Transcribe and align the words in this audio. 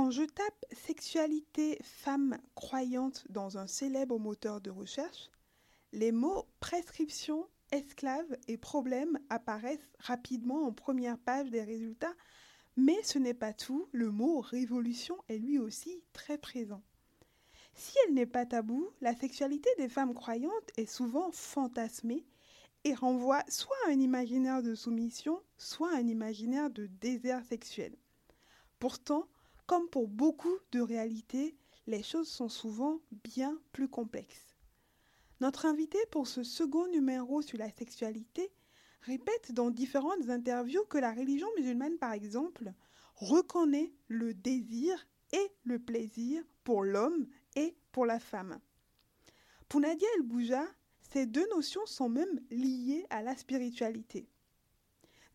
Quand 0.00 0.10
je 0.10 0.22
tape 0.22 0.64
sexualité 0.72 1.78
femme 1.82 2.38
croyante 2.54 3.26
dans 3.28 3.58
un 3.58 3.66
célèbre 3.66 4.18
moteur 4.18 4.62
de 4.62 4.70
recherche, 4.70 5.30
les 5.92 6.10
mots 6.10 6.46
prescription, 6.58 7.46
esclave 7.70 8.38
et 8.48 8.56
problème 8.56 9.18
apparaissent 9.28 9.92
rapidement 9.98 10.64
en 10.64 10.72
première 10.72 11.18
page 11.18 11.50
des 11.50 11.62
résultats, 11.62 12.14
mais 12.78 12.96
ce 13.02 13.18
n'est 13.18 13.34
pas 13.34 13.52
tout, 13.52 13.90
le 13.92 14.10
mot 14.10 14.40
révolution 14.40 15.18
est 15.28 15.36
lui 15.36 15.58
aussi 15.58 16.02
très 16.14 16.38
présent. 16.38 16.80
Si 17.74 17.92
elle 18.06 18.14
n'est 18.14 18.24
pas 18.24 18.46
taboue, 18.46 18.88
la 19.02 19.14
sexualité 19.14 19.68
des 19.76 19.90
femmes 19.90 20.14
croyantes 20.14 20.70
est 20.78 20.90
souvent 20.90 21.30
fantasmée 21.30 22.24
et 22.84 22.94
renvoie 22.94 23.44
soit 23.48 23.76
à 23.86 23.90
un 23.90 24.00
imaginaire 24.00 24.62
de 24.62 24.74
soumission, 24.74 25.42
soit 25.58 25.92
à 25.92 25.98
un 25.98 26.08
imaginaire 26.08 26.70
de 26.70 26.86
désert 26.86 27.44
sexuel. 27.44 27.94
Pourtant, 28.78 29.28
comme 29.70 29.88
pour 29.88 30.08
beaucoup 30.08 30.58
de 30.72 30.80
réalités, 30.80 31.56
les 31.86 32.02
choses 32.02 32.26
sont 32.26 32.48
souvent 32.48 32.98
bien 33.22 33.56
plus 33.70 33.86
complexes. 33.86 34.56
Notre 35.38 35.64
invité 35.64 35.96
pour 36.10 36.26
ce 36.26 36.42
second 36.42 36.88
numéro 36.88 37.40
sur 37.40 37.56
la 37.56 37.70
sexualité 37.70 38.50
répète 39.02 39.52
dans 39.52 39.70
différentes 39.70 40.28
interviews 40.28 40.84
que 40.86 40.98
la 40.98 41.12
religion 41.12 41.46
musulmane, 41.56 41.98
par 41.98 42.14
exemple, 42.14 42.72
reconnaît 43.14 43.92
le 44.08 44.34
désir 44.34 45.06
et 45.32 45.52
le 45.62 45.78
plaisir 45.78 46.42
pour 46.64 46.82
l'homme 46.82 47.28
et 47.54 47.76
pour 47.92 48.06
la 48.06 48.18
femme. 48.18 48.58
Pour 49.68 49.78
Nadia 49.78 50.08
El 50.16 50.22
Bouja, 50.22 50.66
ces 51.12 51.26
deux 51.26 51.48
notions 51.50 51.86
sont 51.86 52.08
même 52.08 52.40
liées 52.50 53.06
à 53.08 53.22
la 53.22 53.36
spiritualité. 53.36 54.28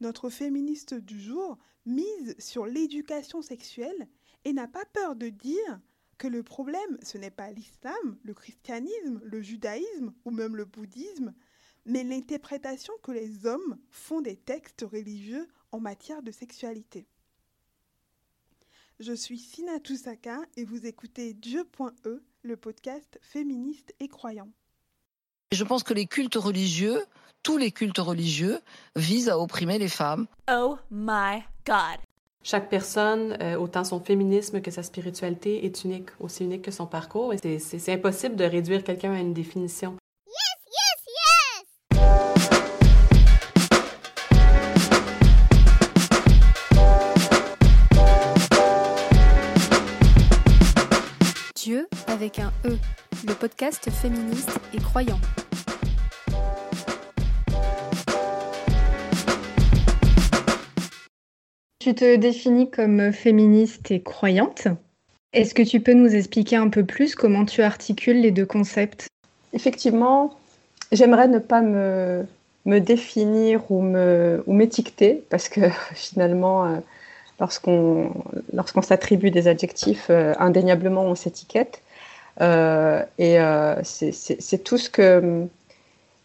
Notre 0.01 0.29
féministe 0.29 0.93
du 0.93 1.21
jour 1.21 1.57
mise 1.85 2.35
sur 2.37 2.65
l'éducation 2.65 3.41
sexuelle 3.41 4.09
et 4.45 4.53
n'a 4.53 4.67
pas 4.67 4.85
peur 4.85 5.15
de 5.15 5.29
dire 5.29 5.79
que 6.17 6.27
le 6.27 6.43
problème, 6.43 6.97
ce 7.03 7.17
n'est 7.17 7.31
pas 7.31 7.51
l'islam, 7.51 8.17
le 8.23 8.33
christianisme, 8.33 9.19
le 9.23 9.41
judaïsme 9.41 10.13
ou 10.23 10.31
même 10.31 10.55
le 10.55 10.65
bouddhisme, 10.65 11.33
mais 11.85 12.03
l'interprétation 12.03 12.93
que 13.03 13.11
les 13.11 13.45
hommes 13.45 13.77
font 13.89 14.21
des 14.21 14.37
textes 14.37 14.85
religieux 14.89 15.47
en 15.71 15.79
matière 15.79 16.23
de 16.23 16.31
sexualité. 16.31 17.07
Je 18.99 19.11
suis 19.11 19.37
Sina 19.37 19.79
Toussaka 19.79 20.39
et 20.55 20.63
vous 20.63 20.85
écoutez 20.85 21.33
Dieu.e, 21.33 22.23
le 22.43 22.57
podcast 22.57 23.19
féministe 23.21 23.93
et 23.99 24.07
croyant. 24.07 24.49
Je 25.51 25.63
pense 25.63 25.83
que 25.83 25.93
les 25.93 26.07
cultes 26.07 26.35
religieux, 26.35 27.03
tous 27.43 27.57
les 27.57 27.71
cultes 27.71 27.97
religieux, 27.97 28.59
visent 28.95 29.29
à 29.29 29.37
opprimer 29.37 29.79
les 29.79 29.89
femmes. 29.89 30.27
Oh 30.49 30.77
my 30.89 31.43
God. 31.65 32.04
Chaque 32.47 32.69
personne, 32.69 33.35
euh, 33.41 33.55
autant 33.55 33.83
son 33.83 33.99
féminisme 33.99 34.61
que 34.61 34.69
sa 34.69 34.83
spiritualité, 34.83 35.65
est 35.65 35.83
unique, 35.83 36.09
aussi 36.19 36.43
unique 36.43 36.61
que 36.61 36.69
son 36.69 36.85
parcours. 36.85 37.33
Et 37.33 37.57
c'est 37.57 37.91
impossible 37.91 38.35
de 38.35 38.43
réduire 38.43 38.83
quelqu'un 38.83 39.13
à 39.13 39.19
une 39.19 39.33
définition. 39.33 39.95
Yes, 40.27 40.35
yes, 40.69 41.01
yes! 41.89 42.03
Dieu 51.55 51.87
avec 52.05 52.37
un 52.37 52.53
E, 52.63 52.77
le 53.27 53.33
podcast 53.33 53.89
féministe 53.89 54.51
et 54.75 54.77
croyant. 54.77 55.19
Tu 61.85 61.93
te 61.93 62.15
définis 62.15 62.71
comme 62.71 63.13
féministe 63.13 63.91
et 63.91 64.01
croyante. 64.01 64.67
Est-ce 65.33 65.53
que 65.53 65.61
tu 65.61 65.81
peux 65.81 65.93
nous 65.93 66.15
expliquer 66.15 66.55
un 66.55 66.69
peu 66.69 66.83
plus 66.83 67.13
comment 67.13 67.45
tu 67.45 67.61
articules 67.61 68.21
les 68.21 68.31
deux 68.31 68.47
concepts? 68.47 69.05
Effectivement, 69.53 70.35
j'aimerais 70.91 71.27
ne 71.27 71.37
pas 71.37 71.61
me, 71.61 72.25
me 72.65 72.79
définir 72.79 73.69
ou 73.69 73.83
m'étiqueter, 74.47 75.23
parce 75.29 75.47
que 75.47 75.61
finalement, 75.93 76.65
euh, 76.65 76.77
lorsqu'on 77.39 78.11
lorsqu'on 78.51 78.81
s'attribue 78.81 79.29
des 79.29 79.47
adjectifs, 79.47 80.07
euh, 80.09 80.33
indéniablement 80.39 81.03
on 81.03 81.13
s'étiquette. 81.13 81.83
Euh, 82.41 83.03
et 83.19 83.37
c'est 83.83 84.63
tout 84.63 84.79
ce 84.79 84.89
que 84.89 85.45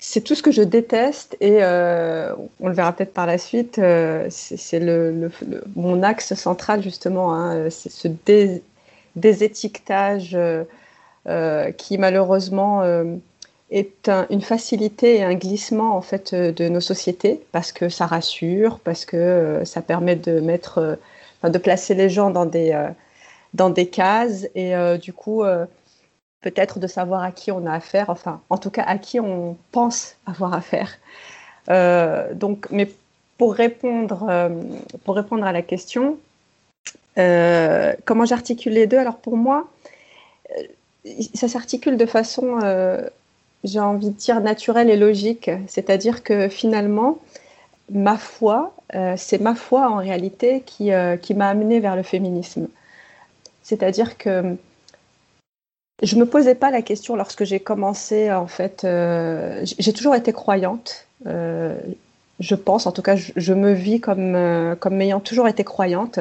c'est 0.02 0.22
tout 0.22 0.34
ce 0.34 0.42
que 0.42 0.50
je 0.50 0.62
déteste 0.62 1.36
et 1.40 1.58
euh, 1.62 2.34
on 2.58 2.68
le 2.68 2.74
verra 2.74 2.92
peut-être 2.94 3.12
par 3.12 3.26
la 3.26 3.36
suite. 3.36 3.78
Euh, 3.78 4.26
c'est 4.30 4.80
le, 4.80 5.30
mon 5.76 6.02
axe 6.02 6.34
central 6.34 6.82
justement, 6.82 7.34
hein, 7.34 7.68
c'est 7.68 7.92
ce 7.92 8.08
désétiquetage 9.14 10.36
euh, 11.28 11.70
qui 11.72 11.98
malheureusement 11.98 12.82
est 13.70 14.10
une 14.30 14.40
facilité 14.40 15.18
et 15.18 15.22
un 15.22 15.34
glissement 15.34 15.94
en 15.94 16.00
fait 16.00 16.34
de 16.34 16.68
nos 16.70 16.80
sociétés 16.80 17.42
parce 17.52 17.70
que 17.70 17.90
ça 17.90 18.06
rassure, 18.06 18.78
parce 18.78 19.04
que 19.04 19.60
ça 19.66 19.82
permet 19.82 20.16
de 20.16 20.40
mettre, 20.40 20.98
de 21.44 21.58
placer 21.58 21.94
les 21.94 22.08
gens 22.08 22.30
dans 22.30 22.46
des 22.46 22.88
dans 23.52 23.68
des 23.68 23.86
cases 23.86 24.46
et 24.54 24.72
du 24.98 25.12
coup 25.12 25.44
peut-être 26.40 26.78
de 26.78 26.86
savoir 26.86 27.22
à 27.22 27.32
qui 27.32 27.52
on 27.52 27.66
a 27.66 27.72
affaire, 27.72 28.10
enfin, 28.10 28.40
en 28.50 28.58
tout 28.58 28.70
cas 28.70 28.82
à 28.82 28.98
qui 28.98 29.20
on 29.20 29.56
pense 29.72 30.16
avoir 30.26 30.54
affaire. 30.54 30.98
Euh, 31.68 32.32
donc, 32.34 32.66
mais 32.70 32.90
pour 33.38 33.54
répondre, 33.54 34.26
euh, 34.28 34.48
pour 35.04 35.16
répondre 35.16 35.44
à 35.44 35.52
la 35.52 35.62
question, 35.62 36.18
euh, 37.18 37.94
comment 38.04 38.24
j'articule 38.24 38.72
les 38.72 38.86
deux? 38.86 38.98
Alors 38.98 39.16
pour 39.16 39.36
moi, 39.36 39.68
ça 41.34 41.48
s'articule 41.48 41.96
de 41.96 42.06
façon, 42.06 42.58
j'ai 43.64 43.80
envie 43.80 44.10
de 44.10 44.16
dire, 44.16 44.40
naturelle 44.40 44.90
et 44.90 44.96
logique. 44.96 45.50
C'est-à-dire 45.66 46.22
que 46.22 46.48
finalement, 46.48 47.18
ma 47.90 48.18
foi, 48.18 48.74
c'est 49.16 49.40
ma 49.40 49.54
foi 49.54 49.88
en 49.88 49.96
réalité 49.96 50.62
qui, 50.66 50.90
qui 51.22 51.34
m'a 51.34 51.48
amené 51.48 51.80
vers 51.80 51.96
le 51.96 52.02
féminisme. 52.02 52.68
C'est-à-dire 53.62 54.18
que 54.18 54.56
je 56.02 56.16
me 56.16 56.24
posais 56.24 56.54
pas 56.54 56.70
la 56.70 56.82
question 56.82 57.16
lorsque 57.16 57.44
j'ai 57.44 57.60
commencé. 57.60 58.32
En 58.32 58.46
fait, 58.46 58.84
euh, 58.84 59.64
j'ai 59.64 59.92
toujours 59.92 60.14
été 60.14 60.32
croyante. 60.32 61.06
Euh, 61.26 61.78
je 62.38 62.54
pense, 62.54 62.86
en 62.86 62.92
tout 62.92 63.02
cas, 63.02 63.16
je, 63.16 63.52
me 63.52 63.72
vis 63.72 64.00
comme 64.00 64.34
euh, 64.34 64.74
comme 64.74 65.00
ayant 65.00 65.20
toujours 65.20 65.46
été 65.46 65.62
croyante, 65.62 66.20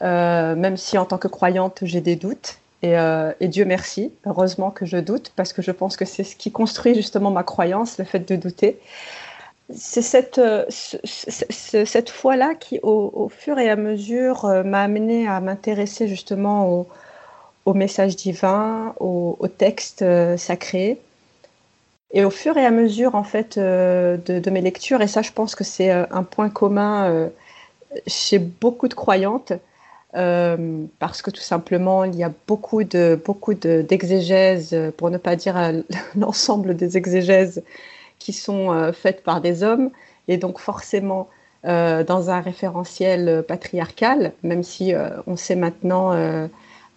même 0.00 0.76
si 0.76 0.96
en 0.96 1.04
tant 1.04 1.18
que 1.18 1.28
croyante 1.28 1.80
j'ai 1.82 2.00
des 2.00 2.16
doutes. 2.16 2.58
Et, 2.82 2.94
et, 3.40 3.48
Dieu 3.48 3.64
merci, 3.64 4.12
heureusement 4.26 4.70
que 4.70 4.86
je 4.86 4.98
doute 4.98 5.32
parce 5.34 5.52
que 5.52 5.62
je 5.62 5.72
pense 5.72 5.96
que 5.96 6.04
c'est 6.04 6.22
ce 6.22 6.36
qui 6.36 6.52
construit 6.52 6.94
justement 6.94 7.30
ma 7.30 7.42
croyance, 7.42 7.98
le 7.98 8.04
fait 8.04 8.20
de 8.20 8.36
douter. 8.36 8.78
C'est 9.74 10.02
cette, 10.02 10.40
cette 10.68 12.10
foi-là 12.10 12.54
qui, 12.54 12.78
au, 12.82 13.10
au, 13.12 13.28
fur 13.28 13.58
et 13.58 13.68
à 13.68 13.76
mesure, 13.76 14.44
m'a 14.64 14.82
amené 14.82 15.26
à 15.26 15.40
m'intéresser 15.40 16.06
justement 16.06 16.70
au, 16.70 16.86
au 17.66 17.74
message 17.74 18.16
divin, 18.16 18.94
au, 19.00 19.36
texte 19.58 20.02
euh. 20.02 20.36
Et 22.12 22.24
au 22.24 22.30
fur 22.30 22.56
et 22.56 22.64
à 22.64 22.70
mesure 22.70 23.16
en 23.16 23.24
fait 23.24 23.58
euh, 23.58 24.16
de, 24.16 24.50
mes 24.50 24.60
lectures, 24.60 25.02
et 25.02 25.08
ça 25.08 25.22
je 25.22 25.32
pense 25.32 25.56
que 25.56 25.64
c'est 25.64 25.90
euh, 25.90 26.06
un 26.12 26.22
point 26.22 26.48
commun 26.48 27.28
chez 28.06 28.38
beaucoup 28.38 28.88
de 28.88 28.94
croyantes, 28.94 29.52
parce 30.12 31.20
que 31.20 31.30
tout 31.30 31.42
simplement 31.42 32.04
il 32.04 32.14
y 32.14 32.24
a 32.24 32.32
beaucoup 32.46 32.84
de 32.84 33.20
beaucoup 33.22 33.54
d'exégèses, 33.54 34.74
pour 34.96 35.10
ne 35.10 35.18
pas 35.18 35.34
dire 35.36 35.56
l'ensemble 36.16 36.76
des 36.76 36.96
exégèses 36.96 37.62
qui 38.18 38.32
sont 38.32 38.92
faites 38.92 39.24
par 39.24 39.40
des 39.40 39.62
hommes, 39.62 39.90
et 40.28 40.36
donc 40.36 40.58
forcément 40.60 41.28
dans 41.64 42.30
un 42.30 42.40
référentiel 42.40 43.44
patriarcal, 43.46 44.32
même 44.42 44.62
si 44.62 44.94
on 45.26 45.36
sait 45.36 45.56
maintenant 45.56 46.12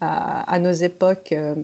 à, 0.01 0.59
nos 0.59 0.71
époques, 0.71 1.31
euh, 1.31 1.55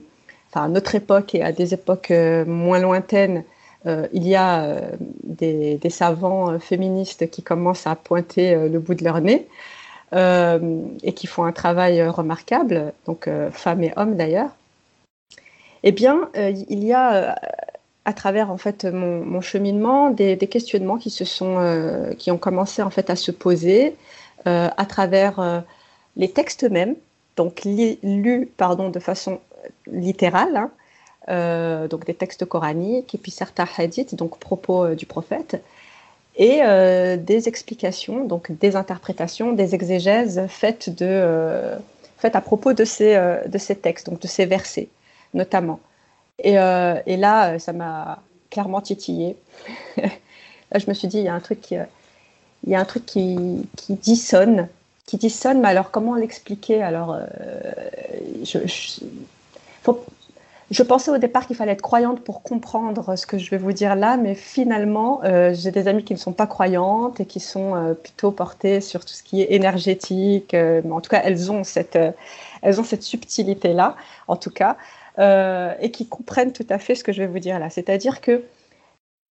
enfin 0.49 0.65
à 0.65 0.67
notre 0.67 0.95
époque 0.95 1.35
et 1.35 1.43
à 1.43 1.51
des 1.51 1.73
époques 1.73 2.11
euh, 2.11 2.45
moins 2.45 2.79
lointaines, 2.79 3.43
euh, 3.85 4.07
il 4.13 4.27
y 4.27 4.35
a 4.35 4.81
des, 5.23 5.79
savants 5.89 6.59
féministes 6.59 7.29
qui 7.29 7.43
commencent 7.43 7.87
à 7.87 7.95
pointer 7.95 8.55
le 8.67 8.79
bout 8.79 8.95
de 8.95 9.03
leur 9.03 9.21
nez 9.21 9.47
et 10.13 11.13
qui 11.13 11.27
font 11.27 11.43
un 11.43 11.51
travail 11.51 12.01
remarquable, 12.07 12.93
donc 13.05 13.29
femmes 13.51 13.83
et 13.83 13.93
hommes 13.95 14.15
d'ailleurs. 14.15 14.49
Eh 15.83 15.91
bien, 15.91 16.29
il 16.35 16.83
y 16.83 16.93
a 16.93 17.35
à 18.05 18.13
travers 18.13 18.49
en 18.49 18.57
fait 18.57 18.85
mon, 18.85 19.41
cheminement 19.41 20.09
des, 20.09 20.37
questionnements 20.37 20.97
qui 20.97 21.11
se 21.11 21.25
sont 21.25 21.59
qui 22.17 22.31
ont 22.31 22.37
commencé 22.39 22.81
en 22.81 22.89
fait 22.89 23.11
à 23.11 23.15
se 23.15 23.31
poser 23.31 23.95
à 24.45 24.85
travers 24.87 25.63
les 26.15 26.31
textes 26.31 26.63
mêmes 26.63 26.95
donc 27.35 27.63
lu 27.65 28.49
pardon, 28.57 28.89
de 28.89 28.99
façon 28.99 29.39
littérale, 29.87 30.55
hein, 30.57 30.71
euh, 31.29 31.87
donc 31.87 32.05
des 32.05 32.13
textes 32.13 32.45
coraniques 32.45 33.15
et 33.15 33.17
puis 33.17 33.31
certains 33.31 33.67
hadiths, 33.77 34.15
donc 34.15 34.37
propos 34.37 34.85
euh, 34.85 34.95
du 34.95 35.05
prophète, 35.05 35.61
et 36.37 36.59
euh, 36.61 37.17
des 37.17 37.47
explications, 37.47 38.25
donc 38.25 38.51
des 38.51 38.75
interprétations, 38.75 39.53
des 39.53 39.73
exégèses 39.73 40.45
faites 40.49 40.89
de, 40.89 41.71
fait, 42.17 42.35
à 42.35 42.41
propos 42.41 42.73
de 42.73 42.85
ces, 42.85 43.15
de 43.47 43.57
ces 43.57 43.75
textes, 43.75 44.09
donc 44.09 44.19
de 44.19 44.27
ces 44.27 44.45
versets 44.45 44.89
notamment. 45.33 45.79
Et, 46.39 46.53
et 46.53 47.17
là, 47.17 47.59
ça 47.59 47.73
m'a 47.73 48.21
clairement 48.49 48.81
titillé. 48.81 49.35
là, 49.97 50.79
je 50.79 50.87
me 50.87 50.93
suis 50.93 51.07
dit, 51.07 51.17
il 51.17 51.23
y 51.23 51.27
a 51.27 51.33
un 51.33 51.39
truc 51.39 51.73
il 52.65 52.71
y 52.71 52.75
a 52.75 52.79
un 52.79 52.85
truc 52.85 53.05
qui, 53.05 53.67
qui 53.75 53.93
dissonne, 53.93 54.67
qui 55.05 55.17
dissonne, 55.17 55.61
mais 55.61 55.67
alors 55.67 55.91
comment 55.91 56.15
l'expliquer 56.15 56.81
Alors, 56.81 57.19
je, 58.43 58.59
je 60.71 60.81
pensais 60.81 61.11
au 61.11 61.17
départ 61.17 61.45
qu'il 61.45 61.55
fallait 61.55 61.73
être 61.73 61.81
croyante 61.81 62.21
pour 62.21 62.41
comprendre 62.41 63.15
ce 63.15 63.27
que 63.27 63.37
je 63.37 63.51
vais 63.51 63.57
vous 63.57 63.71
dire 63.71 63.95
là, 63.95 64.17
mais 64.17 64.33
finalement, 64.33 65.21
euh, 65.23 65.53
j'ai 65.53 65.69
des 65.69 65.87
amis 65.87 66.03
qui 66.03 66.13
ne 66.13 66.19
sont 66.19 66.33
pas 66.33 66.47
croyantes 66.47 67.19
et 67.19 67.25
qui 67.25 67.39
sont 67.39 67.75
euh, 67.75 67.93
plutôt 67.93 68.31
portées 68.31 68.81
sur 68.81 69.05
tout 69.05 69.13
ce 69.13 69.21
qui 69.21 69.41
est 69.41 69.53
énergétique. 69.53 70.55
Euh, 70.55 70.81
mais 70.83 70.91
en 70.91 71.01
tout 71.01 71.09
cas, 71.11 71.21
elles 71.23 71.51
ont 71.51 71.63
cette, 71.63 71.99
elles 72.63 72.81
ont 72.81 72.83
cette 72.83 73.03
subtilité-là, 73.03 73.95
en 74.27 74.35
tout 74.37 74.49
cas, 74.49 74.77
et 75.17 75.91
qui 75.91 76.07
comprennent 76.07 76.51
tout 76.51 76.65
à 76.69 76.79
fait 76.79 76.95
ce 76.95 77.03
que 77.03 77.13
je 77.13 77.21
vais 77.21 77.27
vous 77.27 77.39
dire 77.39 77.59
là. 77.59 77.69
C'est-à-dire 77.69 78.19
que 78.19 78.43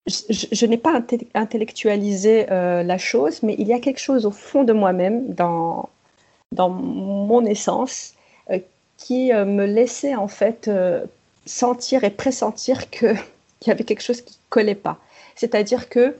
je, 0.07 0.65
n'ai 0.65 0.77
pas 0.77 1.01
intellectualisé 1.33 2.45
la 2.47 2.97
chose, 2.97 3.41
mais 3.43 3.55
il 3.57 3.67
y 3.67 3.73
a 3.73 3.79
quelque 3.79 3.99
chose 3.99 4.25
au 4.25 4.31
fond 4.31 4.63
de 4.63 4.73
moi-même, 4.73 5.33
dans, 5.33 5.89
dans 6.51 6.69
mon 6.69 7.45
essence, 7.45 8.13
qui 8.97 9.31
me 9.31 9.65
laissait 9.65 10.15
en 10.15 10.27
fait 10.27 10.69
sentir 11.45 12.03
et 12.03 12.09
pressentir 12.09 12.89
qu'il 12.89 13.17
y 13.65 13.71
avait 13.71 13.83
quelque 13.83 14.03
chose 14.03 14.21
qui 14.21 14.37
collait 14.49 14.75
pas. 14.75 14.97
C'est-à-dire 15.35 15.89
que 15.89 16.15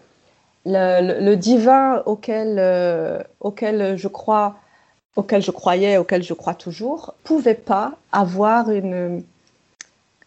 le, 0.65 1.35
divin 1.35 2.01
auquel, 2.05 2.57
euh, 2.59 3.21
auquel 3.39 3.97
je 3.97 4.07
crois, 4.07 4.55
auquel 5.15 5.41
je 5.41 5.51
croyais, 5.51 5.97
auquel 5.97 6.23
je 6.23 6.33
crois 6.33 6.55
toujours, 6.55 7.13
pouvait 7.23 7.53
pas 7.53 7.93
avoir 8.11 8.71
une, 8.71 9.23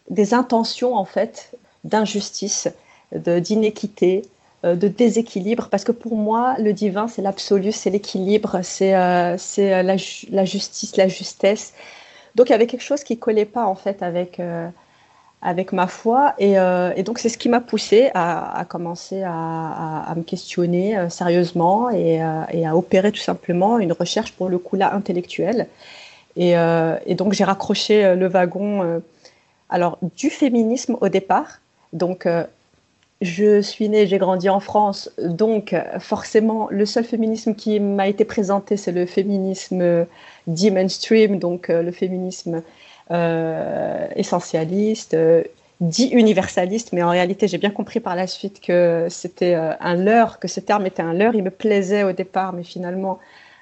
des 0.09 0.33
intentions 0.33 0.95
en 0.95 1.05
fait 1.05 1.51
d'injustice, 1.83 2.67
d'inéquité, 3.13 4.23
euh, 4.65 4.75
de 4.75 4.87
déséquilibre, 4.87 5.69
parce 5.69 5.83
que 5.83 5.91
pour 5.91 6.15
moi, 6.15 6.55
le 6.59 6.73
divin, 6.73 7.07
c'est 7.07 7.21
l'absolu, 7.21 7.71
c'est 7.71 7.89
l'équilibre, 7.89 8.59
c'est 8.63 8.95
euh, 8.95 9.37
la, 9.57 9.95
la, 10.29 10.45
justice, 10.45 10.97
la 10.97 11.07
justesse. 11.07 11.73
Donc 12.35 12.49
il 12.49 12.51
y 12.51 12.55
avait 12.55 12.67
quelque 12.67 12.83
chose 12.83 13.03
qui 13.03 13.17
collait 13.17 13.45
pas 13.45 13.65
en 13.65 13.75
fait 13.75 14.03
avec 14.03 14.39
avec 15.41 15.71
ma 15.71 15.87
foi. 15.87 16.33
Euh, 16.41 16.93
et, 16.95 17.03
donc, 17.03 17.19
c'est 17.19 17.29
ce 17.29 17.37
qui 17.37 17.49
m'a 17.49 17.61
poussé 17.61 18.09
à, 18.13 18.65
commencer 18.67 19.23
à, 19.23 20.13
me 20.15 20.23
questionner 20.23 20.97
euh, 20.97 21.09
sérieusement 21.09 21.89
et, 21.89 22.21
à 22.21 22.75
opérer 22.75 23.11
tout 23.11 23.21
simplement 23.21 23.79
une 23.79 23.91
recherche, 23.91 24.31
pour 24.33 24.49
le 24.49 24.57
coup 24.57 24.75
là, 24.75 24.93
intellectuelle. 24.93 25.67
Et, 26.35 26.57
euh, 26.57 26.97
donc, 27.11 27.33
j'ai 27.33 27.43
raccroché 27.43 28.15
le 28.15 28.27
wagon 28.27 29.01
alors, 29.69 29.97
du 30.15 30.29
féminisme 30.29 30.97
au 31.01 31.09
départ. 31.09 31.59
Donc, 31.93 32.27
je 33.21 33.61
suis 33.61 33.89
née, 33.89 34.05
j'ai 34.07 34.17
grandi 34.17 34.49
en 34.49 34.59
France, 34.59 35.09
donc 35.17 35.75
forcément, 35.99 36.67
le 36.69 36.85
seul 36.85 37.03
féminisme 37.03 37.55
qui 37.55 37.79
m'a 37.79 38.07
été 38.07 38.25
présenté, 38.25 38.77
c'est 38.77 38.91
le 38.91 39.05
féminisme 39.05 40.05
dit 40.45 40.71
mainstream, 40.71 41.39
donc 41.39 41.69
le 41.69 41.91
féminisme 41.91 42.61
euh, 43.09 44.05
essentialiste, 44.17 45.13
euh, 45.13 45.41
dit 45.79 46.09
universaliste, 46.11 46.91
mais 46.91 47.03
en 47.03 47.09
réalité, 47.09 47.47
j'ai 47.47 47.57
bien 47.57 47.69
compris 47.69 48.01
par 48.01 48.17
la 48.17 48.27
suite 48.27 48.59
que 48.59 49.07
c'était 49.09 49.55
euh, 49.55 49.71
un 49.79 49.95
leurre, 49.95 50.39
que 50.39 50.49
ce 50.49 50.59
terme 50.59 50.85
était 50.85 51.03
un 51.03 51.13
leurre. 51.13 51.33
Il 51.33 51.43
me 51.43 51.49
plaisait 51.49 52.03
au 52.03 52.11
départ, 52.11 52.51
mais 52.51 52.63
finalement, 52.63 53.19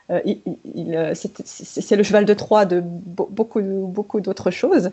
c'est 0.10 1.96
le 1.96 2.04
cheval 2.04 2.26
de 2.26 2.34
Troie 2.34 2.66
de 2.66 2.82
beaucoup, 2.84 3.62
beaucoup 3.62 4.20
d'autres 4.20 4.52
choses. 4.52 4.92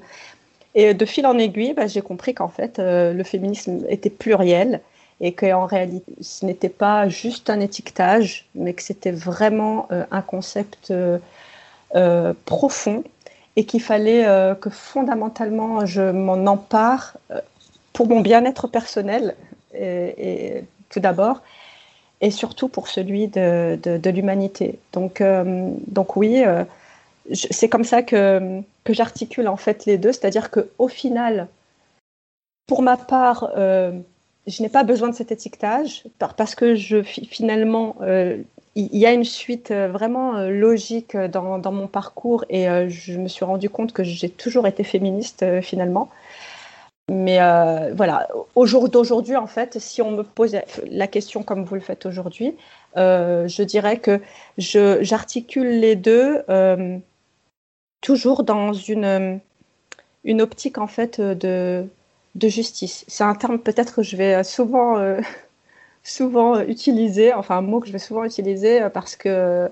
Et 0.75 0.95
de 0.95 1.05
fil 1.05 1.27
en 1.27 1.39
aiguille, 1.39 1.75
bah, 1.75 1.87
j'ai 1.87 2.03
compris 2.03 2.35
qu'en 2.35 2.49
fait, 2.49 2.79
le 2.79 3.23
féminisme 3.25 3.85
était 3.89 4.11
pluriel 4.11 4.81
et 5.21 5.33
qu'en 5.33 5.67
réalité, 5.67 6.13
ce 6.21 6.47
n'était 6.47 6.71
pas 6.71 7.09
juste 7.09 7.51
un 7.51 7.61
étiquetage, 7.61 8.47
mais 8.55 8.73
que 8.73 8.83
c'était 8.83 9.11
vraiment 9.11 9.89
un 10.11 10.23
concept 10.23 10.93
profond 12.47 13.05
et 13.57 13.65
qu'il 13.65 13.83
fallait 13.83 14.27
euh, 14.27 14.55
que 14.55 14.71
fondamentalement 14.71 15.85
je 15.85 16.11
m'en 16.11 16.47
empare 16.47 17.17
euh, 17.31 17.41
pour 17.93 18.09
mon 18.09 18.21
bien-être 18.21 18.67
personnel 18.67 19.37
et, 19.75 20.65
tout 20.89 21.01
d'abord 21.01 21.41
et 22.21 22.31
surtout 22.31 22.69
pour 22.69 22.89
celui 22.89 23.29
de, 23.29 23.79
de, 23.83 24.11
l'humanité. 24.11 24.79
Donc, 24.93 25.21
euh, 25.21 25.71
donc 25.89 26.17
oui, 26.17 26.45
c'est 27.33 27.69
comme 27.69 27.85
ça 27.85 28.03
que, 28.03 28.61
que 28.85 28.93
j'articule 28.93 29.49
en 29.49 29.57
fait 29.57 29.87
les 29.87 29.99
deux, 29.99 30.13
c'est-à-dire 30.13 30.51
qu'au 30.51 30.89
final, 30.89 31.49
pour 32.67 32.83
ma 32.83 32.97
part, 32.97 33.51
je 33.57 34.63
n'ai 34.63 34.69
pas 34.69 34.85
besoin 34.85 35.09
de 35.09 35.15
cet 35.15 35.31
étiquetage 35.31 36.05
parce 36.19 36.55
que 36.55 36.75
je 36.75 37.03
finalement 37.03 37.97
il 38.75 38.97
y 38.97 39.07
a 39.07 39.13
une 39.13 39.25
suite 39.25 39.71
euh, 39.71 39.89
vraiment 39.89 40.37
euh, 40.37 40.51
logique 40.51 41.15
euh, 41.15 41.29
dans, 41.29 41.59
dans 41.59 41.73
mon 41.73 41.87
parcours 41.87 42.45
et 42.49 42.67
je 42.89 43.19
me 43.19 43.29
suis 43.29 43.45
rendu 43.45 43.69
compte 43.69 43.93
que 43.93 44.03
j'ai 44.03 44.31
toujours 44.31 44.67
été 44.67 44.85
féministe 44.85 45.45
finalement. 45.63 46.09
Mais 47.11 47.39
voilà, 47.95 48.29
au 48.55 48.65
jour 48.65 48.89
d'aujourd'hui, 48.89 49.37
en 49.37 49.49
fait, 49.49 49.79
si 49.79 50.01
on 50.01 50.13
me 50.13 50.23
pose 50.23 50.57
la 50.91 51.07
question 51.07 51.43
comme 51.43 51.65
vous 51.65 51.75
le 51.75 51.81
faites 51.81 52.07
aujourd'hui, 52.07 52.55
je 52.97 53.63
dirais 53.63 53.99
que 53.99 54.21
j'articule 54.57 55.81
les 55.81 55.97
deux 55.97 56.43
toujours 58.03 58.43
dans 58.43 58.75
une, 58.75 59.41
une 60.25 60.43
optique 60.43 60.77
en 60.77 60.87
fait 60.87 61.21
de, 61.21 61.87
de 62.35 62.49
justice. 62.49 63.07
C'est 63.09 63.25
un 63.25 63.35
terme 63.35 63.59
peut-être 63.59 63.97
que 63.97 64.03
je 64.03 64.17
vais 64.17 64.45
souvent 64.45 65.17
souvent 66.03 66.61
utilisé, 66.61 67.33
enfin 67.33 67.59
un 67.59 67.63
mot 67.63 67.81
que 67.81 67.87
je 67.87 67.93
vais 67.93 67.99
souvent 67.99 68.25
utiliser 68.25 68.83
euh, 68.83 68.89
parce 68.89 69.17
que 69.17 69.71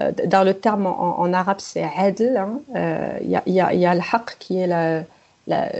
euh, 0.00 0.12
dans 0.26 0.42
le 0.44 0.54
terme 0.54 0.86
en, 0.86 1.32
arabe 1.32 1.60
c'est 1.60 1.84
adl, 1.96 2.36
hein. 2.36 2.60
euh, 2.74 3.18
il 3.22 3.30
y, 3.30 3.36
a, 3.36 3.42
y, 3.46 3.78
y, 3.78 3.86
a, 3.86 3.94
le 3.94 4.00
haq 4.00 4.36
qui 4.38 4.58
est 4.58 4.66
la, 4.66 5.02
la 5.46 5.70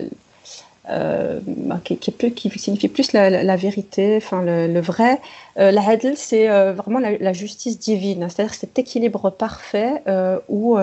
qui, 1.82 1.96
qui, 1.96 2.58
signifie 2.58 2.88
plus 2.88 3.12
la, 3.14 3.56
vérité, 3.56 4.19
enfin 4.19 4.42
le, 4.42 4.81
vrai. 4.81 5.19
l'adl, 5.56 6.12
c'est 6.14 6.46
vraiment 6.72 6.98
la, 6.98 7.32
justice 7.32 7.78
divine, 7.78 8.28
c'est-à-dire 8.28 8.52
cet 8.52 8.78
équilibre 8.78 9.31
parfait 9.31 10.02
où 10.50 10.76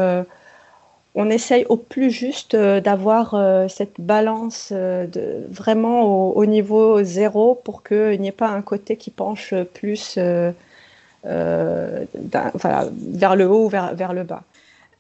on 1.14 1.30
essaye 1.30 1.66
au 1.68 1.76
plus 1.78 2.10
juste 2.10 2.54
euh, 2.54 2.80
d'avoir 2.80 3.34
euh, 3.34 3.68
cette 3.68 4.00
balance 4.00 4.70
euh, 4.72 5.06
de, 5.08 5.46
vraiment 5.50 6.32
au, 6.32 6.46
niveau 6.46 7.04
zéro 7.04 7.56
pour 7.56 7.84
qu'il 7.84 8.22
n'y 8.22 8.30
ait 8.30 8.32
pas 8.32 8.48
un 8.48 8.62
côté 8.62 8.96
qui 8.96 9.12
penche 9.12 9.54
plus 9.74 10.18
vers 10.18 10.54
le 11.24 13.46
haut 13.48 13.66
ou 13.66 13.70
vers 13.70 14.14
le 14.14 14.24
bas. 14.24 14.44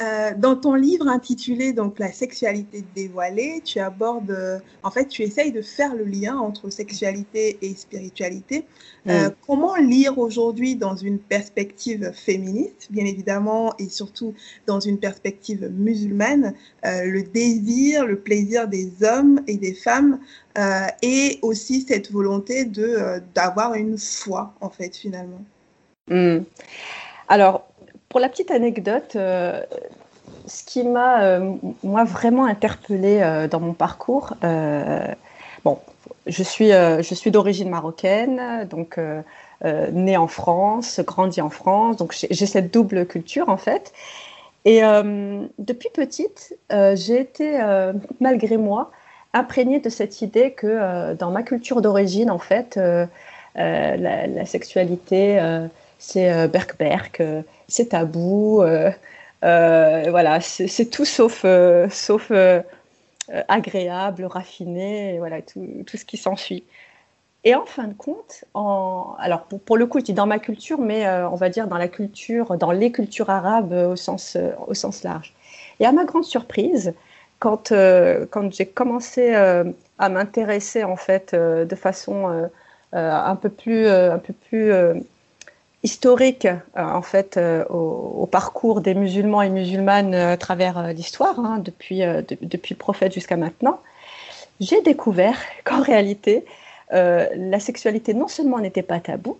Euh, 0.01 0.31
dans 0.35 0.55
ton 0.55 0.73
livre 0.73 1.07
intitulé 1.07 1.73
donc 1.73 1.99
La 1.99 2.11
sexualité 2.11 2.83
dévoilée, 2.95 3.61
tu 3.63 3.79
abordes, 3.79 4.31
euh, 4.31 4.57
en 4.83 4.89
fait, 4.89 5.07
tu 5.07 5.21
essayes 5.21 5.51
de 5.51 5.61
faire 5.61 5.93
le 5.93 6.05
lien 6.05 6.37
entre 6.37 6.69
sexualité 6.69 7.57
et 7.61 7.75
spiritualité. 7.75 8.65
Euh, 9.07 9.29
mm. 9.29 9.33
comment 9.45 9.75
lire 9.75 10.17
aujourd'hui 10.17 10.75
dans 10.75 10.95
une 10.95 11.19
perspective 11.19 12.11
féministe, 12.13 12.87
bien 12.89 13.05
évidemment, 13.05 13.73
et 13.77 13.89
surtout 13.89 14.33
dans 14.65 14.79
une 14.79 14.97
perspective 14.97 15.69
musulmane, 15.71 16.53
le 16.83 17.21
désir, 17.21 18.05
le 18.05 18.19
plaisir 18.19 18.67
des 18.67 18.91
hommes 19.03 19.41
et 19.47 19.57
des 19.57 19.73
femmes, 19.73 20.19
et 21.01 21.39
aussi 21.41 21.81
cette 21.81 22.11
volonté 22.11 22.65
de 22.65 23.21
d'avoir 23.33 23.73
une 23.73 23.97
foi, 23.97 24.53
en 24.61 24.69
fait, 24.69 24.95
finalement? 24.95 25.41
Mm. 26.07 26.39
Alors, 27.27 27.70
pour 28.11 28.19
la 28.19 28.27
petite 28.27 28.51
anecdote, 28.51 29.13
euh, 29.15 29.61
ce 30.45 30.63
qui 30.63 30.83
m'a, 30.83 31.23
euh, 31.23 31.53
moi, 31.81 32.03
vraiment 32.03 32.45
interpellée 32.45 33.21
euh, 33.21 33.47
dans 33.47 33.61
mon 33.61 33.73
parcours, 33.73 34.33
bon, 35.63 35.79
je 36.27 36.43
suis, 36.43 36.69
je 36.69 37.15
suis 37.15 37.31
d'origine 37.31 37.69
marocaine, 37.69 38.67
donc 38.69 38.99
née 39.63 40.17
en 40.17 40.27
France, 40.27 40.99
grandie 40.99 41.41
en 41.41 41.49
France, 41.49 41.97
donc 41.97 42.13
j'ai 42.13 42.45
cette 42.45 42.71
double 42.71 43.05
culture 43.05 43.49
en 43.49 43.57
fait. 43.57 43.93
Et 44.65 44.81
depuis 45.57 45.89
petite, 45.93 46.55
j'ai 46.69 47.19
été, 47.19 47.59
malgré 48.19 48.57
moi, 48.57 48.91
imprégnée 49.33 49.79
de 49.79 49.89
cette 49.89 50.21
idée 50.21 50.51
que 50.51 51.13
dans 51.13 51.31
ma 51.31 51.43
culture 51.43 51.81
d'origine, 51.81 52.29
en 52.29 52.39
fait, 52.39 52.79
la, 53.55 54.27
la, 54.27 54.45
sexualité, 54.45 55.39
c'est 56.01 56.47
berk-berk, 56.47 57.21
c'est 57.67 57.89
tabou. 57.89 58.61
Euh, 58.61 58.91
euh, 59.43 60.05
voilà, 60.09 60.41
c'est 60.41 60.85
tout 60.89 61.05
sauf, 61.05 61.43
euh, 61.45 61.87
sauf 61.89 62.31
agréable, 63.47 64.25
raffiné, 64.25 65.19
voilà, 65.19 65.41
tout, 65.41 65.65
tout 65.85 65.97
ce 65.97 66.05
qui 66.05 66.17
s'ensuit. 66.17 66.63
Et 67.43 67.55
en 67.55 67.65
fin 67.65 67.85
de 67.85 67.93
compte, 67.93 68.45
en, 68.53 69.15
alors 69.19 69.43
pour, 69.43 69.77
le 69.77 69.85
coup, 69.87 69.99
je 69.99 70.05
dis 70.05 70.13
dans 70.13 70.27
ma 70.27 70.37
culture, 70.37 70.79
mais 70.79 71.07
on 71.07 71.35
va 71.35 71.49
dire 71.49 71.67
dans 71.67 71.77
la 71.77 71.87
culture, 71.87 72.57
dans 72.57 72.71
les 72.71 72.91
cultures 72.91 73.29
arabes 73.29 73.71
au 73.71 73.95
sens, 73.95 74.37
au 74.67 74.73
sens 74.73 75.03
large. 75.03 75.33
Et 75.79 75.85
à 75.85 75.91
ma 75.91 76.05
grande 76.05 76.25
surprise, 76.25 76.93
quand, 77.41 77.71
euh, 77.71 78.27
quand 78.29 78.53
j'ai 78.53 78.67
commencé 78.67 79.33
euh, 79.33 79.63
à 79.97 80.09
m'intéresser 80.09 80.83
en 80.83 80.95
fait 80.95 81.33
euh, 81.33 81.65
de 81.65 81.75
façon 81.75 82.49
un 82.93 83.35
peu 83.37 83.49
plus, 83.49 83.87
un 83.87 84.19
peu 84.19 84.33
plus 84.33 84.71
historique 85.83 86.47
en 86.75 87.01
fait 87.01 87.39
au, 87.69 88.27
parcours 88.31 88.81
des 88.81 88.93
musulmans 88.93 89.41
et 89.41 89.49
musulmanes 89.49 90.13
à 90.13 90.37
travers 90.37 90.93
l'histoire, 90.93 91.39
hein, 91.39 91.59
depuis, 91.59 92.01
depuis 92.41 92.75
le 92.75 92.77
prophète 92.77 93.13
jusqu'à 93.13 93.35
maintenant, 93.35 93.79
j'ai 94.59 94.81
découvert 94.81 95.37
qu'en 95.63 95.81
réalité, 95.81 96.45
la 96.91 97.59
sexualité 97.59 98.13
non 98.13 98.27
seulement 98.27 98.59
n'était 98.59 98.83
pas 98.83 98.99
tabou, 98.99 99.37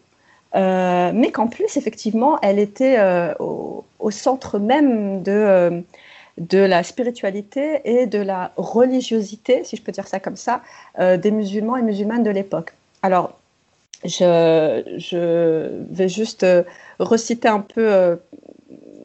mais 0.53 1.31
qu'en 1.31 1.48
plus, 1.48 1.77
effectivement, 1.77 2.39
elle 2.41 2.60
était 2.60 2.98
au, 3.39 3.86
au, 4.00 4.12
centre 4.12 4.57
même 4.57 5.21
de, 5.21 5.83
de 6.38 6.60
la 6.60 6.83
spiritualité 6.83 7.81
et 7.86 8.07
de 8.07 8.19
la 8.19 8.51
religiosité, 8.57 9.63
si 9.63 9.75
je 9.75 9.81
peux 9.81 9.91
dire 9.91 10.07
ça 10.07 10.19
comme 10.19 10.36
ça, 10.36 10.62
euh, 11.00 11.17
des 11.17 11.31
musulmans 11.31 11.77
et 11.77 11.81
musulmanes 11.81 12.24
de 12.24 12.31
l'époque. 12.31 12.74
Alors, 13.01 13.38
je, 14.03 15.84
vais 15.91 16.10
juste 16.10 16.43
euh, 16.43 16.63
reciter 17.00 17.48
un 17.48 17.60
peu 17.60 17.93
euh, 17.93 18.15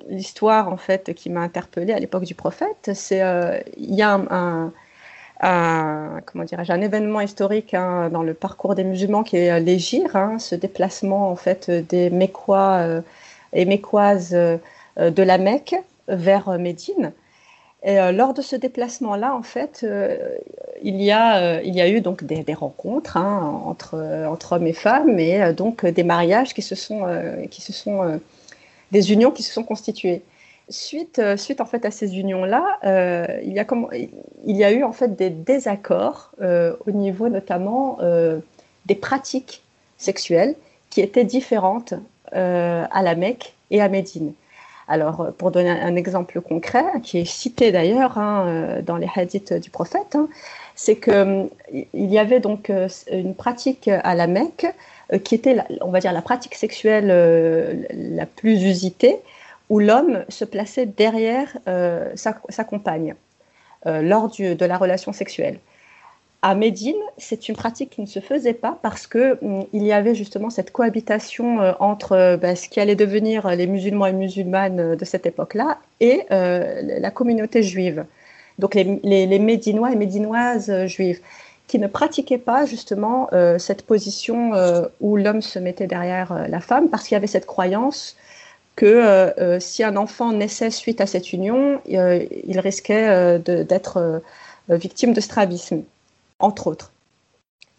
l'histoire 0.08 0.72
en 0.72 0.76
fait 0.76 1.12
qui 1.14 1.30
m'a 1.30 1.40
interpellée 1.40 1.92
à 1.92 1.98
l'époque 1.98 2.24
du 2.24 2.34
prophète. 2.34 2.90
C'est 2.94 3.22
il 3.76 3.94
y 3.94 4.02
a 4.02 4.14
un, 4.14 4.72
comment 6.24 6.44
un 6.52 6.80
événement 6.80 7.20
historique 7.20 7.74
hein, 7.74 8.08
dans 8.10 8.22
le 8.22 8.34
parcours 8.34 8.74
des 8.74 8.84
musulmans 8.84 9.22
qui 9.22 9.36
est 9.36 9.60
l'Égir, 9.60 10.16
hein, 10.16 10.38
ce 10.38 10.54
déplacement 10.54 11.30
en 11.30 11.36
fait 11.36 11.70
des 11.70 12.10
Mécois 12.10 13.02
et 13.52 13.64
Mécoises 13.64 14.30
de 14.30 15.22
la 15.22 15.38
Mecque 15.38 15.76
vers 16.08 16.58
Médine. 16.58 17.12
Et 17.86 18.00
euh, 18.00 18.10
lors 18.10 18.34
de 18.34 18.42
ce 18.42 18.56
déplacement-là, 18.56 19.32
en 19.32 19.44
fait, 19.44 19.82
euh, 19.84 20.18
il, 20.82 21.00
y 21.00 21.12
a, 21.12 21.38
euh, 21.38 21.60
il 21.64 21.72
y 21.76 21.80
a 21.80 21.88
eu 21.88 22.00
donc 22.00 22.24
des, 22.24 22.42
rencontres 22.52 23.16
hein, 23.16 23.62
entre, 23.64 23.96
entre 24.28 24.54
hommes 24.54 24.66
et 24.66 24.72
femmes 24.72 25.20
et 25.20 25.52
donc 25.52 25.86
des 25.86 26.02
mariages 26.02 26.52
qui 26.52 26.62
se 26.62 26.74
sont, 26.74 27.06
qui 27.48 27.62
se 27.62 27.72
sont 27.72 28.20
des 28.90 29.12
unions 29.12 29.30
qui 29.30 29.44
se 29.44 29.52
sont 29.52 29.62
constituées. 29.62 30.22
Suite, 30.68 31.22
suite 31.36 31.60
en 31.60 31.64
fait 31.64 31.84
à 31.84 31.92
ces 31.92 32.18
unions-là, 32.18 32.78
il, 33.44 33.52
y 33.52 33.60
a 33.60 33.66
il 34.44 34.56
y 34.56 34.64
a 34.64 34.72
eu 34.72 34.82
en 34.82 34.92
fait 34.92 35.14
des 35.14 35.30
désaccords 35.30 36.32
au 36.40 36.90
niveau 36.90 37.28
notamment 37.28 37.98
des 38.86 38.94
pratiques 38.96 39.62
sexuelles 39.96 40.56
qui 40.90 41.02
étaient 41.02 41.24
différentes 41.24 41.94
à 42.32 43.02
la 43.02 43.14
Mecque 43.14 43.54
et 43.70 43.80
à 43.80 43.88
Médine. 43.88 44.32
Alors, 44.88 45.20
euh, 45.20 45.30
pour 45.32 45.50
donner 45.50 45.70
un 45.70 45.96
exemple 45.96 46.40
concret, 46.40 46.84
qui 47.02 47.18
est 47.18 47.24
cité 47.24 47.72
d'ailleurs 47.72 48.18
hein, 48.18 48.46
euh, 48.46 48.82
dans 48.82 48.96
les 48.96 49.08
hadiths 49.14 49.52
du 49.52 49.70
prophète, 49.70 50.14
hein, 50.14 50.28
c'est 50.74 50.96
qu'il 50.96 51.14
hum, 51.14 51.48
y 51.94 52.18
avait 52.18 52.40
donc 52.40 52.70
euh, 52.70 52.88
une 53.10 53.34
pratique 53.34 53.88
à 53.88 54.14
la 54.14 54.26
Mecque 54.26 54.66
qui 55.22 55.36
était, 55.36 55.56
on 55.82 55.92
va 55.92 56.00
dire, 56.00 56.12
la 56.12 56.22
pratique 56.22 56.56
sexuelle 56.56 57.86
la 57.92 58.26
plus 58.26 58.64
usitée, 58.64 59.20
où 59.68 59.78
l'homme 59.78 60.24
se 60.28 60.44
plaçait 60.44 60.84
derrière 60.84 61.56
sa, 62.16 62.64
compagne 62.64 63.14
lors 63.84 64.28
de 64.36 64.64
la 64.64 64.76
relation 64.76 65.12
sexuelle 65.12 65.60
à 66.46 66.54
Médine, 66.54 66.94
c'est 67.18 67.48
une 67.48 67.56
pratique 67.56 67.90
qui 67.90 68.00
ne 68.00 68.06
se 68.06 68.20
faisait 68.20 68.52
pas 68.52 68.78
parce 68.80 69.08
que 69.08 69.36
hum, 69.42 69.66
il 69.72 69.82
y 69.82 69.92
avait 69.92 70.14
justement 70.14 70.48
cette 70.48 70.70
cohabitation 70.70 71.60
euh, 71.60 71.72
entre 71.80 72.12
euh, 72.12 72.36
bah, 72.36 72.54
ce 72.54 72.68
qui 72.68 72.78
allait 72.78 72.94
devenir 72.94 73.48
les 73.48 73.66
musulmans 73.66 74.06
et 74.06 74.12
musulmanes 74.12 74.78
euh, 74.78 74.94
de 74.94 75.04
cette 75.04 75.26
époque-là 75.26 75.78
et 75.98 76.22
la 76.30 77.10
communauté 77.10 77.64
juive. 77.64 78.04
Donc 78.60 78.74
les, 78.74 79.38
Médinois 79.40 79.90
et 79.90 79.96
Médinoises 79.96 80.86
juives 80.86 81.20
qui 81.66 81.80
ne 81.80 81.88
pratiquaient 81.88 82.38
pas 82.38 82.64
justement 82.64 83.28
cette 83.58 83.82
position 83.82 84.52
où 85.00 85.16
l'homme 85.16 85.40
se 85.40 85.58
mettait 85.58 85.86
derrière 85.86 86.46
la 86.48 86.60
femme 86.60 86.90
parce 86.90 87.04
qu'il 87.04 87.14
y 87.14 87.16
avait 87.16 87.26
cette 87.26 87.46
croyance 87.46 88.16
que 88.76 89.56
si 89.58 89.82
un 89.84 89.96
enfant 89.96 90.32
naissait 90.32 90.70
suite 90.70 91.00
à 91.00 91.06
cette 91.06 91.32
union, 91.32 91.80
il 91.86 92.60
risquait 92.60 93.38
d'être 93.38 94.22
victime 94.68 95.14
de 95.14 95.20
strabisme 95.20 95.82
entre 96.38 96.66
autres. 96.66 96.92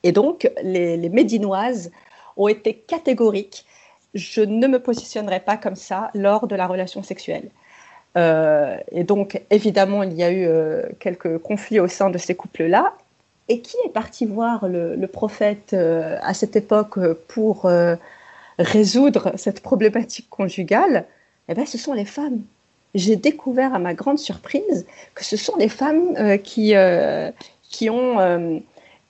Et 0.03 0.11
donc, 0.11 0.49
les, 0.63 1.09
Médinoises 1.09 1.91
ont 2.37 2.47
été 2.47 2.73
catégoriques. 2.73 3.65
Je 4.13 4.41
ne 4.41 4.67
me 4.67 4.79
positionnerai 4.79 5.39
pas 5.39 5.57
comme 5.57 5.75
ça 5.75 6.11
lors 6.13 6.47
de 6.47 6.55
la 6.55 6.67
relation 6.67 7.03
sexuelle. 7.03 7.49
Euh, 8.15 8.77
et 8.91 9.03
donc, 9.03 9.41
évidemment, 9.49 10.03
il 10.03 10.13
y 10.13 10.23
a 10.23 10.31
eu 10.31 10.45
euh, 10.45 10.83
quelques 10.99 11.37
conflits 11.39 11.79
au 11.79 11.87
sein 11.87 12.09
de 12.09 12.17
ces 12.17 12.35
couples-là. 12.35 12.93
Et 13.49 13.61
qui 13.61 13.77
est 13.85 13.89
parti 13.89 14.25
voir 14.25 14.67
le, 14.67 15.07
prophète 15.07 15.71
euh, 15.73 16.17
à 16.21 16.33
cette 16.33 16.57
époque 16.57 16.99
pour 17.27 17.69
résoudre 18.59 19.31
cette 19.35 19.61
problématique 19.61 20.29
conjugale? 20.29 21.05
Eh 21.47 21.53
bien, 21.53 21.65
ce 21.65 21.77
sont 21.77 21.93
les 21.93 22.05
femmes. 22.05 22.41
J'ai 22.93 23.15
découvert 23.15 23.73
à 23.73 23.79
ma 23.79 23.93
grande 23.93 24.19
surprise 24.19 24.85
que 25.15 25.23
ce 25.23 25.37
sont 25.37 25.55
les 25.57 25.69
femmes 25.69 26.39
qui, 26.39 26.73
qui 27.69 27.89
ont 27.89 28.19
euh, 28.19 28.59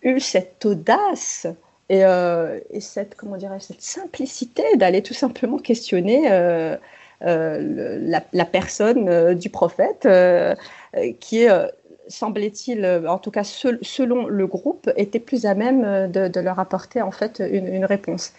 eu 0.02 0.20
cette 0.20 0.66
audace 0.66 1.48
et, 1.90 2.04
euh, 2.04 2.60
cette, 2.80 3.16
comment 3.16 3.38
dirais 3.38 3.60
cette 3.60 3.82
simplicité 3.82 4.64
d'aller 4.76 5.02
tout 5.02 5.14
simplement 5.14 5.58
questionner 5.58 6.30
euh, 6.30 6.76
la, 7.22 8.46
personne 8.46 9.34
du 9.36 9.50
prophète 9.50 10.08
qui 11.20 11.46
semblait-il, 12.10 12.86
en 13.08 13.18
tout 13.18 13.32
cas 13.32 13.44
selon 13.44 14.28
le 14.28 14.48
groupe, 14.48 14.90
était 14.98 15.20
plus 15.20 15.46
à 15.46 15.56
même 15.56 16.12
de, 16.12 16.40
leur 16.40 16.60
apporter 16.60 17.02
en 17.02 17.12
fait 17.12 17.42
une, 17.50 17.86
réponse. 17.86 18.34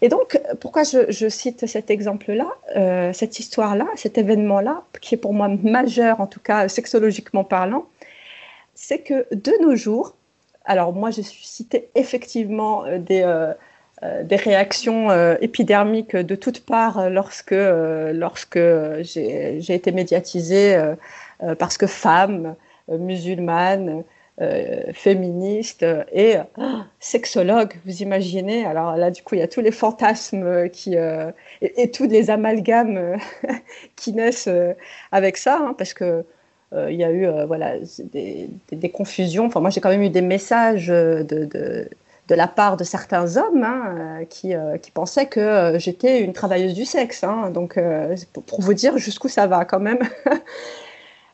Et 0.00 0.08
donc, 0.08 0.40
pourquoi 0.60 0.84
je 0.84 1.28
cite 1.28 1.66
cet 1.66 1.90
exemple-là, 1.90 3.12
cette 3.12 3.40
histoire-là, 3.40 3.86
cet 3.96 4.16
événement-là, 4.16 4.84
qui 5.02 5.16
est 5.16 5.18
pour 5.18 5.34
moi 5.34 5.48
majeur, 5.48 6.20
en 6.20 6.26
tout 6.28 6.40
cas 6.40 6.68
sexologiquement 6.68 7.44
parlant, 7.44 7.86
c'est 8.80 9.00
que 9.00 9.26
de 9.34 9.52
nos 9.60 9.74
jours, 9.74 10.14
alors 10.64 10.92
moi 10.92 11.10
j'ai 11.10 11.24
suscité 11.24 11.90
effectivement 11.96 12.84
euh, 12.84 12.98
des, 12.98 13.22
euh, 13.22 13.52
euh, 14.04 14.22
des 14.22 14.36
réactions 14.36 15.10
épidermiques 15.40 16.14
de 16.14 16.34
toutes 16.36 16.64
parts 16.64 17.10
lorsque, 17.10 17.50
lorsque 17.50 18.60
j'ai 19.00 19.74
été 19.74 19.90
médiatisée 19.90 20.80
parce 21.58 21.76
que 21.76 21.88
femme, 21.88 22.54
musulmane, 22.88 24.04
féministe 24.94 25.84
et 26.12 26.36
sexologue, 27.00 27.74
vous 27.84 28.02
imaginez. 28.02 28.64
Alors 28.64 28.96
là, 28.96 29.10
du 29.10 29.22
coup, 29.24 29.34
il 29.34 29.40
y 29.40 29.42
a 29.42 29.48
tous 29.48 29.60
les 29.60 29.72
fantasmes 29.72 30.68
qui, 30.68 30.94
et, 31.60 31.90
tous 31.90 32.06
les 32.06 32.30
amalgames 32.30 33.18
qui 33.96 34.12
naissent 34.12 34.48
avec 35.10 35.36
ça, 35.36 35.58
hein, 35.58 35.74
parce 35.76 35.92
que 35.92 36.24
il 36.72 36.96
y 36.96 37.04
a 37.04 37.10
eu 37.10 37.26
euh, 37.26 37.46
voilà, 37.46 37.76
des, 38.12 38.90
confusions. 38.90 39.46
Enfin, 39.46 39.60
moi, 39.60 39.70
j'ai 39.70 39.80
quand 39.80 39.88
même 39.88 40.02
eu 40.02 40.10
des 40.10 40.20
messages 40.20 40.88
de, 40.88 41.24
de, 41.28 41.88
de 42.28 42.34
la 42.34 42.46
part 42.46 42.76
de 42.76 42.84
certains 42.84 43.36
hommes 43.36 43.64
hein, 43.64 44.24
qui, 44.28 44.54
euh, 44.54 44.76
qui, 44.76 44.90
pensaient 44.90 45.26
que 45.26 45.76
j'étais 45.78 46.20
une 46.20 46.32
travailleuse 46.32 46.74
du 46.74 46.84
sexe. 46.84 47.24
Hein. 47.24 47.50
donc, 47.50 47.78
pour 48.46 48.60
vous 48.60 48.74
dire 48.74 48.98
jusqu'où 48.98 49.28
ça 49.28 49.46
va 49.46 49.64
quand 49.64 49.80
même. 49.80 50.00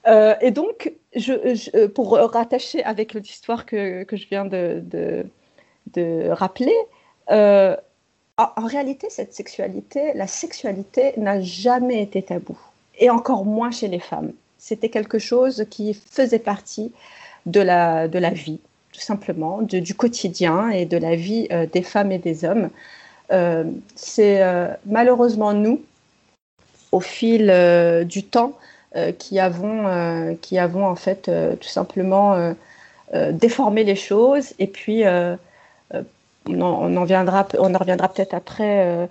et 0.41 0.51
donc, 0.51 0.93
pour 1.95 2.17
rattacher 2.17 2.85
avec 2.85 3.15
l'histoire 3.15 3.67
que, 3.67 4.05
que, 4.05 4.17
je 4.17 4.29
viens 4.29 4.45
de, 4.45 4.83
de 5.95 6.29
rappeler, 6.31 6.77
en, 8.37 8.67
réalité, 8.67 9.11
cette 9.11 9.33
sexualité, 9.33 10.13
la 10.15 10.27
sexualité 10.27 11.13
n'a 11.17 11.41
jamais 11.41 12.03
été 12.03 12.23
tabou, 12.23 12.59
et 12.99 13.11
encore 13.11 13.45
moins 13.45 13.71
chez 13.71 13.89
les 13.89 14.01
femmes 14.01 14.33
c'était 14.65 14.89
quelque 14.89 15.19
chose 15.19 15.67
qui 15.69 15.93
faisait 15.93 16.39
partie 16.39 16.91
de 17.45 17.61
la, 17.61 18.07
vie, 18.31 18.61
tout 18.93 19.01
simplement, 19.01 19.61
du 19.61 19.95
quotidien 19.95 20.71
et 20.71 20.87
de 20.87 20.97
la 20.97 21.17
vie 21.17 21.47
euh, 21.53 21.67
des 21.71 21.83
femmes 21.83 22.13
et 22.13 22.19
des 22.19 22.47
hommes. 22.47 22.71
Euh, 23.31 23.65
c'est 23.95 24.43
euh, 24.43 24.69
malheureusement 24.87 25.53
nous, 25.53 25.83
au 26.93 27.01
fil 27.01 27.53
du 28.09 28.23
temps, 28.23 28.55
qui, 29.19 29.41
avons, 29.41 30.37
qui 30.41 30.57
avons 30.57 30.87
en 30.87 30.95
fait 30.95 31.29
tout 31.61 31.69
simplement 31.69 32.55
déformé 33.33 33.83
les 33.83 33.97
choses 33.97 34.55
et 34.61 34.69
puis 34.69 35.03
on 35.05 35.37
on 36.47 36.97
en 36.97 37.01
reviendra 37.03 37.45
peut-être 37.45 38.35
après 38.35 39.09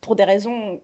pour 0.00 0.16
des 0.16 0.24
raisons 0.24 0.80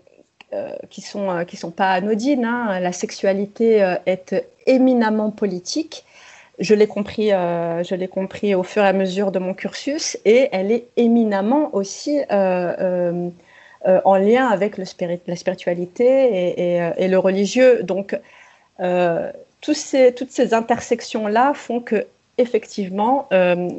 qui 0.91 1.01
sont 1.01 1.31
euh, 1.31 1.45
qui 1.45 1.57
sont 1.57 1.71
pas 1.71 1.93
anodines. 1.93 2.45
Hein. 2.45 2.81
La 2.81 2.93
sexualité 2.93 3.83
euh, 3.83 3.97
est 4.07 4.47
éminemment 4.67 5.31
politique. 5.31 6.05
Je 6.59 6.75
l'ai 6.75 6.89
compris, 6.89 7.29
je 7.29 7.95
l'ai 7.95 8.09
compris 8.09 8.57
au 8.57 8.65
fur 8.65 8.83
et 8.83 8.89
à 8.89 8.93
mesure 8.93 9.31
de 9.31 9.39
mon 9.39 9.55
cursus, 9.55 10.19
et 10.25 10.49
elle 10.51 10.73
est 10.73 10.89
éminemment 10.97 11.73
aussi 11.73 12.19
en 12.33 14.17
lien 14.17 14.49
avec 14.49 14.77
le 14.77 14.85
spirit, 14.85 15.21
la 15.29 15.37
spiritualité 15.37 16.97
et, 16.99 17.07
le 17.07 17.17
religieux. 17.17 17.85
Donc, 17.85 18.19
tous 18.81 19.75
ces, 19.75 20.13
toutes 20.13 20.33
ces 20.33 20.53
intersections-là 20.53 21.55
font 21.55 21.79
que 21.81 22.09
effectivement, 22.39 23.29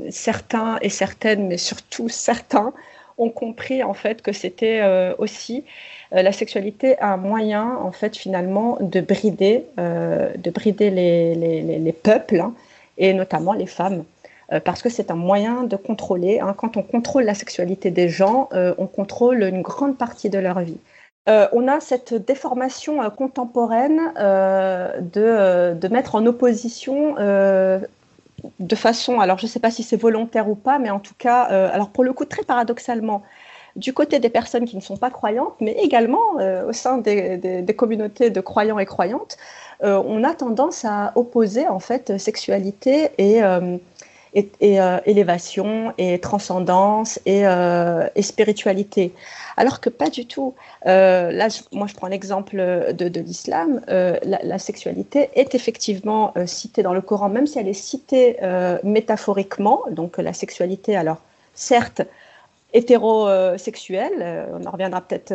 certains 0.10 0.78
et 0.82 0.88
certaines, 0.88 1.50
mais 1.50 1.58
surtout 1.58 2.08
certains, 2.08 2.72
ont 3.20 3.30
compris 3.30 3.84
en 3.84 3.94
fait 3.94 4.22
que 4.22 4.32
c'était 4.32 4.82
aussi 5.18 5.64
la 6.12 6.32
sexualité 6.32 7.00
un 7.00 7.18
moyen 7.18 7.78
en 7.82 7.92
fait 7.92 8.18
finalement 8.18 8.78
de 8.82 9.02
brider, 9.02 9.66
de 9.78 10.50
brider 10.50 10.90
les, 10.90 11.36
les, 11.36 11.62
les, 11.62 11.94
peuples 11.94 12.40
hein, 12.40 12.54
et 12.98 13.14
notamment 13.14 13.54
les 13.54 13.68
femmes. 13.68 14.04
Euh, 14.52 14.60
parce 14.60 14.82
que 14.82 14.90
c'est 14.90 15.12
un 15.12 15.16
moyen 15.16 15.64
de 15.64 15.76
contrôler. 15.76 16.40
Hein. 16.40 16.56
Quand 16.58 16.78
on 16.78 16.82
contrôle 16.82 17.24
la 17.24 17.36
sexualité 17.36 17.92
des 17.92 18.10
gens, 18.10 18.50
euh, 18.54 18.74
on 18.78 18.88
contrôle 18.88 19.44
une 19.44 19.62
grande 19.62 19.98
partie 19.98 20.30
de 20.30 20.40
leur 20.40 20.60
vie. 20.62 20.80
Euh, 21.28 21.48
on 21.52 21.68
a 21.68 21.80
cette 21.80 22.14
déformation 22.14 23.08
contemporaine 23.12 24.00
de, 24.16 25.74
de, 25.74 25.88
mettre 25.90 26.16
en 26.16 26.26
opposition 26.26 27.16
de 28.60 28.76
façon, 28.76 29.20
alors 29.20 29.38
je 29.38 29.46
ne 29.46 29.50
sais 29.50 29.60
pas 29.60 29.72
si 29.72 29.84
c'est 29.84 29.98
volontaire 29.98 30.50
ou 30.50 30.56
pas, 30.56 30.80
mais 30.80 30.90
en 30.90 31.00
tout 31.00 31.14
cas, 31.18 31.42
alors 31.44 31.90
pour 31.90 32.04
le 32.04 32.14
coup, 32.14 32.26
très 32.26 32.44
paradoxalement, 32.44 33.24
du 33.76 33.94
côté 33.94 34.20
des 34.20 34.30
personnes 34.30 34.66
qui 34.66 34.76
ne 34.76 34.82
sont 34.82 34.98
pas 34.98 35.10
croyantes, 35.10 35.54
mais 35.60 35.74
également 35.74 36.36
au 36.68 36.74
sein 36.74 36.98
des, 36.98 37.38
des, 37.38 37.76
communautés 37.76 38.30
de 38.30 38.42
croyants 38.42 38.80
et 38.80 38.86
croyantes, 38.86 39.38
on 39.82 40.24
a 40.24 40.34
tendance 40.34 40.86
à 40.86 41.12
opposer 41.16 41.68
en 41.68 41.80
fait 41.80 42.18
sexualité 42.18 43.10
et, 43.18 43.42
et, 44.34 44.80
euh, 44.80 45.00
élévation 45.06 45.94
et 45.98 46.20
transcendance 46.20 47.20
euh, 47.28 48.08
et, 48.16 48.22
spiritualité. 48.22 49.14
Alors 49.60 49.82
que 49.82 49.90
pas 49.90 50.10
du 50.10 50.26
tout. 50.26 50.56
Euh, 50.86 51.32
là, 51.32 51.50
moi, 51.74 51.86
je 51.86 51.94
prends 51.94 52.08
l'exemple 52.08 52.56
de, 52.58 53.10
de 53.10 53.20
l'islam. 53.20 53.82
La, 53.88 54.40
la, 54.42 54.58
sexualité 54.58 55.30
est 55.36 55.54
effectivement 55.54 56.34
citée 56.46 56.82
dans 56.82 56.94
le 56.94 57.02
Coran, 57.02 57.28
même 57.28 57.46
si 57.46 57.60
elle 57.60 57.68
est 57.68 57.74
citée 57.74 58.38
métaphoriquement. 58.84 59.84
Donc 59.92 60.18
la 60.18 60.32
sexualité, 60.34 60.96
alors 60.96 61.18
certes 61.54 62.02
hétérosexuelle, 62.72 64.48
on 64.54 64.66
en 64.66 64.72
reviendra 64.72 65.02
peut-être 65.02 65.34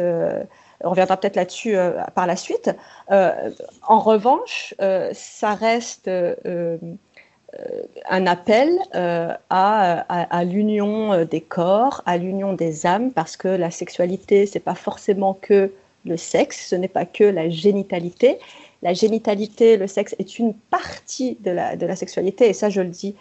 on 0.82 0.90
reviendra 0.90 1.16
peut-être 1.16 1.36
là-dessus 1.36 1.76
par 2.14 2.26
la 2.26 2.36
suite. 2.36 2.70
en 3.10 3.98
revanche, 4.00 4.74
ça 5.12 5.54
reste 5.54 6.08
euh, 6.08 6.78
un 8.08 8.26
appel 8.26 8.70
euh, 8.94 9.32
à, 9.50 10.44
l'union 10.44 11.12
euh, 11.12 11.24
des 11.24 11.40
corps, 11.40 12.02
à 12.06 12.16
l'union 12.16 12.52
des 12.52 12.86
âmes, 12.86 13.10
parce 13.12 13.36
que 13.36 13.48
la 13.48 13.70
sexualité, 13.70 14.46
c'est 14.46 14.60
pas 14.60 14.74
forcément 14.74 15.34
que 15.40 15.72
le 16.04 16.16
sexe, 16.16 16.68
ce 16.68 16.76
n'est 16.76 16.88
pas 16.88 17.06
que 17.06 17.24
la 17.24 17.48
génitalité. 17.48 18.38
La 18.82 18.92
génitalité, 18.92 19.76
le 19.76 19.86
sexe 19.86 20.14
est 20.18 20.38
une 20.38 20.54
partie 20.54 21.38
de 21.40 21.50
la, 21.50 21.96
sexualité, 21.96 22.48
et 22.48 22.52
ça, 22.52 22.68
je 22.68 22.82
le 22.82 22.88
dis 22.88 23.14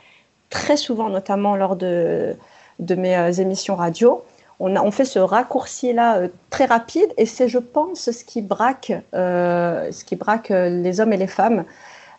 très 0.49 0.75
souvent, 0.75 1.09
notamment 1.09 1.55
lors 1.55 1.75
de, 1.75 2.35
mes 2.79 3.39
émissions 3.39 3.75
radio. 3.75 4.23
On, 4.59 4.91
fait 4.91 5.05
ce 5.05 5.19
raccourci-là 5.19 6.27
très 6.49 6.65
rapide, 6.65 7.11
et 7.17 7.25
c'est, 7.25 7.47
je 7.47 7.59
pense, 7.59 8.11
ce 8.11 8.23
qui 8.25 8.41
braque, 8.41 8.91
ce 9.13 10.03
qui 10.03 10.17
braque 10.17 10.49
les 10.49 10.99
hommes 10.99 11.13
et 11.13 11.17
les 11.17 11.27
femmes, 11.27 11.63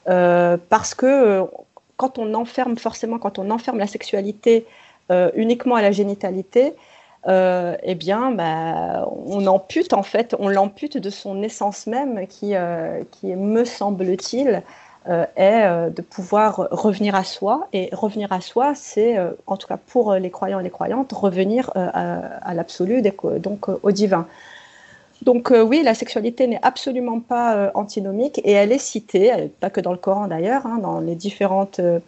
parce 0.07 0.95
que 0.95 1.47
quand 1.97 2.19
on 2.19 2.35
enferme 2.35 2.77
forcément, 2.77 3.19
quand 3.19 3.39
on 3.39 3.51
enferme 3.51 3.79
la 3.79 3.87
sexualité 3.87 4.67
euh, 5.11 5.31
uniquement 5.35 5.77
à 5.77 5.83
la 5.83 5.93
génitalité, 5.93 6.75
euh, 7.27 7.77
eh 7.83 7.95
bien, 7.95 8.31
bah, 8.31 9.09
on 9.27 9.47
ampute 9.47 9.93
en 9.93 10.03
fait, 10.03 10.35
on 10.39 10.49
l'ampute 10.49 10.99
de 10.99 11.11
son 11.11 11.43
essence 11.43 11.87
même, 11.87 12.27
qui, 12.27 12.55
euh, 12.55 13.03
me 13.23 13.65
semble-t-il, 13.65 14.63
est 15.37 15.91
de 15.91 16.01
pouvoir 16.01 16.67
revenir 16.71 17.15
à 17.15 17.25
soi. 17.25 17.69
Et 17.75 17.91
revenir 17.93 18.33
à 18.33 18.41
soi, 18.41 18.75
c'est, 18.75 19.19
en 19.47 19.59
tout 19.59 19.67
cas 19.67 19.77
pour 19.77 20.15
les 20.15 20.31
croyants 20.31 20.61
et 20.61 20.63
les 20.63 20.71
croyantes, 20.71 21.13
revenir 21.13 21.71
à 21.75 22.55
l'absolu, 22.55 23.03
donc 23.03 23.69
au 23.69 23.91
divin. 23.91 24.27
Donc 25.25 25.51
euh, 25.51 25.63
oui, 25.63 25.83
la 25.83 25.95
sexualité 25.95 26.47
n'est 26.47 26.61
absolument 26.63 27.19
pas 27.19 27.57
euh, 27.57 27.71
antinomique 27.75 28.41
et 28.45 28.53
elle 28.53 28.73
est 28.73 28.79
citée, 28.79 29.51
pas 29.61 29.71
que 29.71 29.81
dans 29.81 29.93
le 29.93 29.99
Coran 29.99 30.29
d'ailleurs, 30.29 30.67
hein, 30.67 30.79
dans 30.83 31.01
les 31.01 31.15
différentes, 31.15 31.81
euh, 31.81 32.01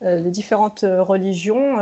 les 0.00 0.30
différentes 0.30 0.80
religions. 0.82 1.76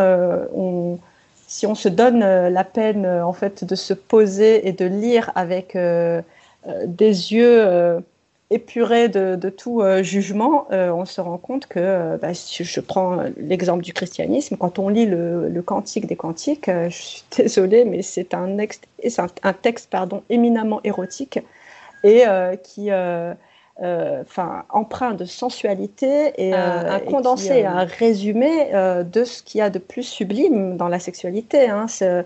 si 1.46 1.66
on 1.66 1.74
se 1.74 1.88
donne 1.88 2.20
la 2.20 2.64
peine 2.64 3.07
en 3.07 3.33
fait 3.33 3.64
de 3.64 3.74
se 3.74 3.94
poser 3.94 4.68
et 4.68 4.72
de 4.72 4.85
lire 4.85 5.33
avec 5.35 5.74
des 5.74 7.33
yeux 7.33 8.03
épuré 8.50 9.08
de, 9.08 9.48
tout 9.48 9.80
euh, 9.80 10.02
jugement, 10.02 10.66
euh, 10.72 10.90
on 10.90 11.04
se 11.04 11.20
rend 11.20 11.38
compte 11.38 11.66
que, 11.66 11.78
euh, 11.78 12.16
bah, 12.18 12.34
si 12.34 12.64
je 12.64 12.80
prends 12.80 13.22
l'exemple 13.36 13.84
du 13.84 13.92
christianisme, 13.92 14.56
quand 14.56 14.80
on 14.80 14.88
lit 14.88 15.06
le, 15.06 15.62
Cantique 15.64 16.06
des 16.06 16.16
Cantiques, 16.16 16.68
je 16.68 16.88
suis 16.90 17.24
désolée, 17.36 17.84
mais 17.84 18.02
c'est 18.02 18.34
un, 18.34 18.56
un, 19.42 19.52
texte 19.52 19.88
pardon, 19.90 20.22
éminemment 20.30 20.80
érotique 20.82 21.38
et 22.02 22.24
qui, 22.64 22.90
enfin, 22.90 24.64
empreint 24.70 25.12
de 25.12 25.26
sensualité 25.26 26.32
et 26.38 26.54
un, 26.54 26.98
condensé, 27.00 27.66
un 27.66 27.84
résumé 27.84 28.70
de 28.72 29.24
ce 29.24 29.42
qu'il 29.42 29.58
y 29.58 29.62
a 29.62 29.68
de 29.68 29.78
plus 29.78 30.02
sublime 30.02 30.78
dans 30.78 30.88
la 30.88 30.98
sexualité. 30.98 31.68
Hein, 31.68 31.86
ce, 31.88 32.24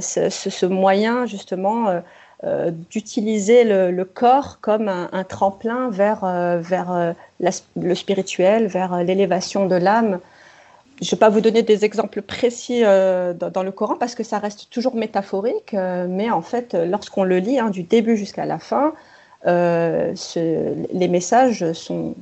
ce, 0.00 0.66
moyen 0.66 1.26
justement 1.26 2.02
euh, 2.42 2.72
d'utiliser 2.90 3.62
le, 3.64 4.04
corps 4.04 4.58
comme 4.60 4.88
un, 4.88 5.24
tremplin 5.24 5.88
vers, 5.88 6.24
euh, 6.24 6.58
vers 6.58 6.92
euh, 6.92 7.12
le 7.76 7.94
spirituel, 7.94 8.66
vers 8.66 9.02
l'élévation 9.04 9.66
de 9.66 9.76
l'âme. 9.76 10.18
Je 11.00 11.06
ne 11.06 11.10
vais 11.12 11.16
pas 11.16 11.30
vous 11.30 11.40
donner 11.40 11.62
des 11.62 11.84
exemples 11.84 12.22
précis 12.22 12.82
dans, 12.82 13.62
le 13.62 13.70
Coran 13.70 13.96
parce 13.98 14.14
que 14.14 14.24
ça 14.24 14.38
reste 14.38 14.68
toujours 14.70 14.94
métaphorique, 14.94 15.72
mais 15.72 16.30
en 16.30 16.42
fait, 16.42 16.74
lorsqu'on 16.74 17.24
le 17.24 17.38
lit 17.38 17.58
hein, 17.58 17.70
du 17.70 17.82
début 17.82 18.16
jusqu'à 18.16 18.46
la 18.46 18.58
fin, 18.58 18.92
les 19.44 21.08
messages 21.08 21.72
sont, 21.72 22.14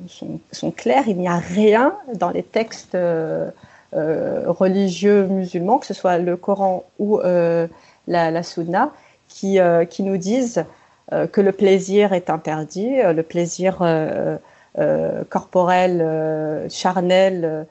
sont, 0.53 0.71
clairs. 0.71 1.05
Il 1.07 1.19
n'y 1.19 1.29
a 1.29 1.37
rien 1.37 1.95
dans 2.15 2.31
les 2.31 2.43
textes 2.43 2.97
religieux 3.93 5.27
musulmans, 5.27 5.79
que 5.79 5.87
ce 5.87 5.95
soit 5.95 6.17
le 6.17 6.37
Coran 6.39 6.85
ou 6.99 7.19
la, 7.19 8.31
la 8.31 8.43
Sunna, 8.43 8.91
euh, 9.45 9.85
qui, 9.85 10.03
nous 10.03 10.17
disent 10.17 10.65
euh, 11.13 11.27
que 11.27 11.41
le 11.41 11.53
plaisir 11.53 12.13
est 12.13 12.31
interdit, 12.31 13.01
euh, 13.01 13.13
le 13.13 13.23
plaisir 13.23 13.79
corporel, 15.29 16.69
charnel, 16.71 17.67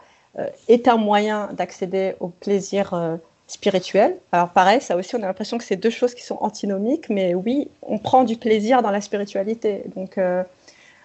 est 0.68 0.88
un 0.88 0.98
moyen 0.98 1.50
d'accéder 1.54 2.16
au 2.20 2.28
plaisir 2.28 3.20
spirituel. 3.48 4.18
Alors 4.32 4.50
pareil, 4.50 4.82
ça 4.82 4.96
aussi, 4.96 5.16
on 5.16 5.24
a 5.24 5.28
l'impression 5.28 5.58
que 5.58 5.64
c'est 5.64 5.76
deux 5.76 5.90
choses 5.90 6.14
qui 6.14 6.24
sont 6.24 6.38
antinomiques, 6.42 7.10
mais 7.10 7.34
oui, 7.34 7.70
on 7.82 7.98
prend 7.98 8.24
du 8.24 8.38
plaisir 8.38 8.82
dans 8.84 8.92
la 8.92 9.02
spiritualité. 9.02 9.84
Donc, 9.96 10.20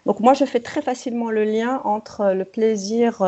donc 0.04 0.20
moi, 0.20 0.34
je 0.34 0.44
fais 0.44 0.60
très 0.60 0.82
facilement 0.82 1.30
le 1.30 1.44
lien 1.44 1.80
entre 1.84 2.32
le 2.34 2.44
plaisir 2.44 3.24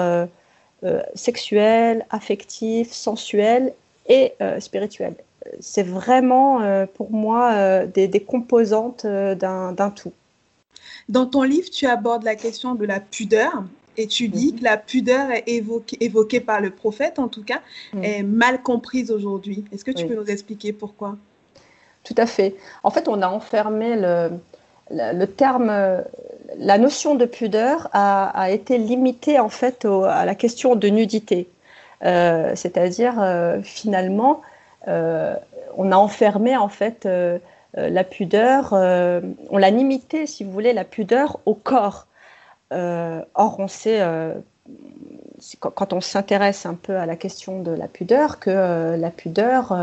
sexuel, 1.14 2.04
affectif, 2.10 2.92
sensuel 2.92 3.72
et 4.08 4.34
spirituel 4.60 5.14
c'est 5.60 5.82
vraiment 5.82 6.60
euh, 6.60 6.86
pour 6.86 7.10
moi 7.10 7.52
euh, 7.52 7.86
des, 7.86 8.20
composantes 8.20 9.04
euh, 9.04 9.34
d'un 9.34 9.90
tout. 9.90 10.12
Dans 11.08 11.26
ton 11.26 11.42
livre, 11.42 11.70
tu 11.70 11.86
abordes 11.86 12.24
la 12.24 12.34
question 12.34 12.74
de 12.74 12.84
la 12.84 13.00
pudeur 13.00 13.64
et 13.96 14.06
tu 14.06 14.28
dis 14.28 14.52
mhm. 14.52 14.58
que 14.58 14.64
la 14.64 14.76
pudeur 14.76 15.30
est 15.30 15.44
évoquée, 15.48 16.40
par 16.40 16.60
le 16.60 16.70
prophète, 16.70 17.18
en 17.18 17.28
tout 17.28 17.42
cas, 17.42 17.60
est 18.02 18.22
mal 18.22 18.62
comprise 18.62 19.10
aujourd'hui. 19.10 19.64
Est-ce 19.72 19.84
que 19.84 19.90
tu 19.90 20.06
peux 20.06 20.14
nous 20.14 20.30
expliquer 20.30 20.72
pourquoi? 20.72 21.16
Tout 22.04 22.14
à 22.16 22.26
fait. 22.26 22.54
En 22.84 22.90
fait, 22.90 23.08
on 23.08 23.22
a 23.22 23.28
enfermé 23.28 23.96
le, 24.90 25.24
terme, 25.24 25.72
la 26.58 26.78
notion 26.78 27.16
de 27.16 27.24
pudeur 27.24 27.88
a, 27.92 28.50
été 28.52 28.78
limitée 28.78 29.40
en 29.40 29.48
fait 29.48 29.84
à 29.84 30.24
la 30.24 30.36
question 30.36 30.76
de 30.76 30.88
nudité. 30.88 31.48
C'est-à-dire, 32.02 33.14
finalement, 33.64 34.42
on 34.86 35.92
a 35.92 35.96
enfermé 35.96 36.56
en 36.56 36.68
fait 36.68 37.06
euh, 37.06 37.38
euh, 37.76 37.88
la 37.88 38.04
pudeur, 38.04 38.72
on 38.72 39.56
l'a 39.56 39.70
limité, 39.70 40.26
si 40.26 40.44
vous 40.44 40.50
voulez, 40.50 40.72
la 40.72 40.84
pudeur 40.84 41.38
au 41.46 41.54
corps. 41.54 42.06
or, 42.70 43.56
on 43.58 43.68
sait 43.68 44.02
quand 45.60 45.92
on 45.92 46.00
s'intéresse 46.00 46.66
un 46.66 46.74
peu 46.74 46.96
à 46.96 47.06
la 47.06 47.16
question 47.16 47.62
de 47.62 47.70
la 47.70 47.86
pudeur, 47.86 48.38
que 48.40 48.96
la 48.98 49.10
pudeur, 49.10 49.76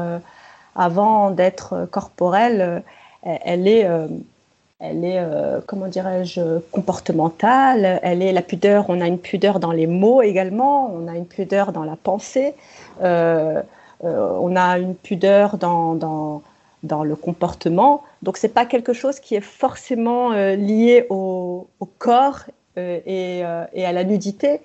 avant 0.76 1.32
d'être 1.32 1.88
corporelle, 1.90 2.84
elle 3.24 3.68
est, 3.68 3.88
elle 4.80 5.06
est 5.06 5.24
comment 5.66 5.88
dirais-je, 5.88 6.60
comportementale. 6.72 8.00
Elle 8.04 8.22
est 8.22 8.34
la 8.34 8.42
pudeur. 8.42 8.86
On 8.90 9.00
a 9.00 9.08
une 9.08 9.20
pudeur 9.20 9.60
dans 9.60 9.72
les 9.72 9.88
mots 9.88 10.22
également. 10.22 10.92
On 10.94 11.08
a 11.08 11.16
une 11.16 11.28
pudeur 11.28 11.72
dans 11.72 11.84
la 11.84 11.96
pensée. 11.96 12.54
Euh, 14.04 14.30
on 14.42 14.56
a 14.56 14.78
une 14.78 14.96
pudeur 14.96 15.58
dans, 15.58 15.96
dans, 15.96 17.04
le 17.04 17.16
comportement. 17.16 18.04
Donc, 18.22 18.38
ce 18.38 18.46
n'est 18.46 18.54
pas 18.54 18.66
quelque 18.66 18.94
chose 18.94 19.20
qui 19.20 19.36
est 19.36 19.42
forcément 19.42 20.32
euh, 20.32 20.56
lié 20.56 21.08
au, 21.10 21.68
corps 21.98 22.42
et, 22.78 23.40
et, 23.40 23.86
à 23.86 23.92
la 23.92 24.04
nudité. 24.04 24.62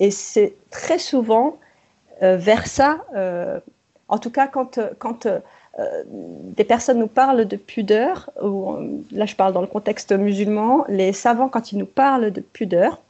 Et 0.00 0.10
c'est 0.10 0.54
très 0.70 0.98
souvent 0.98 1.56
vers 2.20 2.66
ça, 2.68 3.00
en 4.08 4.18
tout 4.18 4.30
cas 4.30 4.46
quand, 4.46 4.78
quand 4.98 5.26
des 6.04 6.64
personnes 6.64 6.98
nous 6.98 7.08
parlent 7.08 7.46
de 7.46 7.56
pudeur, 7.56 8.30
ou, 8.42 8.76
là 9.10 9.26
je 9.26 9.34
parle 9.34 9.52
dans 9.52 9.60
le 9.60 9.66
contexte 9.66 10.12
musulman, 10.12 10.84
les 10.88 11.12
savants 11.12 11.48
quand 11.48 11.72
ils 11.72 11.78
nous 11.78 11.86
parlent 11.86 12.30
de 12.30 12.40
pudeur, 12.40 13.00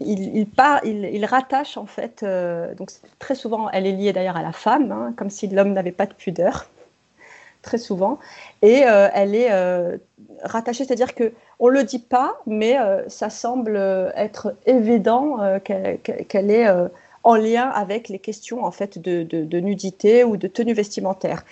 il, 0.00 0.36
il, 0.36 1.04
il, 1.12 1.24
rattache 1.24 1.76
en 1.76 1.86
fait, 1.86 2.22
euh, 2.22 2.74
donc 2.74 2.90
très 3.18 3.34
souvent 3.34 3.70
elle 3.70 3.86
est 3.86 3.92
liée 3.92 4.12
d'ailleurs 4.12 4.36
à 4.36 4.42
la 4.42 4.52
femme, 4.52 4.92
hein, 4.92 5.14
comme 5.16 5.30
si 5.30 5.46
l'homme 5.46 5.72
n'avait 5.72 5.92
pas 5.92 6.06
de 6.06 6.14
pudeur, 6.14 6.68
très 7.62 7.78
souvent, 7.78 8.18
et 8.62 8.84
euh, 8.86 9.08
elle 9.12 9.34
est 9.34 9.50
euh, 9.50 9.98
rattachée, 10.42 10.84
c'est-à-dire 10.84 11.14
que 11.14 11.32
on 11.58 11.68
le 11.68 11.84
dit 11.84 11.98
pas, 11.98 12.40
mais 12.46 12.78
ça 13.08 13.28
semble 13.28 13.76
être 14.16 14.56
évident 14.64 15.60
qu'elle 15.62 15.98
qu 16.00 16.36
est 16.38 16.66
en 17.22 17.34
lien 17.34 17.68
avec 17.68 18.08
les 18.08 18.18
questions 18.18 18.64
en 18.64 18.70
fait 18.70 18.98
de, 18.98 19.22
de, 19.24 19.44
de 19.44 19.60
nudité 19.60 20.24
ou 20.24 20.38
de 20.38 20.48
tenue 20.48 20.72
vestimentaire. 20.72 21.44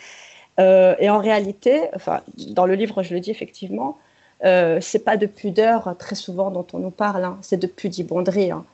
et 0.58 1.10
en 1.10 1.18
réalité, 1.18 1.90
enfin, 1.94 2.22
dans 2.38 2.64
le 2.64 2.74
livre 2.74 3.02
je 3.02 3.12
le 3.12 3.20
dis 3.20 3.30
effectivement, 3.30 3.98
euh, 4.44 4.78
c'est 4.80 5.00
pas 5.00 5.16
de 5.16 5.26
pudeur 5.26 5.96
très 5.98 6.14
souvent 6.14 6.50
dont 6.50 6.66
on 6.72 6.78
nous 6.78 6.90
parle, 6.90 7.24
hein, 7.24 7.38
c'est 7.42 7.56
de 7.56 7.66
pudibonderie 7.66 8.52
hein, 8.52 8.64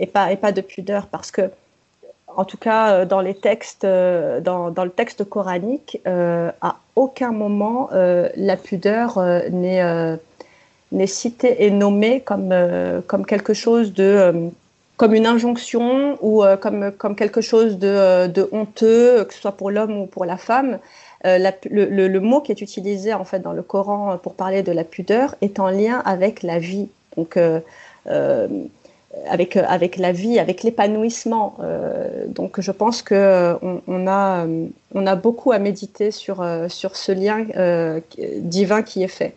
et, 0.00 0.06
pas, 0.06 0.32
et 0.32 0.36
pas 0.36 0.50
de 0.50 0.60
pudeur 0.60 1.06
parce 1.06 1.30
que, 1.30 1.50
en 2.36 2.44
tout 2.44 2.56
cas, 2.56 3.04
dans 3.04 3.20
les 3.20 3.34
textes, 3.34 3.86
dans, 3.86 4.70
dans 4.70 4.84
le 4.84 4.90
texte 4.90 5.22
coranique, 5.22 6.00
euh, 6.08 6.50
à 6.60 6.78
aucun 6.96 7.30
moment 7.30 7.90
euh, 7.92 8.28
la 8.34 8.56
pudeur 8.56 9.22
n'est 9.50 10.18
n'est 10.92 11.06
citée 11.06 11.64
et 11.64 11.70
nommée 11.70 12.20
comme, 12.20 12.54
comme 13.06 13.26
quelque 13.26 13.54
chose 13.54 13.92
de 13.92 14.50
comme 14.96 15.14
une 15.14 15.26
injonction 15.26 16.16
ou 16.22 16.44
comme, 16.60 16.92
comme 16.92 17.16
quelque 17.16 17.40
chose 17.40 17.78
de, 17.78 18.28
de 18.28 18.48
honteux, 18.52 19.24
que 19.24 19.34
ce 19.34 19.40
soit 19.40 19.52
pour 19.52 19.70
l'homme 19.70 19.96
ou 19.96 20.06
pour 20.06 20.24
la 20.24 20.36
femme. 20.36 20.78
Euh, 21.24 21.38
la, 21.38 21.54
le, 21.70 21.86
le, 21.86 22.06
le, 22.06 22.20
mot 22.20 22.42
qui 22.42 22.52
est 22.52 22.60
utilisé 22.60 23.14
en 23.14 23.24
fait 23.24 23.40
dans 23.40 23.54
le 23.54 23.62
Coran 23.62 24.18
pour 24.22 24.34
parler 24.34 24.62
de 24.62 24.72
la 24.72 24.84
pudeur 24.84 25.36
est 25.40 25.58
en 25.58 25.70
lien 25.70 26.02
avec 26.04 26.42
la 26.42 26.58
vie, 26.58 26.88
donc 27.16 27.38
euh, 27.38 27.60
euh, 28.08 28.46
avec 29.30 29.56
avec 29.56 29.96
la 29.96 30.12
vie, 30.12 30.38
avec 30.38 30.62
l'épanouissement. 30.62 31.56
Donc 32.28 32.60
je 32.60 32.70
pense 32.70 33.00
que 33.00 33.56
on, 33.62 33.80
on, 33.86 34.06
a 34.06 34.46
on 34.94 35.06
a 35.06 35.16
beaucoup 35.16 35.52
à 35.52 35.58
méditer 35.58 36.10
sur 36.10 36.44
sur 36.68 36.96
ce 36.96 37.12
lien 37.12 37.46
divin 38.38 38.82
qui 38.82 39.02
est 39.02 39.08
fait. 39.08 39.34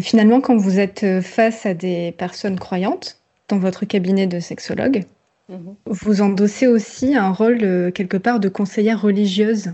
finalement, 0.00 0.40
quand 0.40 0.56
vous 0.56 0.78
êtes 0.78 1.20
face 1.22 1.66
à 1.66 1.74
des 1.74 2.12
personnes 2.12 2.60
croyantes 2.60 3.18
dans 3.48 3.58
votre 3.58 3.86
cabinet 3.86 4.28
de 4.28 4.38
sexologue, 4.38 5.04
mmh. 5.48 5.56
vous 5.86 6.20
endossez 6.20 6.68
aussi 6.68 7.16
un 7.16 7.32
rôle 7.32 7.90
quelque 7.92 8.18
part 8.18 8.38
de 8.38 8.48
conseillère 8.50 9.00
religieuse 9.00 9.72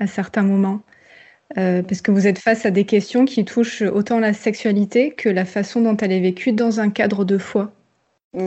à 0.00 0.06
certains 0.06 0.42
moments. 0.42 0.82
Euh, 1.56 1.82
parce 1.82 2.02
que 2.02 2.10
vous 2.10 2.26
êtes 2.26 2.38
face 2.38 2.66
à 2.66 2.70
des 2.70 2.84
questions 2.84 3.24
qui 3.24 3.44
touchent 3.44 3.82
autant 3.82 4.20
la 4.20 4.34
sexualité 4.34 5.12
que 5.12 5.30
la 5.30 5.46
façon 5.46 5.80
dont 5.80 5.96
elle 5.96 6.12
est 6.12 6.20
vécue 6.20 6.52
dans 6.52 6.80
un 6.80 6.90
cadre 6.90 7.24
de 7.24 7.38
foi. 7.38 7.72
Mmh. 8.34 8.40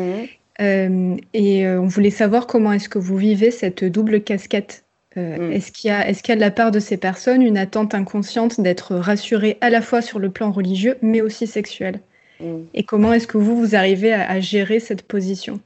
Euh, 0.60 1.18
et 1.34 1.66
euh, 1.66 1.82
on 1.82 1.88
voulait 1.88 2.12
savoir 2.12 2.46
comment 2.46 2.72
est-ce 2.72 2.90
que 2.90 3.00
vous 3.00 3.18
vivez 3.18 3.50
cette 3.50 3.84
double 3.84 4.22
casquette. 4.22 4.84
Mmh. 5.16 5.52
Est-ce 5.52 5.72
qu'il 5.72 5.90
y, 5.90 5.94
est 5.94 6.22
qu 6.22 6.30
y, 6.30 6.32
a 6.34 6.36
de 6.36 6.42
la 6.42 6.52
part 6.52 6.70
de 6.70 6.80
ces 6.80 6.98
personnes 6.98 7.42
une 7.42 7.58
attente 7.58 7.96
inconsciente 7.96 8.62
d'être 8.62 8.96
rassurée 8.96 9.58
à 9.62 9.72
la 9.72 9.82
fois 9.82 10.04
sur 10.04 10.20
le 10.20 10.30
plan 10.30 10.52
religieux, 10.52 10.98
mais 11.02 11.22
aussi 11.22 11.48
sexuel? 11.48 12.02
Mmh. 12.40 12.60
Et 12.76 12.84
comment 12.84 13.14
est-ce 13.14 13.28
que 13.28 13.40
vous, 13.40 13.58
vous 13.58 13.76
arrivez 13.76 14.14
à, 14.14 14.30
à 14.30 14.40
gérer 14.40 14.80
cette 14.80 15.02
position? 15.02 15.60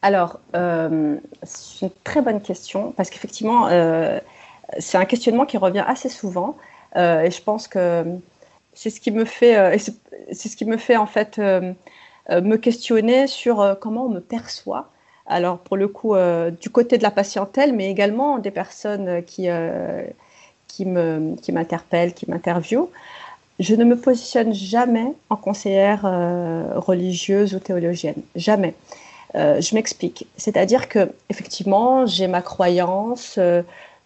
Alors, 0.00 0.38
c'est 1.42 1.86
une 1.86 1.90
très 2.04 2.22
bonne 2.22 2.40
question, 2.40 2.92
parce 2.92 3.10
qu'effectivement, 3.10 3.68
c'est 4.78 4.98
un 4.98 5.04
questionnement 5.04 5.46
qui 5.46 5.56
revient 5.56 5.84
assez 5.86 6.08
souvent 6.08 6.56
euh, 6.96 7.22
et 7.22 7.30
je 7.30 7.42
pense 7.42 7.68
que 7.68 8.04
c'est 8.74 8.90
ce 8.90 9.00
qui 9.00 9.10
me 9.10 9.24
fait, 9.24 9.56
euh, 9.56 9.76
c'est 10.32 10.48
ce 10.48 10.56
qui 10.56 10.64
me 10.64 10.76
fait 10.76 10.96
en 10.96 11.06
fait 11.06 11.38
euh, 11.38 11.72
me 12.30 12.56
questionner 12.56 13.26
sur 13.26 13.76
comment 13.80 14.06
on 14.06 14.10
me 14.10 14.20
perçoit. 14.20 14.90
Alors 15.26 15.58
pour 15.58 15.76
le 15.76 15.88
coup, 15.88 16.14
du 16.60 16.70
côté 16.70 16.98
de 16.98 17.02
la 17.02 17.10
patientèle, 17.10 17.74
mais 17.74 17.90
également 17.90 18.38
des 18.38 18.50
personnes 18.50 19.22
qui 19.24 19.48
qui 20.66 20.86
qui 21.42 21.52
m'interpellent, 21.52 22.14
qui 22.14 22.30
m'interviewent. 22.30 22.90
Je 23.58 23.74
ne 23.74 23.84
me 23.84 23.98
positionne 23.98 24.54
jamais 24.54 25.12
en 25.30 25.36
conseillère 25.36 26.02
religieuse 26.76 27.54
ou 27.54 27.58
théologienne, 27.58 28.22
jamais. 28.36 28.74
je 29.34 29.74
m'explique. 29.74 30.26
C'est-à-dire 30.36 30.88
que 30.88 31.10
effectivement, 31.28 32.06
j'ai 32.06 32.26
ma 32.26 32.42
croyance, 32.42 33.38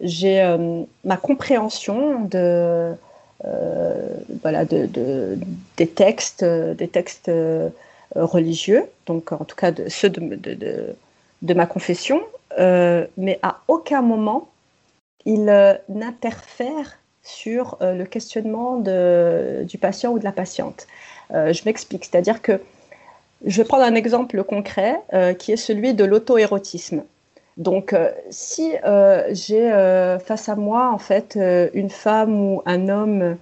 j'ai 0.03 0.41
euh, 0.41 0.83
ma 1.03 1.17
compréhension 1.17 2.25
de, 2.25 2.93
euh, 3.45 4.07
voilà, 4.41 4.65
de, 4.65 4.85
de, 4.85 5.37
des 5.77 5.87
textes, 5.87 6.43
des 6.43 6.87
textes 6.87 7.29
euh, 7.29 7.69
religieux, 8.15 8.85
donc 9.05 9.31
en 9.31 9.45
tout 9.45 9.55
cas 9.55 9.71
de, 9.71 9.89
ceux 9.89 10.09
de, 10.09 10.35
de, 11.41 11.53
ma 11.53 11.65
confession, 11.65 12.21
mais 12.59 13.39
à 13.41 13.61
aucun 13.67 14.01
moment 14.01 14.49
il 15.25 15.45
n'interfère 15.89 16.99
sur 17.23 17.77
le 17.81 18.03
questionnement 18.03 18.77
du 18.77 19.77
patient 19.77 20.11
ou 20.11 20.19
de 20.19 20.23
la 20.23 20.33
patiente. 20.33 20.85
je 21.31 21.61
m'explique, 21.65 22.05
c'est-à-dire 22.05 22.41
que 22.41 22.59
je 23.45 23.61
vais 23.61 23.67
prendre 23.67 23.83
un 23.83 23.95
exemple 23.95 24.43
concret 24.43 24.99
qui 25.39 25.53
est 25.53 25.57
celui 25.57 25.93
de 25.93 26.03
l'auto-érotisme. 26.03 27.03
Donc, 27.57 27.93
euh, 27.93 28.11
si 28.29 28.73
euh, 28.83 29.27
j'ai 29.31 29.71
euh, 29.71 30.17
face 30.19 30.49
à 30.49 30.55
moi 30.55 30.91
en 30.91 30.97
fait 30.97 31.37
une 31.73 31.89
femme 31.89 32.33
ou 32.33 32.61
un 32.65 32.89
homme 32.89 33.37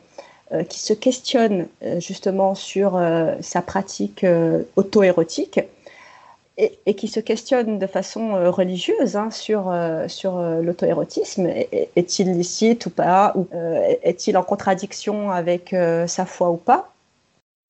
qui 0.68 0.82
se 0.82 0.92
questionne 0.92 1.70
justement 2.00 2.56
sur 2.56 3.02
sa 3.40 3.62
pratique 3.62 4.26
auto-érotique 4.76 5.62
et, 6.58 6.94
qui 6.94 7.08
se 7.08 7.22
questionne 7.22 7.80
de 7.80 7.88
façon 7.88 8.52
religieuse 8.52 9.16
hein, 9.16 9.32
sur, 9.32 9.74
sur 10.08 10.42
l'auto-érotisme, 10.62 11.48
est-il 11.96 12.34
licite 12.34 12.86
ou 12.88 12.90
pas, 12.90 13.34
est-il 14.04 14.36
en 14.36 14.44
contradiction 14.44 15.32
avec 15.32 15.74
sa 16.08 16.26
foi 16.26 16.50
ou 16.50 16.58
pas 16.58 16.92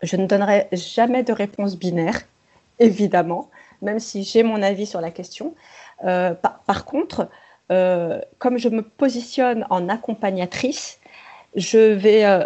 Je 0.01 0.15
ne 0.15 0.25
donnerai 0.25 0.67
jamais 0.71 1.21
de 1.21 1.34
réponse 1.34 1.77
binaire, 1.77 2.21
évidemment, 2.80 3.47
même 3.84 3.99
si 3.99 4.23
j'ai 4.23 4.41
mon 4.41 4.63
avis 4.63 4.88
sur 4.88 5.01
la 5.01 5.12
question. 5.12 5.54
Euh, 6.04 6.34
par, 6.34 6.86
contre, 6.86 7.28
euh, 7.72 8.20
comme 8.40 8.58
je 8.58 8.70
me 8.70 8.82
positionne 8.82 9.66
en 9.70 9.90
accompagnatrice, 9.90 11.00
je 11.56 11.78
vais 11.78 12.26
euh, 12.26 12.44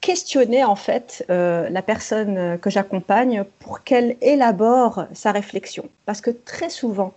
questionner 0.00 0.64
en 0.64 0.76
fait 0.76 1.24
la 1.28 1.82
personne 1.82 2.58
que 2.58 2.70
j'accompagne 2.70 3.44
pour 3.60 3.84
qu'elle 3.84 4.16
élabore 4.20 5.06
sa 5.12 5.32
réflexion. 5.32 5.88
Parce 6.06 6.20
que 6.20 6.30
très 6.30 6.70
souvent, 6.70 7.14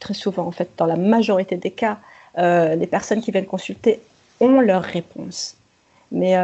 très 0.00 0.14
souvent 0.14 0.46
en 0.46 0.52
fait, 0.52 0.70
dans 0.78 0.86
la 0.86 0.96
majorité 0.96 1.56
des 1.56 1.70
cas, 1.70 1.98
les 2.36 2.86
personnes 2.86 3.20
qui 3.20 3.30
viennent 3.30 3.46
consulter 3.46 4.00
ont 4.40 4.60
leur 4.60 4.82
réponse. 4.82 5.56
Mais 6.12 6.34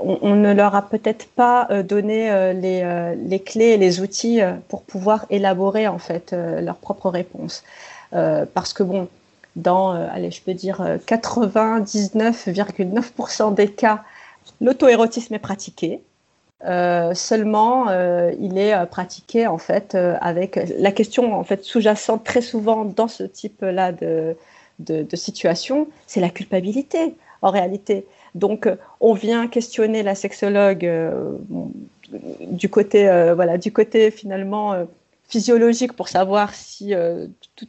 on, 0.00 0.34
ne 0.36 0.52
leur 0.52 0.74
a 0.74 0.82
peut-être 0.82 1.26
pas 1.28 1.66
euh, 1.70 1.82
donné 1.82 2.30
euh, 2.30 2.52
les, 2.52 2.82
euh, 2.82 3.14
les, 3.14 3.40
clés 3.40 3.70
et 3.70 3.76
les 3.76 4.00
outils 4.00 4.40
pour 4.68 4.82
pouvoir 4.82 5.26
élaborer 5.30 5.88
en 5.88 5.98
fait 5.98 6.32
leur 6.32 6.76
propre 6.76 7.10
réponse. 7.10 7.64
parce 8.10 8.72
que 8.72 8.82
bon, 8.82 9.08
dans, 9.56 9.90
allez, 9.90 10.30
je 10.30 10.40
peux 10.42 10.54
dire 10.54 10.82
99,9% 11.06 13.54
des 13.54 13.68
cas, 13.68 14.02
l'auto-érotisme 14.60 15.34
est 15.34 15.38
pratiqué. 15.38 16.00
Seulement, 17.14 17.90
il 18.40 18.58
est 18.58 18.86
pratiqué 18.86 19.46
en 19.46 19.58
fait 19.58 19.96
avec 20.20 20.58
la 20.78 20.92
question 20.92 21.38
en 21.38 21.44
fait 21.44 21.64
sous-jacente 21.64 22.24
très 22.24 22.40
souvent 22.40 22.84
dans 22.84 23.08
ce 23.08 23.24
type-là 23.24 23.92
de, 23.92 24.36
de 24.78 25.16
situation, 25.16 25.88
c'est 26.06 26.20
la 26.20 26.30
culpabilité 26.30 27.14
en 27.42 27.50
réalité. 27.50 28.06
Donc, 28.34 28.66
euh, 28.66 28.76
on 29.00 29.14
vient 29.14 29.46
questionner 29.46 30.02
la 30.02 30.14
sexologue 30.14 30.84
euh, 30.84 31.36
du 32.40 32.68
côté, 32.68 33.08
euh, 33.08 33.34
voilà, 33.34 33.58
du 33.58 33.72
côté 33.72 34.10
finalement 34.10 34.74
physiologique 35.28 35.94
pour 35.94 36.08
savoir 36.08 36.54
si 36.54 36.92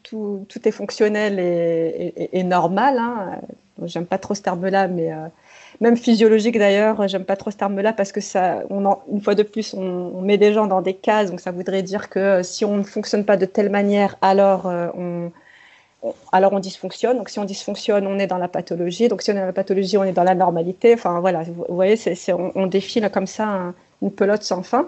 tout, 0.04 0.46
est 0.66 0.72
fonctionnel 0.72 1.40
et, 1.40 2.44
normal. 2.44 2.98
Hein. 2.98 3.40
J'aime 3.84 4.06
pas 4.06 4.18
trop 4.18 4.36
ce 4.36 4.42
terme-là, 4.42 4.88
mais 4.88 5.12
même 5.80 5.98
physiologique 5.98 6.60
d'ailleurs, 6.60 7.08
j'aime 7.08 7.26
pas 7.26 7.38
trop 7.38 7.50
ce 7.50 7.58
terme-là 7.58 7.94
parce 7.94 8.12
que 8.12 8.22
ça, 8.22 8.64
une 8.70 9.22
fois 9.22 9.36
de 9.36 9.44
plus, 9.44 9.74
on, 9.74 10.12
on, 10.16 10.22
met 10.22 10.38
des 10.38 10.54
gens 10.54 10.68
dans 10.68 10.82
des 10.82 10.94
cases, 10.94 11.32
donc 11.32 11.40
ça 11.40 11.52
voudrait 11.52 11.82
dire 11.82 12.10
que 12.10 12.44
si 12.44 12.66
on 12.66 12.78
ne 12.78 12.84
fonctionne 12.84 13.24
pas 13.24 13.38
de 13.38 13.46
telle 13.46 13.70
manière, 13.70 14.18
alors 14.22 14.66
on 14.66 15.32
alors 16.32 16.54
on 16.54 16.60
dysfonctionne. 16.60 17.18
Donc 17.18 17.30
si 17.30 17.40
on 17.40 17.46
dysfonctionne, 17.46 18.08
on 18.08 18.20
est 18.20 18.28
dans 18.28 18.38
la 18.38 18.48
pathologie. 18.48 19.08
Donc 19.08 19.22
si 19.22 19.32
on 19.32 19.36
est 19.36 19.40
dans 19.40 19.46
la 19.46 19.54
pathologie, 19.54 19.98
on 19.98 20.04
est 20.04 20.14
dans 20.14 20.24
la 20.24 20.36
normalité. 20.36 20.94
Enfin 20.94 21.20
voilà, 21.20 21.44
vous, 21.44 21.66
voyez, 21.70 21.98
on, 22.34 22.68
défile 22.68 23.10
comme 23.14 23.28
ça 23.28 23.74
une 24.02 24.12
pelote 24.12 24.44
sans 24.44 24.64
fin. 24.64 24.88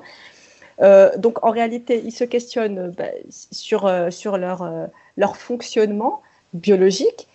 donc 1.18 1.44
en 1.44 1.52
réalité, 1.52 2.02
ils 2.04 2.12
se 2.12 2.24
questionnent 2.24 2.94
bah, 2.98 3.06
sur, 3.32 3.92
sur 4.12 4.38
leur, 4.38 5.38
fonctionnement 5.38 6.22
biologique 6.54 7.28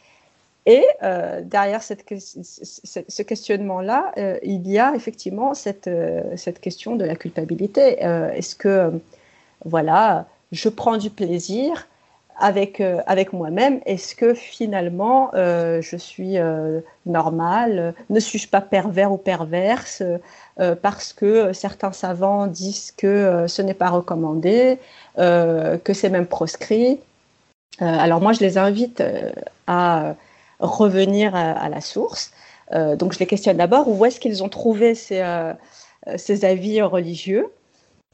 et 0.65 0.85
euh, 1.03 1.41
derrière 1.43 1.83
ce 1.83 3.23
questionnement-là, 3.23 4.13
euh, 4.17 4.39
il 4.45 4.69
y 4.69 4.79
a 4.79 4.95
effectivement 4.95 5.55
cette, 5.55 5.89
euh, 5.89 6.23
cette 6.37 6.61
question 6.61 6.95
de 6.95 7.05
la 7.05 7.17
culpabilité. 7.17 8.01
Est-ce 8.01 8.55
que, 8.55 8.93
voilà, 9.65 10.27
je 10.53 10.69
prends 10.69 10.99
du 10.99 11.11
plaisir 11.11 11.89
avec, 12.43 12.83
avec 13.07 13.33
moi-même. 13.33 13.81
Est-ce 13.87 14.15
que 14.15 14.35
finalement, 14.35 15.31
je 15.35 15.97
suis 15.97 16.37
normale 17.07 17.95
Ne 18.11 18.21
suis-je 18.21 18.49
pas 18.49 18.61
pervers 18.61 19.13
ou 19.13 19.17
perverse 19.17 20.03
parce 20.83 21.13
que 21.13 21.53
certains 21.53 21.93
savants 21.93 22.47
disent 22.47 22.93
que 22.97 23.47
ce 23.49 23.63
n'est 23.63 23.75
pas 23.75 23.89
recommandé, 23.91 24.79
que 25.17 25.93
c'est 25.95 26.11
même 26.11 26.27
proscrit? 26.27 27.01
Alors 27.81 28.21
moi, 28.21 28.33
je 28.33 28.41
les 28.41 28.59
invite 28.59 29.03
à 29.67 30.15
revenir 30.63 31.35
à, 31.35 31.69
la 31.69 31.81
source. 31.81 32.33
Euh, 32.73 32.97
donc 32.97 33.13
je 33.13 33.19
les 33.19 33.27
questionne 33.27 33.57
d'abord, 33.57 33.89
où 33.89 34.05
est-ce 34.05 34.21
qu'ils 34.21 34.43
ont 34.43 34.49
trouvé 34.49 34.95
ces, 34.95 35.21
euh, 35.21 35.53
ces 36.17 36.45
avis 36.45 36.81
religieux? 36.81 37.49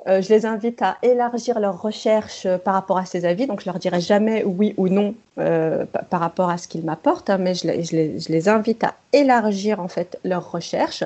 Euh, 0.06 0.22
je 0.22 0.28
les 0.28 0.46
invite 0.46 0.80
à 0.80 0.96
élargir 1.02 1.58
leurs 1.58 1.82
recherches 1.82 2.46
par 2.64 2.74
rapport 2.74 2.98
à 2.98 3.04
ces 3.04 3.24
avis. 3.24 3.46
Donc, 3.46 3.60
je 3.60 3.66
leur 3.66 3.78
dirai 3.78 4.00
jamais 4.00 4.44
oui 4.44 4.74
ou 4.76 4.88
non 4.88 5.14
par 5.36 6.20
rapport 6.20 6.50
à 6.50 6.58
ce 6.58 6.66
qu'ils 6.66 6.84
m'apportent, 6.84 7.30
hein, 7.30 7.38
mais 7.38 7.54
je 7.54 7.66
les, 7.66 8.48
invite 8.48 8.84
à 8.84 8.94
élargir 9.12 9.80
en 9.80 9.88
fait 9.88 10.18
leurs 10.24 10.50
recherches. 10.50 11.04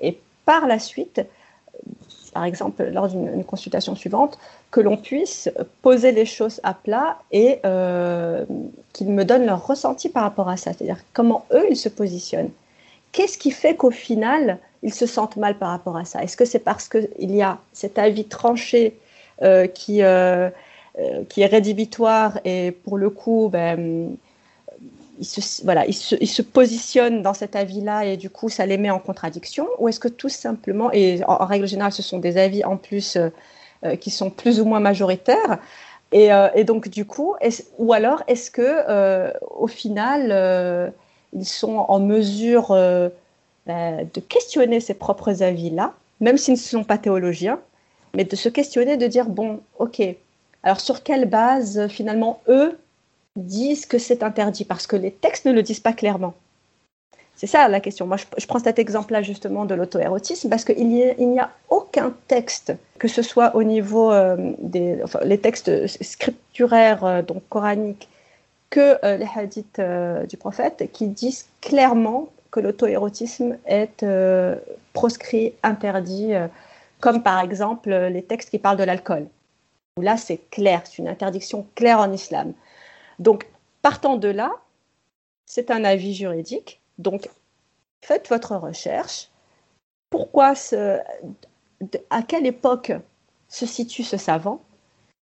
Et 0.00 0.18
par 0.44 0.66
la 0.66 0.78
suite, 0.78 1.22
par 2.32 2.44
exemple, 2.44 2.84
lors 2.84 3.08
d'une 3.08 3.44
consultation 3.44 3.94
suivante, 3.94 4.38
que 4.70 4.80
l'on 4.80 4.96
puisse 4.96 5.50
poser 5.82 6.12
les 6.12 6.24
choses 6.24 6.60
à 6.62 6.72
plat 6.74 7.18
et 7.30 7.58
euh, 7.66 8.44
qu'ils 8.92 9.10
me 9.10 9.24
donnent 9.24 9.46
leur 9.46 9.66
ressenti 9.66 10.08
par 10.08 10.22
rapport 10.22 10.48
à 10.48 10.56
ça, 10.56 10.72
c'est-à-dire 10.72 10.98
comment 11.12 11.44
eux, 11.52 11.66
ils 11.70 11.76
se 11.76 11.90
positionnent. 11.90 12.50
Qu'est-ce 13.12 13.38
qui 13.38 13.50
fait 13.50 13.76
qu'au 13.76 13.90
final, 13.90 14.58
ils 14.82 14.94
se 14.94 15.06
sentent 15.06 15.36
mal 15.36 15.58
par 15.58 15.68
rapport 15.68 15.96
à 15.96 16.04
ça? 16.04 16.22
Est-ce 16.22 16.36
que 16.36 16.44
c'est 16.44 16.58
parce 16.58 16.88
qu'il 16.88 17.08
y 17.18 17.42
a 17.42 17.58
cet 17.72 17.98
avis 17.98 18.24
tranché 18.24 18.98
euh, 19.42 19.66
qui, 19.66 20.02
euh, 20.02 20.50
qui 21.28 21.42
est 21.42 21.46
rédhibitoire 21.46 22.38
et 22.44 22.72
pour 22.72 22.98
le 22.98 23.10
coup, 23.10 23.48
ben, 23.52 24.16
ils 25.18 25.24
se, 25.24 25.62
voilà, 25.64 25.86
ils 25.86 25.94
se, 25.94 26.14
ils 26.20 26.28
se, 26.28 26.42
positionnent 26.42 27.22
dans 27.22 27.34
cet 27.34 27.56
avis-là 27.56 28.04
et 28.04 28.16
du 28.16 28.30
coup, 28.30 28.48
ça 28.48 28.66
les 28.66 28.76
met 28.76 28.90
en 28.90 28.98
contradiction? 28.98 29.68
Ou 29.78 29.88
est-ce 29.88 30.00
que 30.00 30.08
tout 30.08 30.28
simplement, 30.28 30.90
et 30.92 31.20
en, 31.26 31.44
règle 31.46 31.66
générale, 31.66 31.92
ce 31.92 32.02
sont 32.02 32.18
des 32.18 32.36
avis 32.38 32.64
en 32.64 32.76
plus 32.76 33.16
euh, 33.16 33.28
euh, 33.84 33.96
qui 33.96 34.10
sont 34.10 34.30
plus 34.30 34.60
ou 34.60 34.64
moins 34.64 34.80
majoritaires, 34.80 35.58
et, 36.12 36.32
euh, 36.32 36.48
et 36.54 36.64
donc 36.64 36.88
du 36.88 37.04
coup, 37.04 37.34
ou 37.78 37.92
alors 37.92 38.22
est-ce 38.26 38.50
que 38.50 39.32
au 39.54 39.66
final, 39.66 40.92
ils 41.32 41.46
sont 41.46 41.76
en 41.76 42.00
mesure 42.00 42.68
ben, 43.66 44.08
de 44.12 44.20
questionner 44.20 44.80
ces 44.80 44.94
propres 44.94 45.42
avis-là, 45.42 45.94
même 46.20 46.36
s'ils 46.36 46.54
ne 46.54 46.58
sont 46.58 46.84
pas 46.84 46.98
théologiens, 46.98 47.58
mais 48.14 48.24
de 48.24 48.36
se 48.36 48.48
questionner, 48.48 48.96
de 48.96 49.06
dire, 49.06 49.26
bon, 49.28 49.60
ok, 49.78 50.02
alors 50.62 50.80
sur 50.80 51.02
quelle 51.02 51.26
base 51.26 51.88
finalement 51.88 52.40
eux 52.48 52.78
disent 53.36 53.86
que 53.86 53.98
c'est 53.98 54.22
interdit? 54.22 54.64
Parce 54.64 54.86
que 54.86 54.96
les 54.96 55.10
textes 55.10 55.46
ne 55.46 55.52
le 55.52 55.62
disent 55.62 55.80
pas 55.80 55.92
clairement. 55.92 56.34
C'est 57.34 57.46
ça 57.46 57.66
la 57.68 57.80
question. 57.80 58.06
Moi, 58.06 58.18
je, 58.38 58.46
prends 58.46 58.60
cet 58.60 58.78
exemple-là 58.78 59.22
justement 59.22 59.64
de 59.64 59.74
l'auto-érotisme 59.74 60.48
parce 60.48 60.64
qu'il 60.64 60.86
n'y 60.86 61.40
a, 61.40 61.50
aucun 61.70 62.14
texte, 62.28 62.74
que 62.98 63.08
ce 63.08 63.22
soit 63.22 63.56
au 63.56 63.64
niveau 63.64 64.12
euh, 64.12 64.52
des 64.60 64.98
les 65.24 65.38
textes 65.38 65.86
scripturaires, 66.02 67.04
euh, 67.04 67.22
donc 67.22 67.42
coraniques, 67.48 68.08
que 68.72 68.98
euh, 69.04 69.18
les 69.18 69.28
hadiths 69.36 69.80
du 70.28 70.36
prophète, 70.36 70.90
qui 70.92 71.06
disent 71.06 71.46
clairement 71.60 72.30
que 72.50 72.58
l'auto-érotisme 72.58 73.58
est 73.66 74.04
proscrit, 74.92 75.54
interdit, 75.62 76.32
comme 77.00 77.22
par 77.22 77.40
exemple 77.40 77.90
les 77.90 78.22
textes 78.22 78.50
qui 78.50 78.58
parlent 78.58 78.76
de 78.76 78.84
l'alcool. 78.84 79.28
Là, 80.00 80.16
c'est 80.16 80.38
clair, 80.50 80.82
c'est 80.84 80.98
une 80.98 81.08
interdiction 81.08 81.66
claire 81.74 82.00
en 82.00 82.12
islam. 82.12 82.54
Donc, 83.18 83.46
partant 83.82 84.16
de 84.16 84.28
là, 84.28 84.50
c'est 85.46 85.70
un 85.70 85.84
avis 85.84 86.14
juridique. 86.14 86.80
Donc, 86.98 87.28
faites 88.02 88.28
votre 88.28 88.56
recherche. 88.56 89.28
Pourquoi 90.10 90.54
ce, 90.54 90.98
à 92.10 92.22
quelle 92.22 92.46
époque 92.46 92.92
se 93.48 93.66
situe 93.66 94.02
ce 94.02 94.16
savant? 94.16 94.62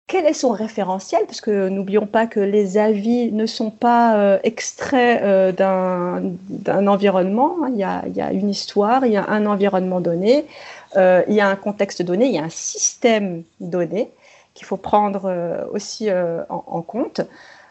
Quel 0.06 0.26
est 0.26 0.34
son 0.34 0.50
référentiel? 0.50 1.22
Parce 1.26 1.40
que 1.40 1.68
n'oublions 1.68 2.06
pas 2.06 2.26
que 2.26 2.40
les 2.40 2.76
avis 2.76 3.32
ne 3.32 3.46
sont 3.46 3.70
pas 3.70 4.16
euh, 4.16 4.38
extraits 4.42 5.22
euh, 5.22 5.50
d'un 5.52 6.86
environnement. 6.86 7.66
Il 7.68 7.76
y, 7.76 7.84
a, 7.84 8.04
il 8.06 8.14
y, 8.14 8.20
a, 8.20 8.32
une 8.32 8.50
histoire, 8.50 9.06
il 9.06 9.12
y 9.12 9.16
a 9.16 9.28
un 9.28 9.46
environnement 9.46 10.00
donné, 10.00 10.44
euh, 10.96 11.22
il 11.26 11.34
y 11.34 11.40
a 11.40 11.48
un 11.48 11.56
contexte 11.56 12.02
donné, 12.02 12.26
il 12.26 12.34
y 12.34 12.38
a 12.38 12.44
un 12.44 12.50
système 12.50 13.44
donné 13.60 14.10
qu'il 14.52 14.66
faut 14.66 14.76
prendre 14.76 15.66
aussi 15.72 16.08
en, 16.48 16.82
compte. 16.82 17.22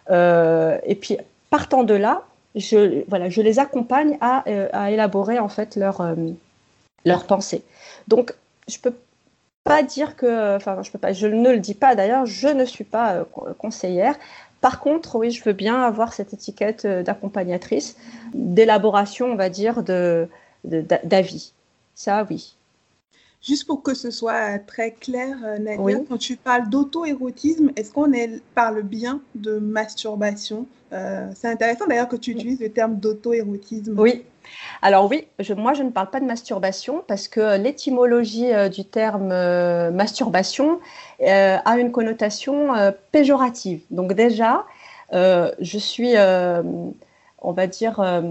Euh, 0.09 0.77
et 0.85 0.95
puis, 0.95 1.17
partant 1.49 1.83
de 1.83 1.93
là, 1.93 2.23
je, 2.55 3.03
voilà, 3.07 3.29
je 3.29 3.41
les 3.41 3.59
accompagne 3.59 4.17
à, 4.21 4.47
euh, 4.47 4.69
à 4.73 4.91
élaborer 4.91 5.39
en 5.39 5.49
fait 5.49 5.75
leur, 5.75 6.01
euh, 6.01 6.15
leur 7.05 7.25
pensée. 7.25 7.63
Donc, 8.07 8.33
je 8.67 8.77
peux 8.79 8.93
pas 9.63 9.83
dire 9.83 10.15
que, 10.15 10.55
enfin, 10.55 10.81
je 10.83 10.91
peux 10.91 10.97
pas, 10.97 11.13
je 11.13 11.27
ne 11.27 11.51
le 11.51 11.59
dis 11.59 11.73
pas 11.73 11.95
d'ailleurs, 11.95 12.25
je 12.25 12.47
ne 12.47 12.65
suis 12.65 12.83
pas 12.83 13.25
conseillère. 13.57 14.15
Par 14.61 14.79
contre, 14.79 15.15
oui, 15.15 15.31
je 15.31 15.43
veux 15.43 15.53
bien 15.53 15.81
avoir 15.81 16.13
cette 16.13 16.33
étiquette 16.33 16.85
d'accompagnatrice, 16.87 17.97
d'élaboration, 18.33 19.27
on 19.27 19.35
va 19.35 19.49
dire, 19.49 19.83
de, 19.83 20.27
d'avis. 20.63 21.53
Ça, 21.95 22.25
oui. 22.29 22.55
Juste 23.41 23.67
pour 23.67 23.83
que 23.83 23.93
ce 23.93 24.09
soit 24.09 24.57
très 24.59 24.91
clair, 24.91 25.35
euh, 25.43 25.57
Nadia, 25.57 25.99
quand 26.07 26.17
tu 26.17 26.37
parles 26.37 26.69
d'auto-érotisme, 26.69 27.71
est-ce 27.75 27.91
qu'on 27.91 28.09
parle 28.55 28.83
bien 28.83 29.21
de 29.35 29.57
masturbation? 29.57 30.65
Euh, 30.93 31.27
C'est 31.35 31.49
intéressant 31.49 31.85
d'ailleurs 31.85 32.07
que 32.07 32.15
tu 32.15 32.31
utilises 32.31 32.61
le 32.61 32.69
terme 32.69 32.95
d'auto-érotisme. 32.95 33.99
Oui. 33.99 34.23
Alors 34.81 35.09
oui, 35.09 35.27
moi 35.57 35.73
je 35.73 35.83
ne 35.83 35.89
parle 35.89 36.09
pas 36.09 36.19
de 36.19 36.25
masturbation 36.25 37.03
parce 37.07 37.27
que 37.27 37.57
l'étymologie 37.57 38.53
euh, 38.53 38.69
du 38.69 38.85
terme 38.85 39.29
masturbation 39.91 40.79
a 41.21 41.77
une 41.77 41.91
connotation 41.91 42.73
péjorative. 43.11 43.81
Donc 43.91 44.13
déjà, 44.13 44.65
je 45.11 45.77
suis, 45.77 46.15
on 46.17 47.51
va 47.51 47.67
dire, 47.67 48.21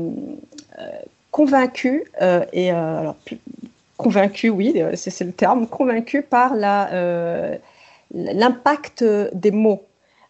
convaincue 1.31 2.05
et 2.53 2.71
alors 2.71 3.17
convaincu, 4.03 4.51
oui, 4.51 4.73
euh, 4.77 4.93
c'est 4.97 5.25
le 5.25 5.33
terme, 5.33 5.67
convaincu 5.67 6.23
par 6.23 6.53
euh, 6.57 7.57
l'impact 8.13 9.05
des 9.33 9.51
mots. 9.51 9.85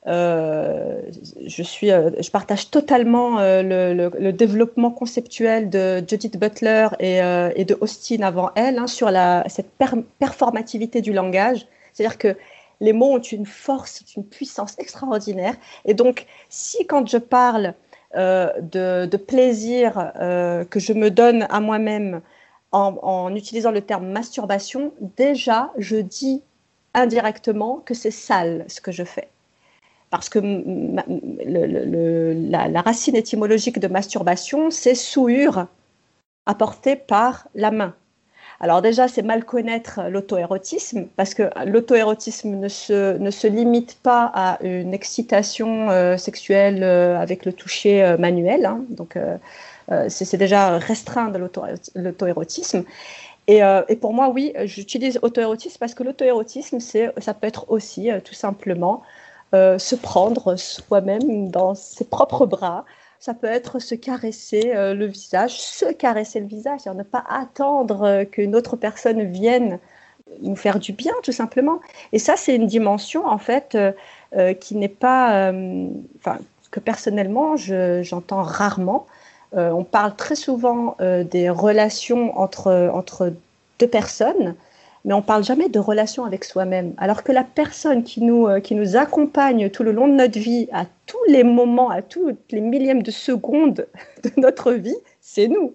Euh, 0.09 1.01
je, 1.47 1.63
suis, 1.63 1.89
je 1.89 2.31
partage 2.31 2.71
totalement 2.71 3.37
le, 3.41 4.31
développement 4.33 4.91
conceptuel 4.91 5.71
de 5.71 6.03
Judith 6.07 6.39
Butler 6.39 6.89
et, 6.99 7.65
de 7.65 7.77
Austin 7.81 8.23
avant 8.23 8.51
elle 8.55 8.79
hein, 8.79 8.87
sur 8.87 9.11
la, 9.11 9.45
cette 9.49 9.71
performativité 10.19 11.01
du 11.03 11.13
langage. 11.13 11.67
C'est-à-dire 11.93 12.19
que 12.19 12.37
les 12.81 12.93
mots 12.93 13.15
ont 13.15 13.21
une 13.21 13.47
force, 13.47 14.03
une 14.17 14.25
puissance 14.25 14.77
extraordinaire. 14.79 15.55
Et 15.85 15.95
donc, 15.95 16.27
si 16.49 16.87
quand 16.87 17.09
je 17.09 17.19
parle 17.19 17.75
de, 18.15 19.17
plaisir 19.17 20.13
que 20.69 20.81
je 20.81 20.93
me 20.93 21.11
donne 21.11 21.47
à 21.49 21.61
moi-même, 21.61 22.23
en, 22.73 23.35
utilisant 23.35 23.71
le 23.71 23.83
terme 23.83 24.09
masturbation, 24.09 24.93
déjà, 25.17 25.73
je 25.77 25.97
dis 25.97 26.43
indirectement 26.95 27.83
que 27.85 27.95
c'est 27.95 28.11
sale 28.11 28.65
ce 28.69 28.81
que 28.81 28.93
je 28.93 29.05
fais. 29.05 29.29
Parce 30.13 30.29
que 30.29 30.41
la, 31.41 32.83
racine 32.83 33.17
étymologique 33.17 33.79
de 33.79 33.89
masturbation, 33.89 34.71
c'est 34.71 34.95
souillure 34.95 35.69
apportée 36.45 36.97
par 36.97 37.49
la 37.55 37.71
main. 37.71 37.95
Alors 38.61 38.83
déjà, 38.83 39.09
c'est 39.09 39.23
mal 39.23 39.47
connaître 39.47 40.03
l'auto-érotisme, 40.11 41.07
parce 41.17 41.33
que 41.33 41.45
l'auto-érotisme 41.65 42.51
ne 42.51 42.69
se, 42.69 43.17
ne 43.17 43.31
se 43.31 43.47
limite 43.47 43.97
pas 44.03 44.31
à 44.35 44.63
une 44.63 44.93
excitation 44.93 45.89
euh, 45.89 46.19
sexuelle 46.19 46.85
euh, 46.85 47.19
avec 47.19 47.47
le 47.47 47.55
toucher 47.55 48.05
euh, 48.05 48.19
manuel. 48.19 48.67
Hein. 48.67 48.85
donc, 48.91 49.17
c'est 50.09 50.37
déjà 50.37 50.77
restreint 50.77 51.29
de 51.29 51.39
l'auto-érotisme. 51.97 52.85
Et, 53.49 53.63
pour 54.01 54.13
moi, 54.13 54.29
oui, 54.29 54.53
j'utilise 54.65 55.19
auto-érotisme 55.23 55.79
parce 55.81 55.95
que 55.95 56.03
l'auto-érotisme, 56.03 56.81
ça 56.81 57.35
peut 57.35 57.47
être 57.47 57.71
aussi 57.71 58.11
tout 58.25 58.35
simplement 58.35 59.03
euh, 59.55 59.79
se 59.79 59.95
prendre 59.95 60.57
soi-même 60.57 61.51
dans 61.51 61.75
ses 61.75 62.05
propres 62.05 62.47
bras. 62.47 62.85
Ça 63.21 63.35
peut 63.35 63.47
être 63.47 63.79
se 63.79 63.95
caresser 63.95 64.73
euh, 64.75 64.95
le 64.95 65.07
visage, 65.07 65.61
se 65.61 65.93
caresser 65.93 66.41
le 66.41 66.47
visage, 66.47 66.87
ne 66.87 67.03
pas 67.03 67.25
attendre 67.29 68.25
qu'une 68.25 68.57
autre 68.57 68.77
personne 68.77 69.25
vienne 69.25 69.79
nous 70.41 70.57
faire 70.57 70.79
du 70.79 70.93
bien, 70.93 71.13
tout 71.23 71.33
simplement. 71.33 71.81
Et 72.13 72.19
ça, 72.19 72.37
c'est 72.37 72.57
une 72.57 72.67
dimension, 72.67 73.27
en 73.27 73.37
fait, 73.37 73.77
qui 74.61 74.77
n'est 74.77 74.89
pas, 74.89 75.53
enfin, 76.19 76.39
que 76.71 76.81
personnellement, 76.81 77.57
j'entends 77.57 78.41
rarement. 78.41 79.07
on 79.53 79.85
parle 79.85 80.17
très 80.17 80.35
souvent 80.35 80.97
des 81.01 81.51
relations 81.51 82.39
entre, 82.39 82.91
entre 82.95 83.35
deux 83.79 83.89
personnes, 83.89 84.55
mais 85.05 85.15
on 85.15 85.23
parle 85.23 85.45
jamais 85.45 85.69
de 85.69 85.79
relation 85.79 86.25
avec 86.25 86.45
soi-même. 86.45 86.95
Alors 86.97 87.23
que 87.23 87.33
la 87.33 87.45
personne 87.45 88.05
qui 88.05 88.23
nous, 88.23 88.47
euh, 88.47 88.61
qui 88.61 88.75
nous 88.75 88.97
accompagne 88.97 89.69
tout 89.71 89.83
le 89.83 89.93
long 89.93 90.09
de 90.09 90.15
notre 90.15 90.39
vie, 90.39 90.69
à 90.73 90.87
tous 91.07 91.25
les 91.29 91.45
moments, 91.45 91.91
à 91.91 92.03
tous 92.03 92.37
les 92.51 92.61
millièmes 92.61 93.03
de 93.03 93.11
secondes 93.11 93.87
de 94.23 94.31
notre 94.37 94.73
vie, 94.73 94.97
c'est 95.21 95.49
nous. 95.49 95.75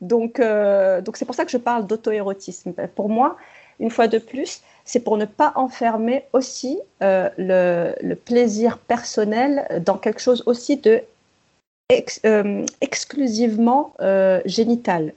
Donc, 0.00 0.40
euh, 0.40 1.00
donc 1.00 1.16
c'est 1.16 1.24
pour 1.24 1.34
ça 1.34 1.44
que 1.44 1.50
je 1.50 1.58
parle 1.58 1.86
d'auto-érotisme. 1.86 2.72
Pour 2.94 3.08
moi, 3.08 3.36
une 3.80 3.90
fois 3.90 4.08
de 4.08 4.18
plus, 4.18 4.62
c'est 4.84 5.00
pour 5.00 5.16
ne 5.16 5.24
pas 5.24 5.52
enfermer 5.54 6.24
aussi 6.32 6.78
euh, 7.02 7.28
le, 7.36 7.94
le, 8.00 8.16
plaisir 8.16 8.78
personnel 8.78 9.82
dans 9.84 9.96
quelque 9.96 10.20
chose 10.20 10.42
aussi 10.46 10.76
de 10.76 11.02
exclusivement 12.80 13.92
génital. 14.44 15.12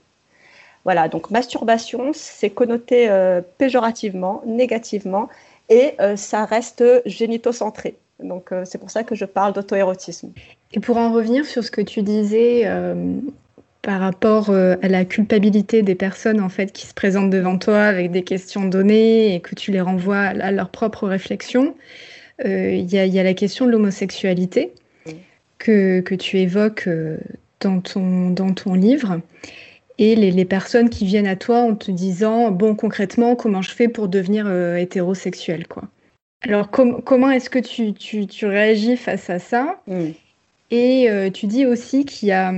Voilà, 0.86 1.08
donc 1.08 1.32
masturbation, 1.32 2.12
c'est 2.14 2.50
connoté 2.50 3.10
euh, 3.10 3.40
péjorativement, 3.58 4.40
négativement, 4.46 5.28
et 5.68 5.94
euh, 6.00 6.14
ça 6.14 6.44
reste 6.44 6.84
génitocentré. 7.04 7.96
Donc 8.22 8.52
euh, 8.52 8.62
c'est 8.64 8.78
pour 8.78 8.90
ça 8.90 9.02
que 9.02 9.16
je 9.16 9.24
parle 9.24 9.52
d'auto-érotisme. 9.52 10.30
Et 10.72 10.78
pour 10.78 10.96
en 10.96 11.12
revenir 11.12 11.44
sur 11.44 11.64
ce 11.64 11.72
que 11.72 11.80
tu 11.80 12.02
disais 12.02 12.70
par 13.82 13.98
rapport 14.00 14.50
à 14.50 14.88
la 14.88 15.04
culpabilité 15.04 15.82
des 15.82 15.96
personnes 15.96 16.40
en 16.40 16.48
fait 16.48 16.72
qui 16.72 16.86
se 16.86 16.94
présentent 16.94 17.30
devant 17.30 17.58
toi 17.58 17.82
avec 17.82 18.12
des 18.12 18.22
questions 18.22 18.64
données 18.64 19.34
et 19.34 19.40
que 19.40 19.56
tu 19.56 19.72
les 19.72 19.80
renvoies 19.80 20.18
à 20.18 20.52
leur 20.52 20.68
propre 20.68 21.08
réflexion, 21.08 21.74
il 22.44 22.92
y, 22.92 23.18
a 23.18 23.22
la 23.22 23.34
question 23.34 23.66
de 23.66 23.72
l'homosexualité 23.72 24.72
que, 25.58 26.00
que, 26.00 26.14
tu 26.14 26.38
évoques 26.38 26.88
dans, 27.60 27.80
ton, 27.80 28.30
dans 28.30 28.52
ton 28.52 28.74
livre 28.74 29.20
et 29.98 30.14
les, 30.14 30.44
personnes 30.44 30.90
qui 30.90 31.06
viennent 31.06 31.26
à 31.26 31.36
toi 31.36 31.60
en 31.60 31.74
te 31.74 31.90
disant 31.90 32.50
bon 32.50 32.74
concrètement 32.74 33.34
comment 33.34 33.62
je 33.62 33.70
fais 33.70 33.88
pour 33.88 34.08
devenir 34.08 34.46
euh, 34.46 34.76
hétérosexuel 34.76 35.66
quoi. 35.66 35.84
Alors 36.42 36.70
comment 36.70 37.30
est-ce 37.30 37.48
que 37.50 37.58
tu, 37.58 37.94
tu, 37.94 38.46
réagis 38.46 38.96
face 38.96 39.30
à 39.30 39.38
ça? 39.38 39.80
Mm. 39.86 40.10
Et 40.70 41.10
euh, 41.10 41.30
tu 41.30 41.46
dis 41.46 41.64
aussi 41.64 42.04
qu'il 42.04 42.28
y 42.28 42.32
a 42.32 42.52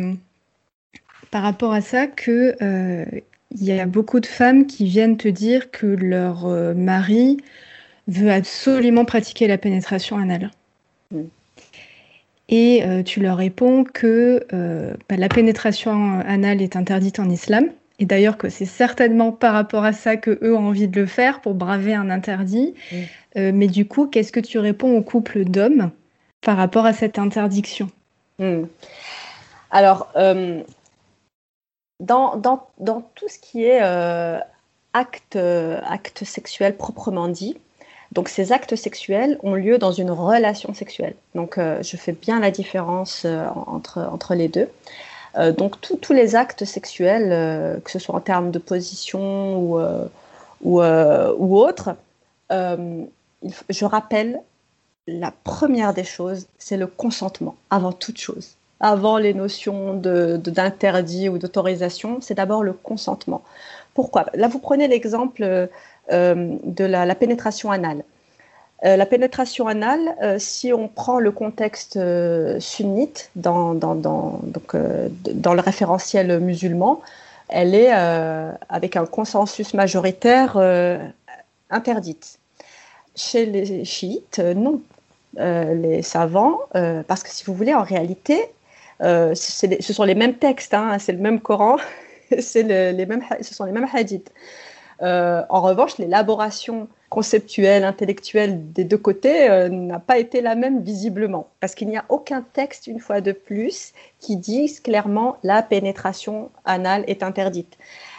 par 1.31 1.43
rapport 1.43 1.73
à 1.73 1.81
ça 1.81 2.07
que 2.07 2.57
euh, 2.61 3.05
il 3.53 3.65
y 3.65 3.79
a 3.79 3.87
beaucoup 3.87 4.21
de 4.21 4.27
femmes 4.27 4.67
qui 4.67 4.85
viennent 4.85 5.17
te 5.17 5.29
dire 5.29 5.71
que 5.71 5.87
leur 5.87 6.47
mari 6.75 7.39
veut 8.09 8.31
absolument 8.31 9.05
pratiquer 9.05 9.47
la 9.47 9.59
pénétration 9.59 10.19
anale. 10.19 10.51
Et 12.49 12.83
euh, 12.85 13.03
tu 13.03 13.21
leur 13.21 13.37
réponds 13.37 13.85
que 13.85 14.47
euh, 14.53 14.95
bah, 15.09 15.17
la 15.17 15.29
pénétration 15.29 16.21
anale 16.21 16.63
est 16.63 16.77
interdite 16.77 17.19
en 17.19 17.29
islam, 17.29 17.67
et 17.99 18.07
d'ailleurs 18.07 18.39
que 18.39 18.49
c'est 18.49 18.65
certainement 18.65 19.33
par 19.33 19.53
rapport 19.53 19.85
à 19.85 19.93
ça 19.93 20.17
que 20.17 20.39
eux 20.43 20.57
ont 20.57 20.69
envie 20.69 20.89
de 20.89 20.99
le 20.99 21.07
faire 21.07 21.41
pour 21.41 21.55
braver 21.55 21.95
un 21.95 22.09
interdit. 22.09 22.75
Euh, 23.37 23.53
mais 23.55 23.67
du 23.67 23.87
coup, 23.87 24.07
qu'est-ce 24.07 24.33
que 24.33 24.41
tu 24.41 24.59
réponds 24.59 24.97
au 24.97 25.03
couple 25.03 25.45
d'hommes 25.45 25.91
par 26.41 26.57
rapport 26.57 26.87
à 26.87 26.95
cette 26.95 27.19
interdiction? 27.19 27.91
Hmm. 28.39 28.63
Alors, 29.71 30.11
dans, 32.01 32.37
dans, 32.37 32.69
dans, 32.79 33.03
tout 33.15 33.29
ce 33.29 33.39
qui 33.39 33.65
est 33.65 33.81
acte, 34.95 35.37
acte 35.37 36.25
sexuel 36.25 36.77
proprement 36.77 37.29
dit, 37.29 37.59
donc 38.13 38.29
ces 38.29 38.53
actes 38.53 38.75
sexuels 38.75 39.39
ont 39.43 39.55
lieu 39.55 39.79
dans 39.79 39.93
une 39.93 40.11
relation 40.11 40.73
sexuelle. 40.75 41.15
Donc 41.35 41.59
euh, 41.59 41.83
je 41.83 41.97
fais 41.97 42.13
bien 42.13 42.41
la 42.41 42.51
différence 42.51 43.23
euh, 43.25 43.47
entre, 43.67 43.99
entre 43.99 44.35
les 44.35 44.49
deux. 44.49 44.69
Euh, 45.37 45.53
donc 45.53 45.81
tous 45.81 46.13
les 46.13 46.35
actes 46.35 46.65
sexuels, 46.65 47.81
que 47.85 47.91
ce 47.91 47.99
soit 47.99 48.15
en 48.15 48.21
termes 48.21 48.51
de 48.51 48.59
position 48.59 49.59
ou, 49.59 49.79
ou, 50.63 50.81
ou 50.81 51.59
autre, 51.59 51.91
je 52.51 53.85
rappelle, 53.85 54.41
la 55.07 55.33
première 55.45 55.95
des 55.95 56.05
choses, 56.05 56.47
c'est 56.59 56.77
le 56.77 56.87
consentement, 56.87 57.57
avant 57.71 57.93
toute 57.93 58.19
chose. 58.19 58.57
Avant 58.81 59.19
les 59.19 59.35
notions 59.35 59.95
d'interdit 59.95 61.25
de, 61.25 61.31
ou 61.31 61.39
d'autorisation, 61.39 62.21
c'est 62.21 62.35
d'abord 62.35 62.63
le 62.63 62.73
consentement. 62.73 63.43
Pourquoi? 63.95 64.27
Là, 64.35 64.49
vous 64.49 64.61
prenez 64.61 64.87
l'exemple 64.89 65.69
de 66.11 66.85
la, 66.85 67.15
pénétration 67.15 67.71
anale. 67.71 68.03
Euh, 68.85 68.97
la 68.97 69.07
pénétration 69.07 69.67
anale, 69.67 70.15
euh, 70.23 70.39
si 70.39 70.73
on 70.73 70.89
prend 70.89 71.19
le 71.19 71.33
contexte 71.33 71.99
sunnite 72.61 73.31
dans, 73.37 73.73
le 73.75 75.61
référentiel 75.61 76.41
musulman, 76.41 77.01
elle 77.49 77.75
est 77.75 77.91
avec 77.91 78.97
un 78.97 79.07
consensus 79.07 79.75
majoritaire 79.75 80.59
interdite. 81.71 82.39
Chez 83.17 83.47
les 83.47 83.85
chiites, 83.85 84.39
non. 84.39 84.81
les 85.37 86.03
savants, 86.03 86.61
parce 87.07 87.23
que 87.23 87.31
si 87.31 87.45
vous 87.45 87.55
voulez, 87.55 87.75
en 87.75 87.83
réalité, 87.85 88.39
ce 89.01 89.93
sont 89.93 90.05
les 90.05 90.15
mêmes 90.15 90.35
textes, 90.35 90.75
hein, 90.75 90.99
c'est 90.99 91.13
le 91.13 91.19
même 91.19 91.41
Coran, 91.41 91.79
c'est 92.39 92.63
les 92.63 93.07
mêmes, 93.07 93.23
ce 93.41 93.55
sont 93.55 93.65
les 93.65 93.73
mêmes 93.73 93.89
hadiths. 93.93 94.31
Euh, 95.03 95.43
en 95.49 95.61
revanche, 95.61 95.99
l'élaboration 95.99 96.89
conceptuelle, 97.09 97.85
intellectuelle 97.85 98.73
des 98.73 98.85
deux 98.85 98.99
côtés 98.99 99.49
euh, 99.49 99.69
n'a 99.69 99.99
pas 99.99 100.19
été 100.19 100.41
la 100.41 100.55
même 100.55 100.83
visiblement, 100.83 101.49
parce 101.61 101.75
qu'il 101.75 101.89
n'y 101.89 101.97
a 101.97 102.05
aucun 102.09 102.45
texte, 102.53 102.87
une 102.87 103.01
fois 103.01 103.21
de 103.21 103.33
plus, 103.33 103.93
qui 104.21 104.37
dise 104.37 104.81
clairement 104.81 105.37
la 105.43 105.63
pénétration 105.63 106.51
anale 106.65 107.05
est 107.07 107.23
interdite. 107.23 107.79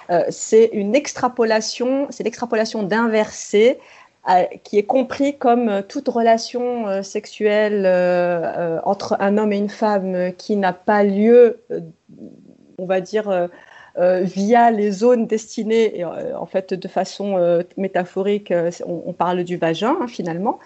Euh, 0.10 0.24
c'est 0.30 0.70
une 0.74 0.96
extrapolation, 0.96 2.08
c'est 2.10 2.24
l'extrapolation 2.24 2.84
d'inversé 2.84 3.80
qui 4.64 4.78
est 4.78 4.84
compris 4.84 5.38
comme 5.38 5.82
toute 5.88 6.08
relation 6.08 7.02
sexuelle 7.02 7.88
entre 8.84 9.18
un 9.20 9.40
homme 9.40 9.52
et 9.54 9.58
une 9.58 9.70
femme 9.70 10.34
qui 10.38 10.56
n'a 10.56 10.74
pas 10.74 11.04
lieu, 11.04 11.64
on 12.78 12.86
va 12.86 13.02
dire, 13.02 13.50
euh, 14.00 14.22
via 14.22 14.72
les 14.72 14.92
zones 14.92 15.28
destinées, 15.28 16.06
euh, 16.06 16.34
en 16.38 16.46
fait 16.46 16.74
de 16.74 16.88
façon 16.88 17.38
euh, 17.38 17.64
métaphorique, 17.76 18.54
on, 18.86 19.12
parle 19.12 19.44
du 19.44 19.58
vagin 19.58 19.98
hein, 20.00 20.08
finalement, 20.08 20.60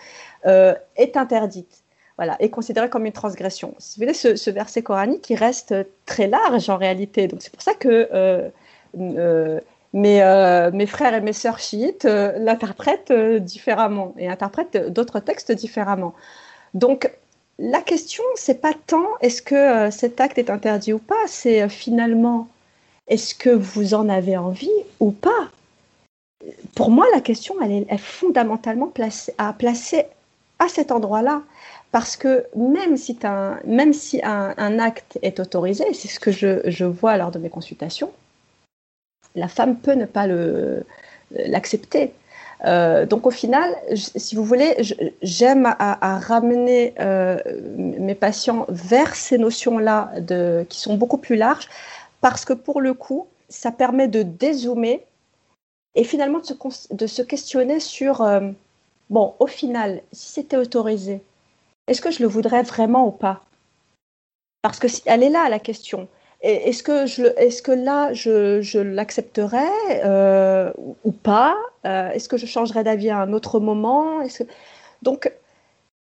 est 0.46 1.17
interdite. 1.17 1.84
Voilà, 2.17 2.36
est 2.39 2.50
considérée 2.50 2.89
comme 2.89 3.08
une 3.08 3.13
transgression. 3.13 3.74
Si 3.80 4.00
vous 4.00 4.06
voulez, 4.06 4.13
ce, 4.13 4.50
verset 4.52 4.84
coranique, 4.84 5.24
qui 5.24 5.36
reste 5.36 5.74
très 6.06 6.28
large 6.28 6.69
en 6.69 6.78
réalité. 6.78 7.28
Donc 7.28 7.41
c'est 7.41 7.52
pour 7.52 7.63
ça 7.63 7.74
que 7.74 8.52
mes, 8.93 10.69
mes, 10.74 10.86
frères 10.86 11.15
et 11.15 11.22
mes 11.22 11.34
sœurs 11.34 11.58
chiites 11.58 12.04
l'interprètent 12.04 13.13
différemment 13.13 14.13
et 14.19 14.28
interprètent 14.30 14.93
d'autres 14.93 15.19
textes 15.19 15.52
différemment. 15.52 16.13
Donc 16.76 17.10
la 17.58 17.82
question, 17.82 18.24
c'est 18.36 18.62
pas 18.62 18.74
tant 18.86 19.08
est-ce 19.22 19.41
que 19.41 19.89
cet 19.89 20.22
acte 20.22 20.38
est 20.38 20.52
interdit 20.52 20.93
ou 20.93 21.00
pas, 21.00 21.26
c'est 21.26 21.67
finalement 21.67 22.48
est-ce 23.08 23.36
que 23.36 23.50
vous 23.50 23.94
en 23.94 24.10
avez 24.10 24.38
envie 24.38 24.70
ou 25.00 25.12
pas? 25.12 25.50
Pour 26.76 26.89
moi, 26.89 27.06
la 27.13 27.22
question, 27.22 27.56
elle 27.62 27.86
est, 27.89 27.98
fondamentalement 27.98 28.88
placée, 28.88 29.34
à 29.38 29.54
placer 29.54 30.06
à 30.60 30.68
cet 30.68 30.92
endroit-là. 30.92 31.42
Parce 31.92 32.18
que 32.18 32.48
même 32.56 32.98
si, 32.98 33.18
un, 33.24 34.80
acte 34.80 35.20
est 35.22 35.39
autorisé, 35.39 35.86
c'est 35.93 36.08
ce 36.08 36.20
que 36.20 36.32
je, 36.32 36.86
vois 36.86 37.18
lors 37.18 37.30
de 37.30 37.38
mes 37.38 37.49
consultations, 37.49 38.12
la 39.36 39.47
femme 39.47 39.78
peut 39.78 39.93
ne 39.93 40.06
pas 40.06 40.26
l'accepter. 41.30 42.14
Euh, 42.66 43.06
donc 43.06 43.28
au 43.28 43.32
final, 43.32 43.76
si 43.95 44.36
vous 44.36 44.43
voulez, 44.43 44.76
j'aime 45.22 45.76
à, 45.78 46.18
ramener 46.18 46.95
euh, 46.99 47.38
mes 47.78 48.16
patients 48.16 48.66
vers 48.70 49.16
ces 49.16 49.38
notions-là 49.38 50.14
qui 50.70 50.80
sont 50.80 50.95
beaucoup 50.95 51.18
plus 51.18 51.36
larges, 51.36 51.70
parce 52.24 52.45
que 52.45 52.53
pour 52.53 52.80
le 52.80 52.93
coup, 52.93 53.28
ça 53.49 53.74
permet 53.74 54.07
de 54.07 54.24
dézoomer 54.24 55.01
et 55.93 56.05
finalement 56.05 56.39
de 56.39 57.05
se, 57.05 57.21
questionner 57.21 57.82
sur, 57.82 58.21
euh, 58.21 58.49
bon, 59.09 59.36
au 59.39 59.47
final, 59.47 60.01
si 60.13 60.32
c'était 60.32 60.55
autorisé, 60.55 61.21
est-ce 61.88 62.01
que 62.01 62.11
je 62.11 62.24
le 62.24 62.30
voudrais 62.30 62.63
vraiment 62.63 63.05
ou 63.05 63.11
pas? 63.11 63.41
Parce 64.61 64.80
que 64.80 64.88
elle 65.05 65.21
est 65.21 65.30
là 65.30 65.49
la 65.49 65.59
question. 65.59 66.07
Est-ce 66.39 66.82
que, 66.82 67.05
je, 67.05 67.24
est 67.38 67.61
que 67.61 67.74
là, 67.74 68.13
je, 68.13 68.80
l'accepterais 68.80 70.05
euh, 70.05 70.71
ou 71.03 71.11
pas? 71.11 71.57
Euh, 71.86 72.09
Est-ce 72.11 72.30
que 72.30 72.38
je 72.38 72.45
changerais 72.45 72.86
d'avis 72.86 73.09
à 73.09 73.17
un 73.17 73.34
autre 73.34 73.59
moment? 73.59 74.21
Donc, 75.01 75.30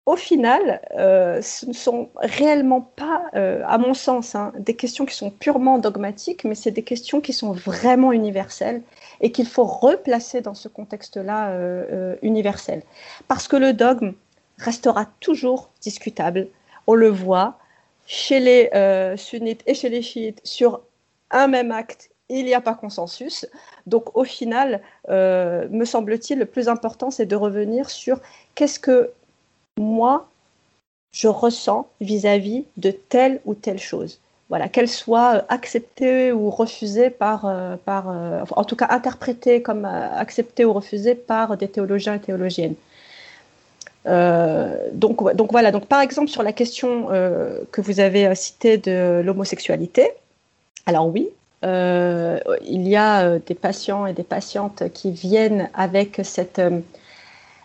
au 0.07 0.17
final, 0.17 0.83
euh, 0.99 1.41
ce 1.41 1.65
ne 1.65 1.73
sont 1.73 2.11
réellement 2.17 2.83
pas, 2.83 3.23
euh, 3.37 3.63
à 3.67 3.79
mon 3.79 3.95
sens, 3.95 4.35
hein, 4.35 4.53
des 4.59 4.77
questions 4.77 5.07
qui 5.07 5.15
sont 5.15 5.31
purement 5.31 5.79
dogmatiques, 5.79 6.45
mais 6.45 6.55
c'est 6.55 6.71
des 6.71 6.83
questions 6.83 7.23
qui 7.23 7.33
sont 7.33 7.53
vraiment 7.53 8.13
universelles 8.13 8.83
et 9.23 9.33
qu'il 9.33 9.47
faut 9.47 9.65
replacer 9.65 10.43
dans 10.43 10.53
ce 10.53 10.69
contexte-là 10.69 11.53
euh, 11.53 12.17
universel. 12.21 12.83
Parce 13.29 13.49
que 13.49 13.57
le 13.57 13.73
dogme 13.73 14.13
restera 14.59 15.07
toujours 15.21 15.71
discutable. 15.81 16.49
On 16.87 16.95
le 16.95 17.09
voit 17.09 17.59
chez 18.07 18.41
les 18.41 18.69
sunnites 19.17 19.63
et 19.67 19.73
chez 19.73 19.89
les 19.89 20.03
chiites 20.03 20.41
sur 20.45 20.83
un 21.31 21.47
même 21.47 21.73
acte. 21.73 22.11
Il 22.29 22.45
n'y 22.45 22.55
a 22.55 22.61
pas 22.61 22.75
consensus. 22.75 23.47
Donc 23.87 24.15
au 24.15 24.25
final, 24.25 24.83
me 25.09 25.85
semble-t-il, 25.85 26.39
le 26.39 26.45
plus 26.45 26.69
important, 26.69 27.11
c'est 27.11 27.25
de 27.25 27.37
revenir 27.37 27.89
sur 27.89 28.21
qu'est-ce 28.55 28.79
que 28.79 29.11
moi, 29.79 30.29
je 31.13 31.29
ressens 31.29 31.89
vis-à-vis 32.01 32.65
de 32.77 32.91
telle 32.91 33.41
ou 33.45 33.55
telle 33.55 33.79
chose. 33.79 34.19
Voilà, 34.51 34.69
qu'elle 34.69 34.89
soit 34.89 35.37
euh, 35.37 35.43
acceptée 35.49 36.33
ou 36.33 36.51
refusée 36.51 37.09
par, 37.09 37.47
euh, 37.47 37.77
euh, 37.89 38.45
en 38.51 38.65
tout 38.65 38.77
cas 38.77 38.89
interprétée 38.91 39.63
comme 39.63 39.85
acceptée 39.85 40.65
ou 40.65 40.73
refusée 40.73 41.15
par 41.15 41.57
des 41.57 41.69
théologiens 41.69 42.15
et 42.15 42.21
théologiennes. 42.21 42.75
donc, 44.93 45.35
donc 45.35 45.51
voilà, 45.51 45.71
donc 45.71 45.87
par 45.87 46.01
exemple 46.03 46.29
sur 46.29 46.43
la 46.43 46.53
question 46.53 47.07
que 47.73 47.81
vous 47.81 48.01
avez 48.01 48.35
citée 48.35 48.77
de 48.77 49.23
l'homosexualité, 49.25 50.11
alors 50.85 51.09
oui, 51.09 51.31
il 51.63 52.89
y 52.89 52.97
a 52.97 53.39
des 53.39 53.55
patients 53.55 54.05
et 54.05 54.13
des 54.13 54.25
patientes 54.25 54.83
qui 54.93 55.11
viennent 55.11 55.71
avec 55.73 56.21
cette 56.23 56.61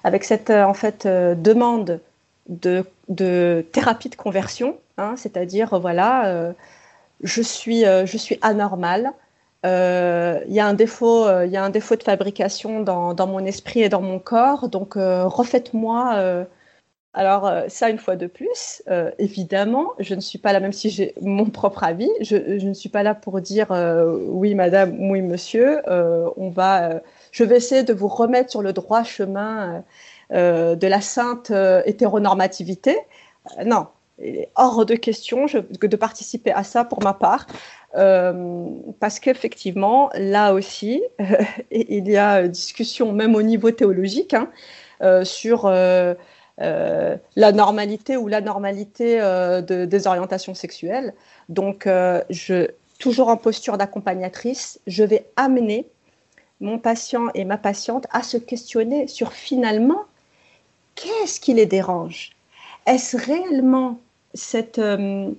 avec 0.03 0.23
cette 0.23 0.49
euh, 0.49 0.63
en 0.63 0.73
fait, 0.73 1.05
euh, 1.05 1.35
demande 1.35 1.99
de, 2.47 2.85
de, 3.09 3.65
thérapie 3.71 4.09
de 4.09 4.15
conversion, 4.15 4.77
hein, 4.97 5.15
c'est-à-dire, 5.17 5.79
voilà, 5.79 6.27
euh, 6.27 6.53
je, 7.23 7.41
suis, 7.41 7.83
je 7.83 8.17
suis 8.17 8.39
anormal, 8.41 9.11
il 9.63 9.69
y, 10.53 10.59
a 10.59 10.65
un 10.65 10.73
défaut, 10.73 11.27
il 11.43 11.51
y 11.51 11.57
a 11.57 11.63
un 11.63 11.69
défaut 11.69 11.95
de 11.95 12.03
fabrication 12.03 12.81
dans, 12.81 13.13
dans, 13.13 13.27
mon 13.27 13.45
esprit 13.45 13.81
et 13.81 13.89
dans 13.89 14.01
mon 14.01 14.17
corps, 14.17 14.69
donc 14.69 14.95
refaites-moi. 14.95 16.45
alors 17.13 17.51
ça, 17.67 17.89
une 17.89 17.99
fois 17.99 18.15
de 18.15 18.25
plus, 18.25 18.81
évidemment, 19.19 19.91
je 19.99 20.15
ne 20.15 20.21
suis 20.21 20.39
pas 20.39 20.53
là, 20.53 20.59
même 20.59 20.73
si 20.73 20.89
j'ai 20.89 21.13
mon 21.21 21.45
propre 21.45 21.83
avis, 21.83 22.09
je, 22.21 22.57
je, 22.57 22.67
ne 22.67 22.73
suis 22.73 22.89
pas 22.89 23.03
là 23.03 23.13
pour 23.13 23.41
dire 23.41 23.67
oui 24.27 24.55
madame, 24.55 24.95
oui 25.11 25.21
monsieur, 25.21 25.81
on 25.87 26.49
va 26.49 27.01
je 27.31 27.43
vais 27.43 27.57
essayer 27.57 27.83
de 27.83 27.93
vous 27.93 28.07
remettre 28.07 28.49
sur 28.49 28.61
le 28.61 28.73
droit 28.73 29.03
chemin 29.03 29.75
euh, 29.75 29.81
euh, 30.33 30.75
de 30.75 30.87
la 30.87 31.01
sainte 31.01 31.51
euh, 31.51 31.81
hétéronormativité. 31.85 32.97
non, 33.65 33.87
il 34.21 34.35
est 34.35 34.49
hors 34.55 34.85
de 34.85 34.95
question 34.95 35.45
de 35.45 35.95
participer 35.95 36.51
à 36.51 36.63
ça 36.63 36.83
pour 36.83 37.01
ma 37.03 37.13
part. 37.13 37.47
parce 38.99 39.19
qu'effectivement, 39.19 40.09
là 40.15 40.53
aussi, 40.53 41.01
il 41.71 42.09
y 42.09 42.17
a 42.17 42.47
discussion 42.47 43.11
même 43.13 43.35
au 43.35 43.41
niveau 43.41 43.71
théologique 43.71 44.35
hein, 44.35 44.49
sur 45.23 45.69
la 45.69 47.51
normalité 47.53 48.17
ou 48.17 48.27
l'anormalité 48.27 49.19
de, 49.19 49.85
des 49.85 50.07
orientations 50.07 50.53
sexuelles. 50.53 51.13
Donc, 51.47 51.87
toujours 52.99 53.29
en 53.29 53.37
posture 53.37 53.77
d'accompagnatrice, 53.77 54.81
je 54.85 55.05
vais 55.05 55.25
amener 55.37 55.87
mon 56.59 56.77
patient 56.77 57.27
et 57.33 57.45
ma 57.45 57.57
patiente 57.57 58.07
à 58.11 58.23
se 58.23 58.37
questionner 58.37 59.07
sur 59.07 59.33
finalement 59.33 60.03
qu'est-ce 60.95 61.39
qui 61.39 61.53
les 61.53 61.65
dérange? 61.65 62.31
Est-ce 62.85 63.17
réellement 63.17 63.99
cette, 64.33 64.79
euh, 64.79 65.31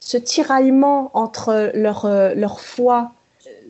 ce 0.00 0.16
tiraillement 0.16 1.10
entre 1.14 1.72
leur, 1.74 2.04
euh, 2.06 2.34
leur 2.34 2.60
foi, 2.60 3.12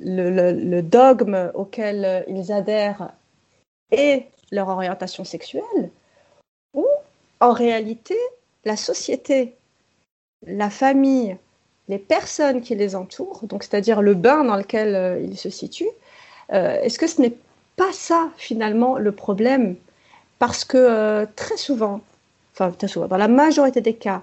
le, 0.02 0.80
dogme 0.80 1.50
auquel 1.54 2.24
ils 2.28 2.52
adhèrent 2.52 3.12
et 3.90 4.26
leur 4.50 4.68
orientation 4.68 5.24
sexuelle? 5.24 5.90
Ou 6.74 6.86
en 7.40 7.52
réalité, 7.52 8.16
la 8.64 8.76
société, 8.76 9.54
la 10.46 10.70
famille, 10.70 11.36
les 11.88 11.98
personnes 11.98 12.60
qui 12.60 12.74
les 12.74 12.94
entourent, 12.94 13.42
donc 13.44 13.62
c'est-à-dire 13.62 14.02
le 14.02 14.14
bain 14.14 14.44
dans 14.44 14.56
lequel 14.56 14.94
euh, 14.94 15.20
ils 15.20 15.36
se 15.36 15.50
situent, 15.50 15.90
est-ce 16.50 16.98
que 16.98 17.06
ce 17.06 17.20
n'est 17.20 17.36
pas 17.76 17.92
ça 17.92 18.30
finalement 18.36 18.98
le 18.98 19.12
problème? 19.12 19.76
Parce 20.38 20.64
que 20.64 20.76
euh, 20.76 21.26
très 21.36 21.56
souvent, 21.56 22.00
enfin 22.52 22.70
très 22.72 22.88
souvent, 22.88 23.06
dans 23.06 23.16
la 23.16 23.28
majorité 23.28 23.80
des 23.80 23.94
cas, 23.94 24.22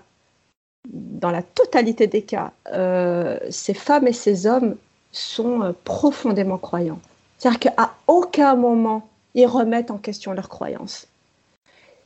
dans 0.90 1.32
la 1.32 1.44
totalité 1.44 2.08
des 2.08 2.24
cas, 2.24 2.52
euh, 2.72 3.38
ces 3.50 3.74
femmes 3.74 4.08
et 4.08 4.14
ces 4.14 4.48
hommes 4.48 4.76
sont 5.12 5.76
profondément 5.84 6.58
croyants. 6.58 7.00
C'est-à-dire 7.38 7.60
qu'à 7.60 7.94
aucun 8.08 8.56
moment, 8.56 9.08
ils 9.36 9.46
remettent 9.46 9.92
en 9.92 9.98
question 9.98 10.34
leurs 10.34 10.50
croyances. 10.50 11.08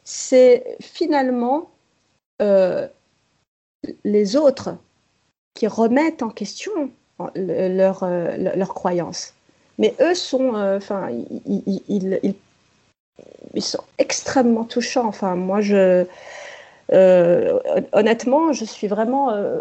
C'est 0.04 0.78
finalement 0.82 1.70
les 4.04 4.36
autres 4.36 4.76
qui 5.54 5.68
remettent 5.68 6.24
en 6.24 6.30
question 6.30 6.92
leurs 7.36 8.06
leur 8.08 8.74
croyances. 8.74 9.34
Mais 9.82 9.96
eux 10.00 10.14
sont, 10.14 10.54
euh, 10.56 10.78
enfin, 10.78 11.10
ils, 11.48 12.36
sont 13.64 13.84
extrêmement 13.98 14.64
touchants. 14.64 15.08
Enfin, 15.08 15.36
moi, 15.36 15.62
je, 15.62 16.06
euh, 16.94 17.60
honnêtement, 17.92 18.54
je 18.54 18.64
suis 18.64 18.86
vraiment 18.86 19.32
euh, 19.32 19.58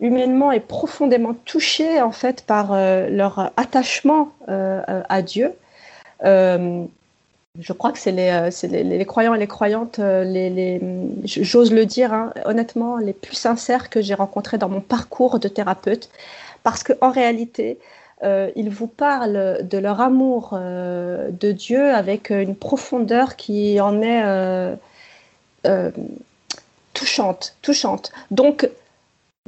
humainement 0.00 0.52
et 0.52 0.60
profondément 0.60 1.32
touchée 1.32 2.02
en 2.02 2.12
fait 2.12 2.42
par 2.42 2.74
leur 2.74 3.52
attachement 3.56 4.32
à 4.46 5.22
Dieu. 5.22 5.50
je 6.22 7.72
crois 7.72 7.92
que 7.92 7.98
c'est 7.98 8.12
les, 8.12 8.84
les, 8.84 9.06
croyants 9.06 9.32
et 9.34 9.38
les 9.38 9.46
croyantes, 9.46 9.98
les, 9.98 10.78
j'ose 11.24 11.72
le 11.72 11.86
dire, 11.86 12.12
hein, 12.12 12.34
honnêtement, 12.44 12.98
les 12.98 13.14
plus 13.14 13.36
sincères 13.36 13.88
que 13.88 14.02
j'ai 14.02 14.14
rencontrés 14.14 14.58
dans 14.58 14.68
mon 14.68 14.82
parcours 14.82 15.38
de 15.38 15.48
thérapeute, 15.48 16.10
parce 16.64 16.82
qu'en 16.82 17.10
réalité, 17.10 17.78
euh, 18.24 18.50
ils 18.56 18.70
vous 18.70 18.86
parlent 18.86 19.58
de 19.62 19.78
leur 19.78 20.00
amour 20.00 20.50
euh, 20.52 21.30
de 21.30 21.52
Dieu 21.52 21.92
avec 21.92 22.30
une 22.30 22.56
profondeur 22.56 23.36
qui 23.36 23.80
en 23.80 24.00
est 24.00 24.22
euh, 24.24 25.90
touchante, 26.94 27.56
touchante. 27.60 28.12
Donc, 28.30 28.68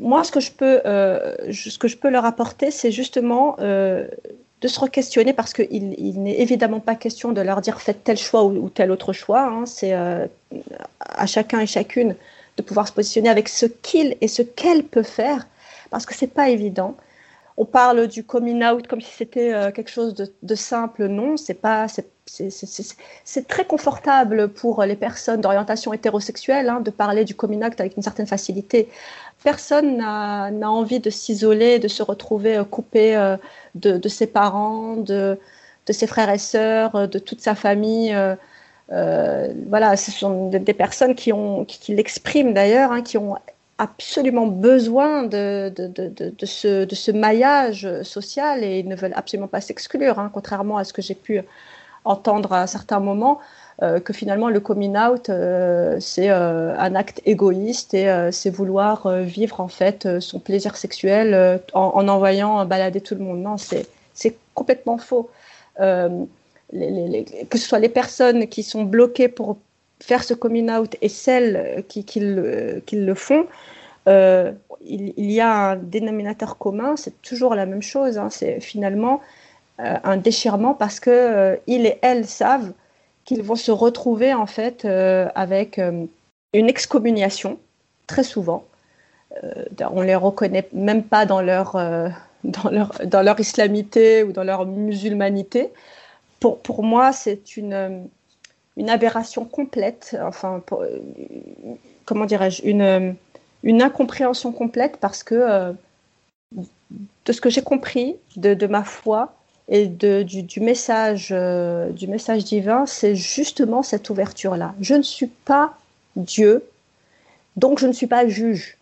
moi, 0.01 0.25
ce 0.25 0.33
que 0.33 0.41
je 0.41 0.53
peux, 0.53 0.81
ce 0.85 1.79
que 1.79 1.89
je 1.89 1.97
peux 1.97 2.11
leur 2.11 2.27
apporter, 2.27 2.71
c'est 2.71 2.93
justement 2.93 3.57
de 3.59 4.69
se 4.69 4.81
re-questionner 4.81 5.33
parce 5.33 5.55
qu'il 5.55 5.95
il, 5.99 6.23
n'est 6.23 6.39
évidemment 6.39 6.81
pas 6.81 6.97
question 6.97 7.33
de 7.33 7.41
leur 7.41 7.63
dire 7.63 7.81
faites 7.81 8.05
tel 8.05 8.19
choix 8.19 8.45
ou, 8.45 8.69
tel 8.69 8.91
autre 8.91 9.15
choix. 9.15 9.45
Hein. 9.45 9.65
C'est 9.65 9.95
à 9.95 11.27
chacun 11.27 11.61
et 11.61 11.67
chacune 11.67 12.15
de 12.59 12.63
pouvoir 12.63 12.87
se 12.87 12.93
positionner 12.93 13.31
avec 13.31 13.49
ce 13.49 13.65
qu'il 13.65 14.19
et 14.21 14.29
ce 14.29 14.43
qu'elle 14.43 14.85
peut 14.85 15.03
faire 15.03 15.47
parce 15.89 16.05
que 16.05 16.15
c'est 16.15 16.27
pas 16.27 16.51
évident 16.51 16.95
on 17.57 17.65
parle 17.65 18.07
du 18.07 18.25
coming 18.25 18.63
out 18.65 18.87
comme 18.87 19.01
si 19.01 19.13
c'était 19.13 19.55
euh, 19.55 19.71
quelque 19.71 19.91
chose 19.91 20.15
de, 20.15 20.55
simple. 20.55 21.07
Non, 21.07 21.37
c'est 21.37 21.55
pas. 21.55 21.87
C'est 22.29 23.49
très 23.49 23.65
confortable 23.65 24.49
pour 24.49 24.83
les 24.83 24.97
personnes 24.97 25.41
d'orientation 25.41 25.93
hétérosexuelle 25.93 26.69
hein, 26.69 26.81
de 26.81 26.91
parler 26.91 27.25
du 27.25 27.35
coming 27.35 27.65
out 27.65 27.81
avec 27.81 27.97
une 27.97 28.03
certaine 28.03 28.27
facilité. 28.27 28.89
Personne 29.45 29.99
n'a 29.99 30.71
envie 30.71 30.99
de 30.99 31.09
s'isoler, 31.09 31.79
de 31.79 31.89
se 31.89 32.03
retrouver 32.03 32.57
euh, 32.57 32.65
coupé 32.65 33.17
euh, 33.17 33.37
de, 33.75 34.09
ses 34.09 34.27
parents, 34.27 34.97
de, 34.97 35.39
ses 35.89 36.07
frères 36.07 36.31
et 36.31 36.39
sœurs, 36.39 37.09
de 37.09 37.19
toute 37.19 37.41
sa 37.41 37.55
famille. 37.55 38.15
voilà, 38.91 39.97
ce 39.97 40.11
sont 40.11 40.51
des, 40.51 40.75
personnes 40.75 41.15
qui, 41.15 41.33
l'expriment 41.89 42.53
d'ailleurs, 42.53 42.93
hein, 42.93 43.03
qui 43.03 43.19
ont 43.19 43.37
absolument 43.79 44.47
besoin 44.47 45.25
de, 45.25 45.73
de, 45.75 45.87
de, 45.89 46.47
ce, 46.47 46.85
de 46.85 46.95
ce 46.95 47.11
maillage 47.11 47.89
social 48.03 48.65
et 48.65 48.79
ils 48.79 48.89
ne 48.89 48.97
veulent 48.97 49.15
absolument 49.15 49.49
pas 49.49 49.61
s'exclure, 49.61 50.19
hein, 50.19 50.31
contrairement 50.33 50.79
à 50.79 50.85
ce 50.85 50.93
que 50.93 51.03
j'ai 51.03 51.15
pu 51.15 51.43
entendre 52.07 52.53
à 52.53 52.67
certains 52.67 53.01
moments, 53.01 53.41
euh, 53.83 54.01
que 54.01 54.15
finalement 54.15 54.49
le 54.49 54.61
coming 54.61 54.97
out, 54.97 55.29
euh, 55.29 55.99
c'est 56.01 56.31
euh, 56.31 56.75
un 56.79 56.95
acte 56.95 57.21
égoïste 57.27 57.93
et 57.93 58.31
c'est 58.33 58.51
vouloir 58.51 59.09
vivre 59.19 59.61
en 59.61 59.69
fait 59.69 60.21
son 60.21 60.39
plaisir 60.39 60.77
sexuel 60.77 61.61
en, 61.75 62.09
envoyant 62.09 62.65
balader 62.65 63.01
tout 63.01 63.15
le 63.15 63.21
monde. 63.21 63.41
Non, 63.41 63.57
c'est 63.59 64.39
complètement 64.55 64.99
faux. 64.99 65.29
Que 65.79 66.27
ce 66.73 67.59
soit 67.59 67.79
les 67.79 67.91
personnes 67.91 68.47
qui 68.47 68.63
sont 68.63 68.85
bloquées 68.85 69.29
pour 69.29 69.59
faire 70.01 70.25
ce 70.25 70.35
coming 70.35 70.71
out 70.71 70.97
et 71.01 71.09
celles 71.09 71.85
qui, 71.89 72.05
qui, 72.05 72.21
le, 72.21 72.83
qui 72.85 72.97
le, 72.97 73.15
font, 73.15 73.47
euh, 74.09 74.53
il, 74.85 75.31
y 75.31 75.41
a 75.41 75.71
un 75.71 75.77
dénominateur 75.77 76.59
commun, 76.59 76.97
c'est 76.97 77.21
toujours 77.23 77.55
la 77.55 77.67
même 77.67 77.83
chose. 77.83 78.19
Hein, 78.19 78.29
c'est 78.31 78.61
finalement 78.61 79.21
euh, 79.81 79.97
un 80.05 80.17
déchirement 80.17 80.75
parce 80.75 81.01
que 81.01 81.11
euh, 81.11 81.57
et 81.67 81.99
elles 82.03 82.27
savent 82.27 82.73
qu'ils 83.25 83.43
vont 83.43 83.57
se 83.57 83.73
retrouver 83.73 84.33
en 84.35 84.47
fait 84.47 84.85
avec 84.85 85.79
une 85.79 86.69
excommuniation, 86.69 87.59
très 88.07 88.23
souvent. 88.23 88.65
on 89.81 90.01
ne 90.01 90.07
les 90.07 90.15
reconnaît 90.15 90.69
même 90.73 91.03
pas 91.03 91.27
dans 91.27 91.41
leur, 91.43 91.73
dans, 92.45 92.71
leur, 92.71 92.93
dans 93.05 93.23
leur 93.23 93.41
islamité 93.41 94.23
ou 94.23 94.31
dans 94.31 94.45
leur 94.45 94.65
musulmanité. 94.65 95.73
Pour, 96.39 96.61
pour 96.61 96.85
moi, 96.85 97.13
c'est 97.13 97.57
une, 97.57 98.09
une 98.77 98.91
aberration 98.91 99.45
complète, 99.45 100.17
enfin, 100.23 100.63
comment 102.05 102.27
dirais-je, 102.27 102.63
une, 102.65 103.17
une 103.63 103.83
incompréhension 103.83 104.53
complète 104.53 104.99
parce 104.99 105.23
que 105.23 105.75
de 107.27 107.33
ce 107.33 107.41
que 107.41 107.51
j'ai 107.51 107.63
compris 107.63 108.17
de, 108.37 108.55
de, 108.55 108.67
ma 108.67 108.85
foi 108.85 109.35
et 109.69 109.87
de, 109.87 110.23
du, 110.23 110.43
du, 110.43 110.61
message, 110.61 111.29
euh, 111.33 111.91
du 111.91 112.07
message 112.07 112.45
divin, 112.45 112.87
c'est 112.87 113.17
justement 113.17 113.83
cette 113.83 114.09
ouverture-là. 114.11 114.75
Je 114.81 114.95
ne 114.95 115.03
suis 115.03 115.27
pas 115.27 115.77
Dieu, 116.15 116.65
donc 117.57 117.79
je 117.79 117.87
ne 117.87 117.93
suis 117.93 118.07
pas 118.07 118.29
juge. 118.29 118.77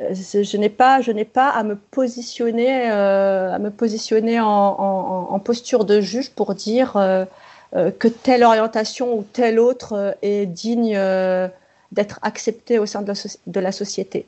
Euh, 0.00 0.14
je 0.14 0.56
n'ai 0.56 0.70
pas, 0.70 1.02
je 1.02 1.12
n'ai 1.12 1.26
pas 1.26 1.50
à 1.50 1.62
me 1.62 1.76
positionner, 1.76 2.90
euh, 2.90 3.52
à 3.52 3.58
me 3.58 3.70
positionner 3.70 4.40
en, 4.40 4.46
en, 4.48 5.38
posture 5.38 5.84
de 5.84 6.00
juge 6.00 6.30
pour 6.30 6.54
dire 6.54 6.96
euh, 6.96 7.24
euh 7.24 7.26
que 7.72 8.08
telle 8.08 8.42
orientation 8.42 9.16
ou 9.16 9.22
telle 9.22 9.58
autre 9.58 10.16
est 10.22 10.46
digne 10.46 10.98
d'être 11.92 12.18
acceptée 12.22 12.78
au 12.78 12.86
sein 12.86 13.02
de 13.02 13.60
la, 13.60 13.72
société. 13.72 14.26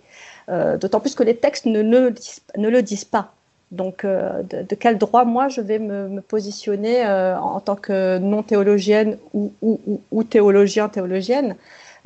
D'autant 0.48 1.00
plus 1.00 1.14
que 1.14 1.22
les 1.22 1.36
textes 1.36 1.66
ne, 1.66 1.80
le 1.82 2.82
disent 2.82 3.04
pas. 3.04 3.32
Donc, 3.72 4.04
euh, 4.04 4.42
de, 4.42 4.74
quel 4.74 4.98
droit, 4.98 5.24
moi, 5.24 5.48
je 5.48 5.62
vais 5.62 5.78
me, 5.78 6.20
positionner 6.20 7.06
euh, 7.06 7.36
en 7.38 7.58
tant 7.58 7.74
que 7.74 8.18
non-théologienne 8.18 9.16
ou, 9.32 10.24
théologien, 10.24 10.90
théologienne 10.90 11.56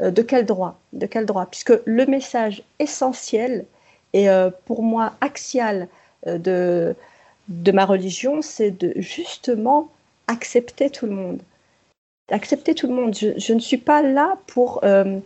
euh, 0.00 0.12
De 0.12 0.22
quel 0.22 0.46
droit 0.46 0.78
De 0.92 1.06
quel 1.06 1.26
droit? 1.26 1.46
Puisque 1.50 1.72
le 1.84 2.06
message 2.06 2.62
essentiel 2.78 3.66
et 4.12 4.30
euh, 4.30 4.50
pour 4.66 4.84
moi 4.84 5.14
axial 5.20 5.88
euh, 6.28 6.38
de, 6.38 6.94
de 7.48 7.72
ma 7.72 7.84
religion, 7.84 8.42
c'est 8.42 8.70
de 8.70 8.92
justement 8.96 9.88
accepter 10.26 10.90
tout 10.90 11.06
le 11.06 11.12
monde. 11.12 11.40
Accepter 12.30 12.74
tout 12.74 12.86
le 12.88 12.94
monde. 12.94 13.14
Je, 13.14 13.52
ne 13.52 13.60
suis 13.60 13.76
pas 13.76 14.02
là 14.02 14.38
pour 14.46 14.80
euh, 14.84 15.18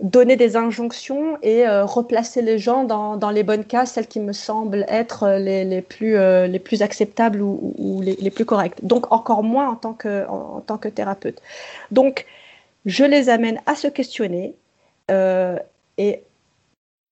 donner 0.00 0.36
des 0.36 0.56
injonctions 0.56 1.36
et 1.42 1.66
euh, 1.66 1.84
replacer 1.84 2.42
les 2.42 2.58
gens 2.58 2.84
dans, 2.84 3.30
les 3.30 3.42
bonnes 3.42 3.64
cases, 3.64 3.92
celles 3.92 4.06
qui 4.06 4.20
me 4.20 4.32
semblent 4.32 4.86
être 4.88 5.28
les, 5.38 5.64
les 5.64 5.82
plus, 5.82 6.16
euh, 6.16 6.46
les 6.46 6.60
plus 6.60 6.82
acceptables 6.82 7.42
ou, 7.42 8.00
les, 8.02 8.30
plus 8.30 8.44
correctes. 8.44 8.84
Donc 8.84 9.12
encore 9.12 9.42
moins 9.42 9.70
en 9.70 9.74
tant 9.74 9.94
que, 9.94 10.88
thérapeute. 10.88 11.42
Donc 11.90 12.26
je 12.86 13.04
les 13.04 13.28
amène 13.28 13.60
à 13.66 13.74
se 13.74 13.88
questionner 13.88 14.54
et 15.10 16.22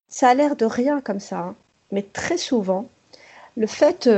ça 0.08 0.28
a 0.28 0.34
l'air 0.34 0.54
de 0.54 0.66
rien 0.66 1.00
comme 1.00 1.18
ça, 1.18 1.38
hein, 1.38 1.54
mais 1.90 2.02
très 2.02 2.36
souvent, 2.36 2.86
le 3.56 3.66
fait 3.66 4.08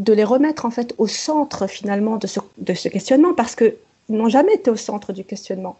de 0.00 0.12
les 0.12 0.24
remettre 0.24 0.64
en 0.64 0.70
fait 0.70 0.94
au 0.98 1.06
centre 1.06 1.66
finalement 1.66 2.16
de 2.16 2.26
ce, 2.26 2.88
questionnement, 2.88 3.34
parce 3.34 3.54
qu'ils 3.54 3.76
n'ont 4.08 4.28
jamais 4.28 4.54
été 4.54 4.70
au 4.70 4.76
centre 4.76 5.12
du 5.12 5.24
questionnement 5.24 5.76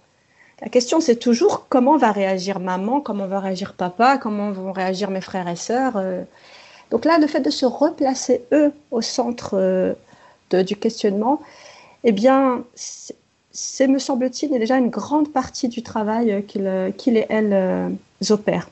la 0.61 0.69
question, 0.69 1.01
c'est 1.01 1.17
toujours 1.17 1.67
comment 1.69 1.97
va 1.97 2.13
réagir 2.13 2.61
maman, 2.61 3.01
comment 3.01 3.27
va 3.27 3.41
réagir 3.41 3.75
papa, 3.75 4.19
comment 4.19 4.51
vont 4.53 4.73
réagir 4.73 5.11
mes 5.11 5.21
frères 5.21 5.49
et 5.49 5.57
sœurs. 5.57 5.97
Euh. 5.97 6.23
Donc 6.91 7.05
là, 7.05 7.19
le 7.19 7.27
fait 7.27 7.41
de 7.41 7.51
se 7.51 7.67
replacer 7.67 8.45
eux 8.53 8.73
au 8.91 9.03
centre 9.03 9.55
euh, 9.55 9.95
du 10.63 10.77
questionnement, 10.77 11.41
eh 12.05 12.13
bien, 12.13 12.63
c'est, 12.75 13.89
me 13.89 13.99
semble-t-il, 13.99 14.51
déjà 14.59 14.79
une 14.79 14.91
grande 14.91 15.33
partie 15.33 15.69
du 15.69 15.83
travail 15.83 16.45
qu'ils, 16.47 16.93
qu'ils 16.97 17.17
et 17.17 17.27
elles 17.29 17.53
euh, 17.53 17.91
opèrent. 18.31 18.71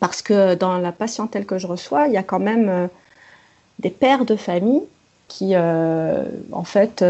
Parce 0.00 0.22
que 0.22 0.54
dans 0.54 0.78
la 0.78 0.92
patientèle 0.92 1.44
que 1.44 1.58
je 1.58 1.66
reçois, 1.66 2.08
il 2.08 2.14
y 2.14 2.16
a 2.16 2.22
quand 2.22 2.40
même 2.40 2.88
des 3.78 3.90
pères 3.90 4.24
de 4.24 4.36
famille 4.36 4.82
qui, 5.28 5.56
en 5.56 6.64
fait, 6.64 7.02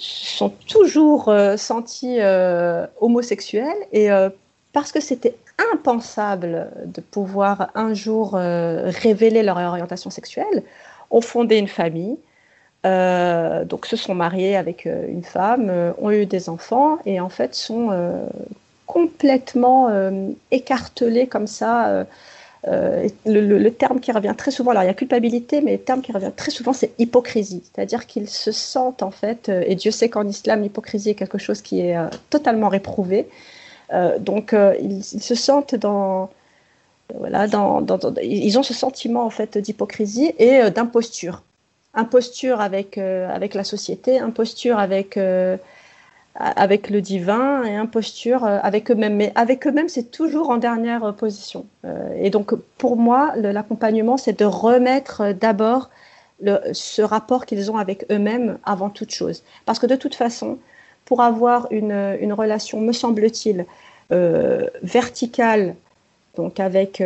sont 0.00 0.52
toujours 0.66 1.28
euh, 1.28 1.56
sentis 1.56 2.16
euh, 2.20 2.86
homosexuels 3.00 3.76
et 3.92 4.10
euh, 4.10 4.30
parce 4.72 4.92
que 4.92 5.00
c'était 5.00 5.36
impensable 5.72 6.70
de 6.86 7.00
pouvoir 7.00 7.70
un 7.74 7.92
jour 7.92 8.34
euh, 8.34 8.90
révéler 9.02 9.42
leur 9.42 9.58
orientation 9.58 10.08
sexuelle, 10.08 10.62
ont 11.10 11.20
fondé 11.20 11.56
une 11.56 11.68
famille, 11.68 12.16
donc 12.82 13.84
se 13.84 13.96
sont 13.96 14.14
mariés 14.14 14.56
avec 14.56 14.86
une 14.86 15.24
femme, 15.24 15.70
ont 15.98 16.10
eu 16.10 16.24
des 16.24 16.48
enfants 16.48 16.98
et 17.04 17.20
en 17.20 17.28
fait 17.28 17.54
sont 17.54 17.90
complètement 18.86 19.90
écartelés 20.50 21.26
comme 21.26 21.48
ça 21.48 22.06
euh, 22.68 23.08
le, 23.24 23.68
terme 23.70 24.00
qui 24.00 24.12
revient 24.12 24.34
très 24.36 24.50
souvent, 24.50 24.72
alors 24.72 24.82
il 24.82 24.86
y 24.86 24.90
a 24.90 24.94
culpabilité, 24.94 25.62
mais 25.62 25.72
le 25.72 25.78
terme 25.78 26.02
qui 26.02 26.12
revient 26.12 26.32
très 26.34 26.50
souvent, 26.50 26.72
c'est 26.72 26.92
hypocrisie. 26.98 27.62
C'est-à-dire 27.64 28.06
qu'ils 28.06 28.28
se 28.28 28.52
sentent 28.52 29.02
en 29.02 29.10
fait, 29.10 29.48
euh, 29.48 29.64
et 29.66 29.74
Dieu 29.74 29.90
sait 29.90 30.10
qu'en 30.10 30.26
islam, 30.26 30.62
l'hypocrisie 30.62 31.10
est 31.10 31.14
quelque 31.14 31.38
chose 31.38 31.62
qui 31.62 31.80
est 31.80 31.96
euh, 31.96 32.08
totalement 32.28 32.68
réprouvé. 32.68 33.28
Donc 34.20 34.54
ils, 34.80 35.02
se 35.02 35.34
sentent 35.34 35.74
dans, 35.74 36.30
voilà, 37.12 37.48
dans, 37.48 37.84
ils 38.22 38.56
ont 38.56 38.62
ce 38.62 38.72
sentiment 38.72 39.24
en 39.24 39.30
fait 39.30 39.58
d'hypocrisie 39.58 40.32
et 40.38 40.70
d'imposture. 40.70 41.42
Imposture 41.92 42.60
avec, 42.60 42.98
avec 42.98 43.54
la 43.54 43.64
société, 43.64 44.20
imposture 44.20 44.78
avec 44.78 45.18
avec 46.36 46.90
le 46.90 47.00
divin 47.00 47.64
et 47.64 47.76
imposture 47.76 48.44
euh, 48.44 48.58
avec 48.62 48.90
eux-mêmes. 48.90 49.16
Mais 49.16 49.32
avec 49.34 49.66
eux-mêmes, 49.66 49.88
c'est 49.88 50.10
toujours 50.10 50.50
en 50.50 50.56
dernière 50.56 51.04
euh, 51.04 51.12
position. 51.12 51.66
Euh, 51.84 52.14
et 52.16 52.30
donc, 52.30 52.54
pour 52.78 52.96
moi, 52.96 53.34
l'accompagnement, 53.36 54.16
c'est 54.16 54.38
de 54.38 54.44
remettre 54.44 55.32
d'abord 55.32 55.90
ce 56.72 57.02
rapport 57.02 57.44
qu'ils 57.44 57.70
ont 57.70 57.76
avec 57.76 58.06
eux-mêmes 58.10 58.56
avant 58.64 58.88
toute 58.88 59.10
chose. 59.10 59.42
Parce 59.66 59.78
que 59.78 59.86
de 59.86 59.94
toute 59.94 60.14
façon, 60.14 60.58
pour 61.04 61.20
avoir 61.20 61.66
une, 61.70 62.32
relation, 62.32 62.80
me 62.80 62.92
semble-t-il, 62.92 63.66
verticale, 64.82 65.74
donc 66.36 66.58
avec, 66.58 67.02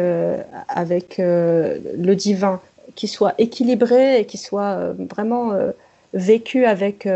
avec 0.69 1.17
le 1.19 2.13
divin, 2.13 2.61
qui 2.95 3.09
soit 3.09 3.35
équilibrée 3.39 4.21
et 4.21 4.25
qui 4.25 4.39
soit 4.39 4.93
vraiment 5.11 5.51
vécue 6.13 6.65
avec 6.65 7.09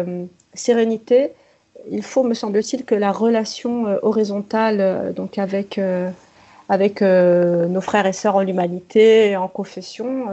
sérénité, 0.55 1.31
il 1.91 2.03
faut, 2.03 2.23
me 2.23 2.35
semble-t-il, 2.35 2.85
que 2.85 2.95
la 2.95 3.13
relation 3.13 3.87
euh, 3.87 3.99
horizontale, 4.03 4.81
euh, 4.81 5.13
donc 5.13 5.39
avec, 5.39 5.79
euh, 5.79 6.11
avec 6.69 7.01
nos 7.01 7.81
frères 7.81 8.07
et 8.07 8.13
sœurs 8.13 8.37
en 8.37 8.43
l'humanité 8.43 9.31
et 9.31 9.37
en 9.37 9.49
confession, 9.49 10.27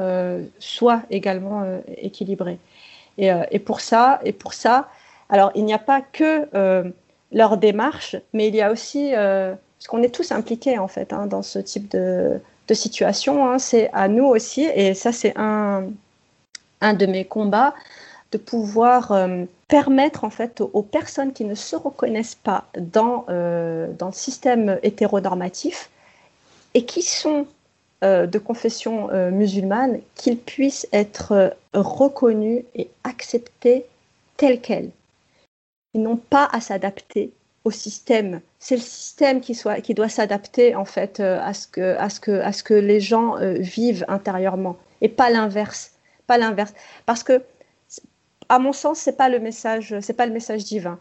soit 0.59 1.01
également 1.09 1.63
équilibrée. 1.95 2.57
Et, 3.17 3.59
pour 3.59 3.79
ça, 3.79 4.19
et 4.25 4.33
pour 4.33 4.53
ça, 4.53 4.89
alors 5.29 5.53
il 5.55 5.63
n'y 5.63 5.73
a 5.73 5.79
pas 5.79 6.01
que 6.01 6.45
leur 7.31 7.55
démarche, 7.55 8.17
mais 8.33 8.49
il 8.49 8.55
y 8.55 8.61
a 8.61 8.69
aussi, 8.69 9.11
parce 9.13 9.87
qu'on 9.87 10.03
est 10.03 10.13
tous 10.13 10.33
impliqués 10.33 10.77
en 10.77 10.89
fait 10.89 11.13
hein, 11.13 11.25
dans 11.25 11.41
ce 11.41 11.57
type 11.57 11.89
de, 11.89 12.41
de 12.67 12.73
situation, 12.73 13.49
hein, 13.49 13.57
c'est 13.57 13.89
à 13.93 14.09
nous 14.09 14.25
aussi, 14.25 14.65
et 14.75 14.93
ça 14.93 15.13
c'est 15.13 15.31
un, 15.37 15.85
un 16.81 16.93
de 16.93 17.05
mes 17.05 17.23
combats, 17.23 17.75
de 18.33 18.37
pouvoir 18.37 19.13
permettre 19.67 20.23
en 20.23 20.29
fait 20.29 20.61
aux, 20.61 20.83
personnes 20.83 21.33
qui 21.33 21.43
ne 21.45 21.55
se 21.55 21.75
reconnaissent 21.75 22.35
pas 22.35 22.65
dans, 22.77 23.25
euh, 23.29 23.91
dans 23.93 24.07
le 24.07 24.13
système 24.13 24.79
hétéronormatif 24.83 25.89
et 26.73 26.85
qui 26.85 27.01
sont 27.01 27.47
euh, 28.03 28.27
de 28.27 28.37
confession 28.37 29.09
euh, 29.11 29.31
musulmane, 29.31 30.01
qu'ils 30.15 30.37
puissent 30.37 30.87
être 30.93 31.55
reconnus 31.73 32.63
et 32.75 32.89
acceptés 33.03 33.85
tels 34.37 34.61
quels. 34.61 34.91
Ils 35.93 36.01
n'ont 36.01 36.17
pas 36.17 36.47
à 36.51 36.61
s'adapter 36.61 37.31
au 37.63 37.71
système. 37.71 38.41
C'est 38.59 38.75
le 38.75 38.81
système 38.81 39.41
qui, 39.41 39.55
soit, 39.55 39.81
qui 39.81 39.93
doit 39.95 40.09
s'adapter 40.09 40.75
en 40.75 40.85
fait 40.85 41.19
à 41.19 41.53
ce, 41.53 41.67
que, 41.67 41.95
à, 41.97 42.09
ce 42.09 42.19
que, 42.19 42.39
à 42.41 42.51
ce 42.51 42.61
que 42.61 42.73
les 42.73 42.99
gens 42.99 43.37
vivent 43.39 44.05
intérieurement 44.07 44.75
et 45.01 45.09
pas 45.09 45.29
l'inverse. 45.29 45.93
Pas 46.27 46.37
l'inverse. 46.37 46.73
Parce 47.05 47.23
que 47.23 47.41
à 48.49 48.59
mon 48.59 48.73
sens, 48.73 48.99
c'est 48.99 49.17
pas 49.17 49.29
le 49.29 49.39
message, 49.39 49.95
c'est 50.01 50.13
pas 50.13 50.25
le 50.25 50.33
message 50.33 50.63
divin. 50.63 50.99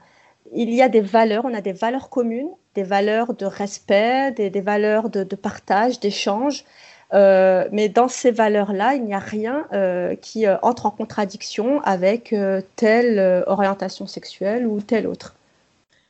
Il 0.53 0.73
y 0.73 0.83
a 0.83 0.89
des 0.89 1.01
valeurs, 1.01 1.45
on 1.45 1.55
a 1.55 1.61
des 1.61 1.73
valeurs 1.73 2.11
communes, 2.11 2.51
des 2.75 2.83
valeurs 2.83 3.35
de 3.35 3.47
respect, 3.47 4.33
des, 4.33 4.51
des 4.51 4.61
valeurs 4.61 5.11
de, 5.11 5.25
de 5.25 5.37
partage, 5.37 6.01
d'échange. 6.01 6.65
Euh, 7.13 7.69
mais 7.71 7.89
dans 7.89 8.09
ces 8.09 8.31
valeurs-là, 8.31 8.95
il 8.95 9.05
n'y 9.05 9.15
a 9.15 9.19
rien 9.19 9.67
euh, 9.73 10.17
qui 10.17 10.47
euh, 10.47 10.57
entre 10.63 10.87
en 10.87 10.91
contradiction 10.91 11.81
avec 11.83 12.33
euh, 12.33 12.61
telle 12.77 13.19
euh, 13.19 13.43
orientation 13.47 14.07
sexuelle 14.07 14.67
ou 14.67 14.81
telle 14.81 15.07
autre. 15.07 15.35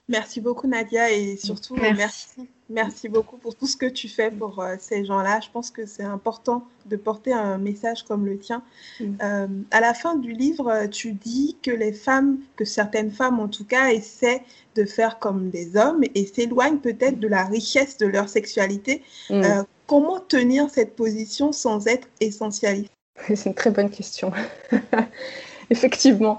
Merci 0.08 0.40
beaucoup 0.40 0.66
Nadia 0.66 1.10
et 1.10 1.36
surtout 1.36 1.76
merci, 1.76 1.96
merci 1.96 2.48
Merci 2.70 3.08
beaucoup 3.10 3.36
pour 3.36 3.54
tout 3.54 3.66
ce 3.66 3.76
que 3.76 3.86
tu 3.86 4.08
fais 4.08 4.30
pour 4.30 4.58
euh, 4.60 4.76
ces 4.78 5.04
gens-là. 5.04 5.40
Je 5.40 5.50
pense 5.50 5.70
que 5.70 5.84
c'est 5.84 6.02
important 6.02 6.66
de 6.86 6.96
porter 6.96 7.32
un 7.32 7.58
message 7.58 8.04
comme 8.04 8.24
le 8.24 8.38
tien. 8.38 8.62
Mm. 9.00 9.04
Euh, 9.22 9.46
à 9.70 9.80
la 9.80 9.92
fin 9.92 10.16
du 10.16 10.32
livre, 10.32 10.68
euh, 10.70 10.86
tu 10.86 11.12
dis 11.12 11.58
que 11.62 11.70
les 11.70 11.92
femmes, 11.92 12.38
que 12.56 12.64
certaines 12.64 13.10
femmes 13.10 13.38
en 13.38 13.48
tout 13.48 13.66
cas, 13.66 13.88
essaient 13.88 14.42
de 14.76 14.84
faire 14.84 15.18
comme 15.18 15.50
des 15.50 15.76
hommes 15.76 16.02
et 16.14 16.26
s'éloignent 16.26 16.78
peut-être 16.78 17.20
de 17.20 17.28
la 17.28 17.44
richesse 17.44 17.98
de 17.98 18.06
leur 18.06 18.30
sexualité. 18.30 19.02
Mm. 19.28 19.42
Euh, 19.42 19.62
comment 19.86 20.20
tenir 20.20 20.70
cette 20.70 20.96
position 20.96 21.52
sans 21.52 21.86
être 21.86 22.08
essentialiste? 22.20 22.90
C'est 23.26 23.46
une 23.46 23.54
très 23.54 23.70
bonne 23.70 23.90
question. 23.90 24.32
Effectivement. 25.70 26.38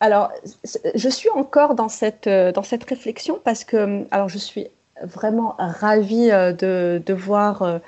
Alors, 0.00 0.32
je 0.94 1.08
suis 1.10 1.28
encore 1.28 1.74
dans 1.74 1.90
cette, 1.90 2.26
dans 2.26 2.62
cette 2.62 2.84
réflexion 2.84 3.38
parce 3.44 3.64
que, 3.64 4.06
alors, 4.10 4.30
je 4.30 4.38
suis 4.38 4.68
vraiment 5.02 5.54
ravie 5.58 6.30
euh, 6.30 6.52
de, 6.52 7.02
de 7.04 7.14
voir 7.14 7.62
euh, 7.62 7.78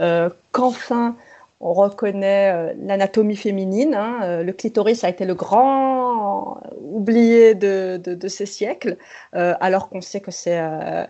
euh, 0.00 0.30
qu'enfin 0.52 1.16
on 1.60 1.72
reconnaît 1.72 2.72
l'anatomie 2.76 3.34
féminine. 3.34 3.92
hein. 3.92 4.44
Le 4.44 4.52
clitoris 4.52 5.02
a 5.02 5.08
été 5.08 5.24
le 5.24 5.34
grand 5.34 6.60
oublié 6.80 7.56
de, 7.56 7.96
de, 7.96 8.28
ces 8.28 8.46
siècles, 8.46 8.96
alors 9.32 9.88
qu'on 9.88 10.00
sait 10.00 10.20
que 10.20 10.30
c'est 10.30 10.56
un 10.56 11.08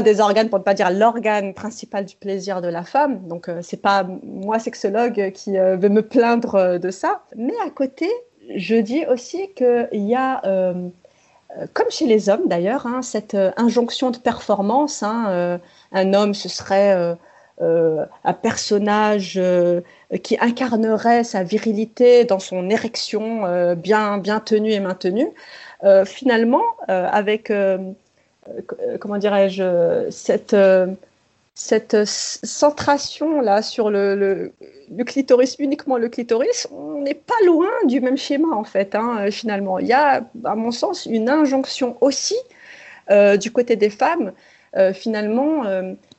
des 0.00 0.20
organes, 0.20 0.48
pour 0.48 0.60
ne 0.60 0.64
pas 0.64 0.74
dire 0.74 0.92
l'organe 0.92 1.54
principal 1.54 2.04
du 2.04 2.14
plaisir 2.14 2.62
de 2.62 2.68
la 2.68 2.84
femme. 2.84 3.26
Donc, 3.26 3.50
c'est 3.62 3.82
pas 3.82 4.06
moi, 4.22 4.60
sexologue, 4.60 5.32
qui 5.32 5.54
vais 5.54 5.88
me 5.88 6.02
plaindre 6.02 6.78
de 6.78 6.90
ça. 6.92 7.24
Mais 7.34 7.54
à 7.66 7.70
côté, 7.70 8.08
je 8.54 8.76
dis 8.76 9.04
aussi 9.06 9.52
qu'il 9.54 9.88
y 9.92 10.14
a, 10.14 10.40
comme 11.72 11.90
chez 11.90 12.06
les 12.06 12.28
hommes 12.28 12.46
d'ailleurs, 12.48 12.86
hein, 12.86 13.02
cette 13.02 13.34
euh, 13.34 13.52
injonction 13.56 14.10
de 14.10 14.18
performance. 14.18 15.02
hein, 15.02 15.26
euh, 15.28 15.58
un 15.92 16.14
homme, 16.14 16.34
ce 16.34 16.48
serait 16.48 16.94
euh, 16.94 17.14
euh, 17.62 18.04
un 18.24 18.32
personnage 18.32 19.34
euh, 19.36 19.80
qui 20.22 20.36
incarnerait 20.40 21.24
sa 21.24 21.44
virilité 21.44 22.24
dans 22.24 22.40
son 22.40 22.68
érection 22.70 23.46
euh, 23.46 23.74
bien, 23.74 24.18
bien 24.18 24.40
tenue 24.40 24.72
et 24.72 24.80
maintenue. 24.80 25.28
Euh, 25.84 26.04
finalement, 26.04 26.64
euh, 26.88 27.08
avec, 27.10 27.50
euh, 27.50 27.78
euh, 28.48 28.98
comment 28.98 29.18
dirais-je, 29.18 29.62
euh, 29.62 30.10
cette, 30.10 30.54
euh, 30.54 30.86
cette 31.54 31.94
euh, 31.94 32.04
centration 32.04 33.40
là 33.40 33.62
sur 33.62 33.88
le, 33.90 34.52
clitoris, 35.06 35.56
uniquement 35.58 35.96
le 35.96 36.08
clitoris, 36.08 36.66
on 36.72 37.00
n'est 37.00 37.14
pas 37.14 37.34
loin 37.46 37.70
du 37.86 38.00
même 38.00 38.16
schéma 38.16 38.48
en 38.54 38.64
fait, 38.64 38.94
hein, 38.94 39.18
euh, 39.20 39.30
finalement. 39.30 39.78
Il 39.78 39.86
y 39.86 39.92
a, 39.92 40.24
à 40.44 40.54
mon 40.56 40.72
sens, 40.72 41.06
une 41.06 41.28
injonction 41.28 41.96
aussi 42.00 42.36
euh, 43.10 43.36
du 43.36 43.52
côté 43.52 43.76
des 43.76 43.90
femmes, 43.90 44.32
finalement, 44.92 45.62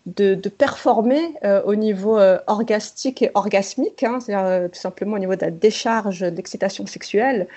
de, 0.06 0.36
performer 0.48 1.34
au 1.66 1.76
niveau 1.76 2.18
orgastique 2.48 3.22
et 3.22 3.30
orgasmique, 3.34 4.02
hein, 4.02 4.22
c'est-à-dire 4.22 4.70
tout 4.72 4.80
simplement 4.80 5.18
au 5.18 5.20
niveau 5.20 5.36
de 5.36 5.42
la 5.42 5.52
décharge 5.52 6.22
d'excitation 6.22 6.86
sexuelle. 6.86 7.48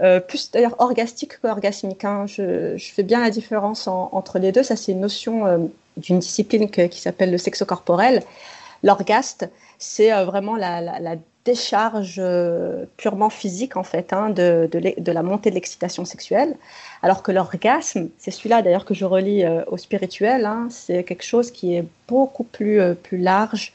Euh, 0.00 0.20
plus 0.20 0.52
d'ailleurs 0.52 0.76
orgastique 0.78 1.40
qu'orgasmique. 1.40 2.04
Hein. 2.04 2.26
Je, 2.26 2.76
fais 2.78 3.02
bien 3.02 3.20
la 3.20 3.30
différence 3.30 3.88
en, 3.88 4.10
entre 4.12 4.38
les 4.38 4.52
deux. 4.52 4.62
Ça, 4.62 4.76
c'est 4.76 4.92
une 4.92 5.00
notion 5.00 5.46
euh, 5.46 5.58
d'une 5.96 6.20
discipline 6.20 6.70
qui 6.70 7.00
s'appelle 7.00 7.32
le 7.32 7.38
sexo-corporel. 7.38 8.22
L'orgaste, 8.84 9.50
c'est 9.78 10.12
euh, 10.12 10.24
vraiment 10.24 10.54
la, 10.54 11.16
décharge 11.44 12.20
purement 12.98 13.30
physique, 13.30 13.78
en 13.78 13.82
fait, 13.82 14.12
hein, 14.12 14.28
de, 14.28 14.68
de, 14.70 15.12
la 15.12 15.22
montée 15.22 15.48
de 15.48 15.54
l'excitation 15.54 16.04
sexuelle. 16.04 16.54
Alors 17.02 17.22
que 17.22 17.32
l'orgasme, 17.32 18.10
c'est 18.18 18.30
celui-là 18.30 18.60
d'ailleurs 18.60 18.84
que 18.84 18.92
je 18.92 19.06
relis 19.06 19.44
euh, 19.44 19.64
au 19.68 19.78
spirituel, 19.78 20.44
hein, 20.44 20.68
c'est 20.70 21.04
quelque 21.04 21.24
chose 21.24 21.50
qui 21.50 21.74
est 21.74 21.86
beaucoup 22.06 22.44
plus, 22.44 22.94
plus 22.96 23.16
large 23.16 23.72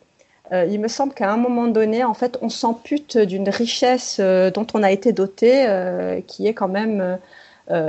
euh, 0.52 0.64
il 0.64 0.80
me 0.80 0.88
semble 0.88 1.12
qu'à 1.12 1.30
un 1.30 1.36
moment 1.36 1.66
donné, 1.66 2.02
en 2.02 2.14
fait, 2.14 2.38
on 2.40 2.48
s'ampute 2.48 3.18
d'une 3.18 3.50
richesse 3.50 4.20
euh, 4.20 4.50
dont 4.50 4.66
on 4.72 4.82
a 4.82 4.90
été 4.90 5.12
doté, 5.12 5.52
qui 6.26 6.46
est 6.46 6.54
quand 6.54 6.68
même 6.68 7.18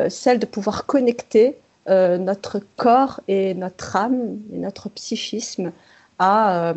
celle 0.10 0.40
de 0.40 0.46
pouvoir 0.46 0.86
connecter 0.86 1.58
notre 1.88 2.60
corps 2.76 3.22
et 3.30 3.54
notre 3.54 3.96
âme 3.96 4.38
et 4.54 4.58
notre 4.58 4.90
psychisme 4.90 5.72
à, 6.20 6.74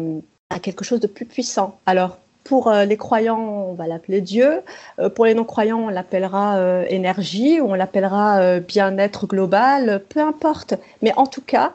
à 0.51 0.59
quelque 0.61 0.85
chose 0.85 1.01
de 1.01 1.09
plus 1.09 1.27
puissant. 1.27 1.77
Alors, 1.87 2.19
pour 2.47 2.69
euh, 2.69 2.85
les 2.85 2.97
croyants, 2.97 3.41
on 3.41 3.75
va 3.75 3.87
l'appeler 3.87 4.21
Dieu. 4.21 4.63
Euh, 4.99 5.11
pour 5.11 5.27
les 5.27 5.35
non-croyants, 5.35 5.81
on 5.81 5.89
l'appellera 5.89 6.57
euh, 6.59 6.85
énergie 6.89 7.61
ou 7.61 7.71
on 7.71 7.75
l'appellera 7.75 8.61
bien-être 8.61 9.27
global, 9.27 10.03
peu 10.09 10.21
importe. 10.21 10.75
Mais 11.03 11.13
en 11.17 11.27
tout 11.27 11.43
cas, 11.43 11.73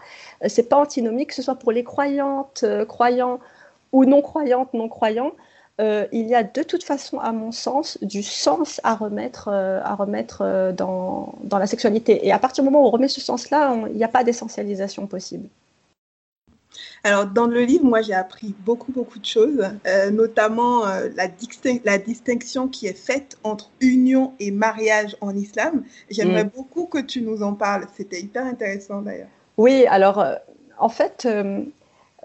c'est 0.47 0.69
pas 0.69 0.77
antinomique, 0.77 1.29
que 1.29 1.35
ce 1.35 1.41
soit 1.41 1.55
pour 1.55 1.71
les 1.71 1.83
croyantes, 1.83 2.65
croyants 2.87 3.39
ou 3.91 4.05
non-croyantes, 4.05 4.73
non-croyants. 4.73 5.33
Il 5.79 6.27
y 6.27 6.35
a 6.35 6.43
de 6.43 6.63
toute 6.63 6.83
façon, 6.83 7.19
à 7.19 7.31
mon 7.31 7.51
sens, 7.51 7.97
du 8.03 8.21
sens 8.21 8.79
à 8.83 8.93
remettre, 8.93 9.49
à 9.49 9.95
remettre 9.95 10.71
dans, 10.77 11.33
dans, 11.43 11.57
la 11.57 11.65
sexualité. 11.65 12.25
Et 12.27 12.31
à 12.31 12.37
partir 12.37 12.63
du 12.63 12.69
moment 12.69 12.83
où 12.83 12.87
on 12.87 12.91
remet 12.91 13.07
ce 13.07 13.21
sens-là, 13.21 13.75
il 13.89 13.95
n'y 13.95 14.03
a 14.03 14.07
pas 14.07 14.23
d'essentialisation 14.23 15.07
possible. 15.07 15.47
Alors, 17.03 17.25
dans 17.25 17.47
le 17.47 17.61
livre, 17.61 17.83
moi, 17.83 18.01
j'ai 18.01 18.13
appris 18.13 18.53
beaucoup, 18.59 18.91
beaucoup 18.91 19.17
de 19.17 19.25
choses, 19.25 19.67
euh, 19.87 20.11
notamment 20.11 20.85
la, 21.15 21.27
distin 21.27 21.77
la, 21.83 21.97
distinction 21.97 22.67
qui 22.67 22.85
est 22.85 22.97
faite 22.97 23.37
entre 23.43 23.71
union 23.79 24.33
et 24.39 24.51
mariage 24.51 25.17
en 25.19 25.35
islam. 25.35 25.83
J'aimerais 26.11 26.45
mmh. 26.45 26.51
beaucoup 26.55 26.85
que 26.85 26.99
tu 26.99 27.23
nous 27.23 27.41
en 27.41 27.53
parles. 27.53 27.87
C'était 27.97 28.21
hyper 28.21 28.45
intéressant, 28.45 29.01
d'ailleurs. 29.01 29.29
Oui, 29.57 29.85
alors, 29.87 30.19
euh, 30.19 30.35
en 30.77 30.89
fait, 30.89 31.27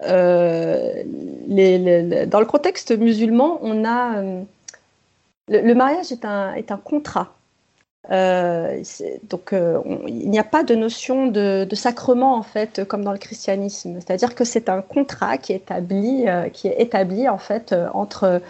euh, 0.03 1.03
les, 1.47 1.77
les, 1.77 2.25
dans 2.27 2.39
le 2.39 2.45
contexte 2.45 2.91
musulman, 2.97 3.59
on 3.61 3.83
a 3.83 4.19
euh, 4.19 4.43
le, 5.47 5.61
le, 5.61 5.75
mariage 5.75 6.11
est 6.11 6.23
un, 6.23 6.53
est 6.53 6.71
un 6.71 6.77
contrat. 6.77 7.33
Euh, 8.11 8.81
donc, 9.23 9.53
on, 9.53 10.01
il 10.07 10.29
n'y 10.29 10.39
a 10.39 10.43
pas 10.43 10.63
de 10.63 10.75
notion 10.75 11.27
de, 11.27 11.67
sacrement 11.73 12.35
en 12.35 12.43
fait, 12.43 12.83
comme 12.85 13.03
dans 13.03 13.11
le 13.11 13.17
christianisme. 13.17 13.99
C'est-à-dire 13.99 14.35
que 14.35 14.43
c'est 14.43 14.69
un 14.69 14.81
contrat 14.81 15.37
qui 15.37 15.53
est 15.53 15.57
établi, 15.57 16.25
qui 16.53 16.67
est 16.67 16.81
établi 16.81 17.27
en 17.27 17.37
fait 17.37 17.75
entre 17.93 18.41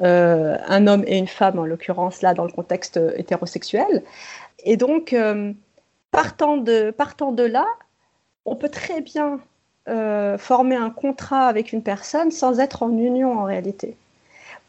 un 0.00 0.86
homme 0.86 1.04
et 1.06 1.18
une 1.18 1.28
femme, 1.28 1.58
en 1.58 1.64
l'occurrence 1.64 2.22
là 2.22 2.34
dans 2.34 2.44
le 2.44 2.52
contexte 2.52 2.98
hétérosexuel. 3.16 4.02
Et 4.64 4.76
donc, 4.76 5.14
partant, 6.10 6.56
de, 6.56 6.90
partant 6.90 7.32
de 7.32 7.44
là, 7.44 7.66
on 8.44 8.56
peut 8.56 8.70
très 8.70 9.00
bien 9.00 9.40
former 10.38 10.76
un 10.76 10.90
contrat 10.90 11.48
avec 11.48 11.72
une 11.72 11.82
personne 11.82 12.30
sans 12.30 12.60
être 12.60 12.82
en 12.82 12.90
union 12.90 13.38
en 13.38 13.44
réalité. 13.44 13.96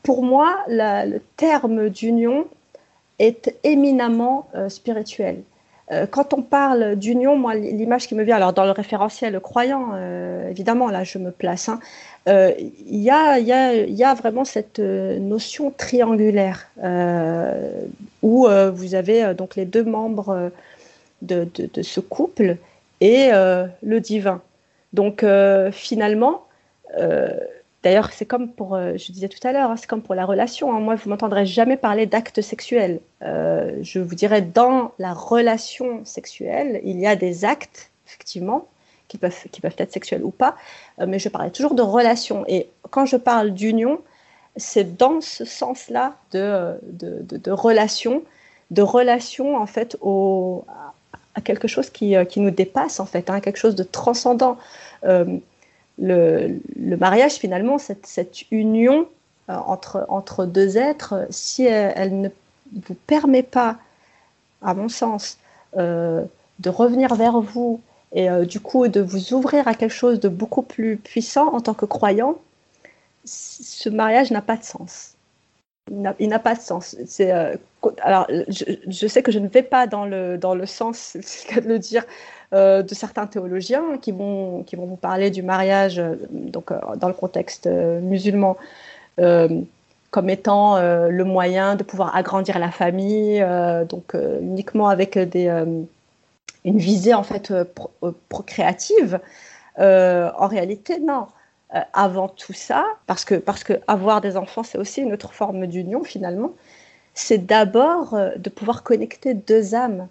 Pour 0.04 0.22
moi, 0.22 0.58
le 0.68 1.20
terme 1.38 1.90
d'union 1.90 2.46
est 3.26 3.56
éminemment 3.64 4.48
spirituel. 4.70 5.44
Euh, 5.92 6.06
quand 6.10 6.34
on 6.34 6.42
parle 6.42 6.96
d'union, 6.96 7.38
moi, 7.38 7.56
l'image 7.56 8.08
qui 8.08 8.16
me 8.16 8.24
vient, 8.24 8.38
alors 8.38 8.54
dans 8.54 8.66
le 8.66 8.72
référentiel 8.72 9.40
croyant, 9.40 9.92
euh, 9.94 10.50
évidemment, 10.50 10.90
là, 10.90 11.04
je 11.04 11.18
me 11.18 11.32
place, 11.32 11.68
hein, 11.68 11.80
euh, 12.30 12.54
il 12.58 13.02
y, 13.02 13.12
a, 13.12 14.14
vraiment 14.14 14.46
cette 14.46 14.80
notion 14.80 15.72
triangulaire 15.72 16.70
où 18.22 18.48
vous 18.74 18.96
avez 18.96 19.34
donc 19.34 19.56
les 19.58 19.66
deux 19.66 19.84
membres 19.84 20.52
de 21.22 21.48
ce 21.82 22.00
couple 22.00 22.58
et 23.02 23.32
le 23.32 24.00
divin. 24.00 24.42
Donc, 24.94 25.26
finalement, 25.72 26.46
D'ailleurs, 27.84 28.12
c'est 28.14 28.26
comme 28.26 28.50
pour, 28.50 28.76
euh, 28.76 28.94
je 28.96 29.12
disais 29.12 29.28
tout 29.28 29.46
à 29.46 29.52
l'heure, 29.52 29.70
hein, 29.70 29.76
c'est 29.78 29.88
comme 29.88 30.02
pour 30.02 30.16
la 30.16 30.26
relation. 30.26 30.74
Hein. 30.74 30.80
Moi, 30.80 30.96
vous 30.96 31.10
m'entendrez 31.10 31.46
jamais 31.46 31.76
parler 31.76 32.06
d'acte 32.06 32.42
sexuel. 32.42 33.02
Euh, 33.22 33.78
je 33.82 34.00
vous 34.00 34.16
dirais, 34.16 34.42
dans 34.42 34.94
la 35.00 35.14
relation 35.14 36.04
sexuelle, 36.06 36.80
il 36.86 36.98
y 36.98 37.06
a 37.06 37.18
des 37.18 37.44
actes, 37.44 37.92
effectivement, 38.08 38.68
qui 39.10 39.18
peuvent, 39.18 39.36
être 39.78 39.92
sexuels 39.92 40.24
ou 40.24 40.32
pas, 40.32 40.56
euh, 41.00 41.06
mais 41.08 41.20
je 41.20 41.28
parlais 41.28 41.52
toujours 41.52 41.76
de 41.76 41.82
relation. 41.82 42.46
Et 42.48 42.70
quand 42.90 43.06
je 43.06 43.18
parle 43.18 43.52
d'union, 43.52 44.00
c'est 44.56 44.96
dans 44.96 45.20
ce 45.20 45.44
sens-là 45.44 46.16
de, 46.32 46.80
de, 46.84 47.38
de, 47.38 47.52
relation, 47.52 48.24
de 48.72 48.82
relation, 48.82 49.58
en 49.58 49.66
fait, 49.66 49.98
à 51.36 51.42
quelque 51.42 51.68
chose 51.68 51.90
qui, 51.90 52.16
qui 52.30 52.40
nous 52.40 52.52
dépasse, 52.52 53.02
en 53.02 53.06
fait, 53.06 53.30
hein, 53.30 53.42
quelque 53.42 53.58
chose 53.58 53.76
de 53.76 53.84
transcendant 53.84 54.58
le, 56.00 56.60
mariage, 56.98 57.34
finalement, 57.34 57.78
cette, 57.78 58.52
union 58.52 59.08
euh, 59.50 59.56
entre, 59.56 60.06
entre 60.10 60.46
deux 60.46 60.78
êtres, 60.78 61.28
si 61.30 61.64
elle, 61.66 62.22
ne 62.22 62.30
vous 62.74 62.96
permet 62.96 63.44
pas, 63.44 63.78
à 64.62 64.74
mon 64.74 64.90
sens, 64.90 65.38
euh, 65.78 66.24
de 66.60 66.70
revenir 66.70 67.16
vers 67.16 67.40
vous 67.40 67.82
et 68.14 68.30
euh, 68.30 68.46
du 68.46 68.60
coup 68.60 68.88
de 68.88 69.02
vous 69.02 69.34
ouvrir 69.34 69.68
à 69.68 69.74
quelque 69.74 69.94
chose 69.94 70.20
de 70.20 70.30
beaucoup 70.30 70.62
plus 70.62 70.98
puissant 70.98 71.54
en 71.54 71.62
tant 71.62 71.74
que 71.74 71.86
croyant, 71.86 72.38
ce 73.26 73.90
mariage 73.90 74.32
n'a 74.32 74.42
pas 74.42 74.58
de 74.58 74.64
sens. 74.64 75.13
Il 75.92 76.30
n'a 76.30 76.40
pas 76.40 76.56
de 76.56 76.62
sens. 76.62 76.96
alors, 78.02 78.28
je, 78.30 79.08
sais 79.08 79.22
que 79.22 79.32
je 79.32 79.40
ne 79.40 79.48
vais 79.48 79.64
pas 79.64 79.86
dans 79.86 80.06
le, 80.06 80.38
dans 80.38 80.56
le 80.56 80.66
sens, 80.66 81.18
c'est 81.22 81.50
le 81.50 81.56
cas 81.56 81.62
de 81.62 81.68
le 81.68 81.80
dire, 81.80 82.06
euh, 82.54 82.84
de 82.84 82.94
certains 82.94 83.28
théologiens 83.28 83.98
qui 84.02 84.12
vont, 84.12 84.64
qui 84.64 84.76
vont 84.76 84.86
vous 84.86 84.96
parler 84.96 85.32
du 85.32 85.42
mariage 85.42 86.00
euh, 86.00 86.16
euh, 86.56 86.96
dans 86.96 87.08
le 87.08 87.14
contexte 87.14 87.68
musulman 87.68 88.58
comme 90.12 90.30
étant 90.30 90.80
le 90.80 91.24
moyen 91.24 91.76
de 91.76 91.84
pouvoir 91.84 92.16
agrandir 92.16 92.60
la 92.60 92.70
famille, 92.72 93.44
donc 93.90 94.16
uniquement 94.42 94.88
avec 94.88 95.18
des, 95.18 95.48
une 96.66 96.78
visée 96.78 97.14
en 97.14 97.24
fait 97.24 97.54
procréative. 98.30 99.20
en 99.78 100.48
réalité, 100.48 101.00
non. 101.00 101.28
Avant 101.94 102.28
tout 102.28 102.54
ça, 102.54 102.86
parce 103.08 103.26
que, 103.26 103.36
parce 103.36 103.64
que 103.64 103.74
avoir 103.88 104.22
des 104.22 104.38
enfants, 104.38 104.64
c'est 104.64 104.78
aussi 104.78 105.02
une 105.02 105.14
autre 105.14 105.34
forme 105.34 105.68
d'union 105.68 106.04
finalement, 106.04 106.52
c'est 107.14 107.40
d'abord 107.40 108.18
de 108.38 108.50
pouvoir 108.50 108.84
connecter 108.84 109.34
deux 109.34 109.76
âmes. 109.76 110.08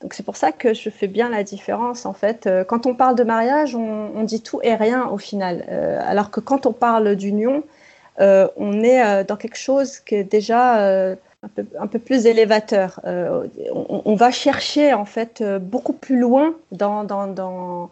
Donc 0.00 0.14
c'est 0.14 0.22
pour 0.22 0.36
ça 0.36 0.52
que 0.52 0.74
je 0.74 0.90
fais 0.90 1.08
bien 1.08 1.28
la 1.28 1.42
différence 1.42 2.06
en 2.06 2.12
fait. 2.12 2.46
Euh, 2.46 2.62
quand 2.62 2.86
on 2.86 2.94
parle 2.94 3.16
de 3.16 3.24
mariage, 3.24 3.74
on, 3.74 4.22
dit 4.22 4.42
tout 4.42 4.60
et 4.62 4.74
rien 4.74 5.08
au 5.08 5.18
final. 5.18 5.64
Euh, 5.68 5.98
alors 6.04 6.30
que 6.30 6.40
quand 6.40 6.66
on 6.66 6.72
parle 6.72 7.16
d'union, 7.16 7.64
euh, 8.20 8.48
on 8.56 8.82
est 8.82 9.24
dans 9.24 9.36
quelque 9.36 9.58
chose 9.58 9.98
qui 10.00 10.16
est 10.16 10.24
déjà 10.24 11.14
un 11.78 11.86
peu, 11.86 11.98
plus 11.98 12.26
élévateur. 12.26 13.00
On, 13.04 14.14
va 14.14 14.30
chercher 14.30 14.92
en 14.92 15.04
fait 15.04 15.42
beaucoup 15.60 15.92
plus 15.92 16.18
loin 16.18 16.54
dans 16.72 17.04
dans 17.04 17.90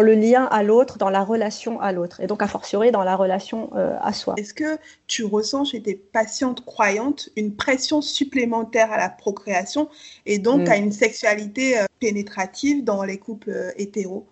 le 0.00 0.14
lien 0.14 0.44
à 0.44 0.62
l'autre, 0.62 0.98
dans 0.98 1.10
la 1.10 1.22
relation 1.22 1.80
à 1.80 1.92
l'autre, 1.92 2.20
et 2.20 2.26
donc 2.26 2.42
a 2.42 2.48
fortiori 2.48 2.90
dans 2.90 3.04
la 3.04 3.16
relation 3.16 3.70
euh, 3.76 3.96
à 4.00 4.12
soi. 4.12 4.34
Est-ce 4.36 4.54
que 4.54 4.78
tu 5.06 5.24
ressens 5.24 5.66
chez 5.66 5.80
tes 5.80 5.94
patientes 5.94 6.64
croyantes 6.64 7.28
une 7.36 7.54
pression 7.54 8.02
supplémentaire 8.02 8.92
à 8.92 8.96
la 8.96 9.08
procréation 9.08 9.88
et 10.24 10.38
donc 10.38 10.62
mm. 10.62 10.70
à 10.70 10.76
une 10.76 10.92
sexualité 10.92 11.78
euh, 11.78 11.84
pénétrative 12.00 12.84
dans 12.84 13.04
les 13.04 13.18
couples 13.18 13.50
euh, 13.50 13.70
hétéros? 13.76 14.26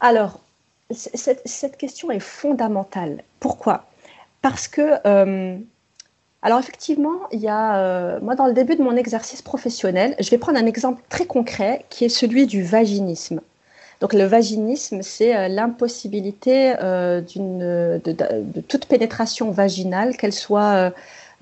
Alors, 0.00 0.40
cette, 0.90 1.76
question 1.76 2.10
est 2.10 2.20
fondamentale. 2.20 3.22
Pourquoi? 3.40 3.86
Parce 4.42 4.68
que, 4.68 4.92
alors 6.42 6.60
effectivement, 6.60 7.28
il 7.32 7.40
y 7.40 7.48
a, 7.48 8.20
moi 8.20 8.36
dans 8.36 8.46
le 8.46 8.54
début 8.54 8.76
de 8.76 8.82
mon 8.82 8.96
exercice 8.96 9.42
professionnel, 9.42 10.14
je 10.20 10.30
vais 10.30 10.38
prendre 10.38 10.58
un 10.58 10.66
exemple 10.66 11.02
très 11.08 11.26
concret 11.26 11.84
qui 11.90 12.04
est 12.04 12.08
celui 12.08 12.46
du 12.46 12.62
vaginisme. 12.62 13.40
Donc 14.00 14.12
le 14.12 14.24
vaginisme, 14.24 15.02
c'est 15.02 15.36
euh, 15.36 15.48
l'impossibilité 15.48 16.74
euh, 16.80 17.20
d'une 17.20 17.58
de, 17.58 18.60
toute 18.68 18.86
pénétration 18.86 19.50
vaginale, 19.50 20.16
qu'elle 20.16 20.32
soit 20.32 20.92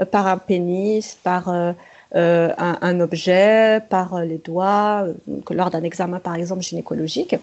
euh, 0.01 0.05
par 0.07 0.27
un 0.27 0.39
pénis, 0.39 1.19
par 1.23 1.49
un, 1.49 3.01
objet, 3.01 3.81
par 3.91 4.21
les 4.23 4.39
doigts, 4.39 5.07
lors 5.51 5.71
d'un 5.71 5.83
examen 5.83 6.19
par 6.19 6.35
exemple 6.35 6.63
gynécologique, 6.63 7.37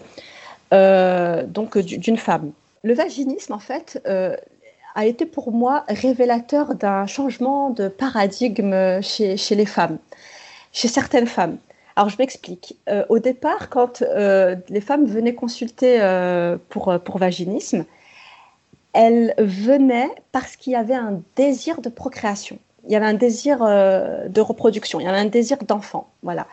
donc 0.72 1.78
d'une 1.78 2.16
femme. 2.16 2.52
Le 2.82 2.94
vaginisme, 2.94 3.52
en 3.52 3.58
fait, 3.58 4.00
a 4.94 5.06
été 5.06 5.26
pour 5.26 5.50
moi 5.50 5.84
révélateur 5.88 6.76
d'un 6.76 7.06
changement 7.06 7.70
de 7.70 7.88
paradigme 7.88 9.00
chez, 9.02 9.36
chez 9.36 9.56
les 9.56 9.66
femmes, 9.66 9.98
chez 10.72 10.88
certaines 10.88 11.26
femmes. 11.26 11.58
Alors, 11.96 12.08
je 12.08 12.16
m'explique. 12.18 12.76
Euh, 12.88 13.04
au 13.08 13.18
départ, 13.18 13.70
quand 13.70 14.02
euh, 14.02 14.56
les 14.68 14.80
femmes 14.80 15.06
venaient 15.06 15.34
consulter 15.34 15.98
euh, 16.00 16.56
pour, 16.68 16.98
pour 17.04 17.18
vaginisme, 17.18 17.84
elles 18.92 19.34
venaient 19.38 20.10
parce 20.32 20.56
qu'il 20.56 20.72
y 20.72 20.76
avait 20.76 20.94
un 20.94 21.20
désir 21.36 21.80
de 21.80 21.88
procréation. 21.88 22.58
Il 22.86 22.92
y 22.92 22.96
avait 22.96 23.06
un 23.06 23.14
désir 23.14 23.60
de 23.60 24.40
reproduction. 24.40 25.00
Il 25.00 25.04
y 25.04 25.08
avait 25.08 25.18
un 25.18 25.24
désir 25.24 25.56
d'enfant. 25.66 26.10
Voilà. 26.22 26.46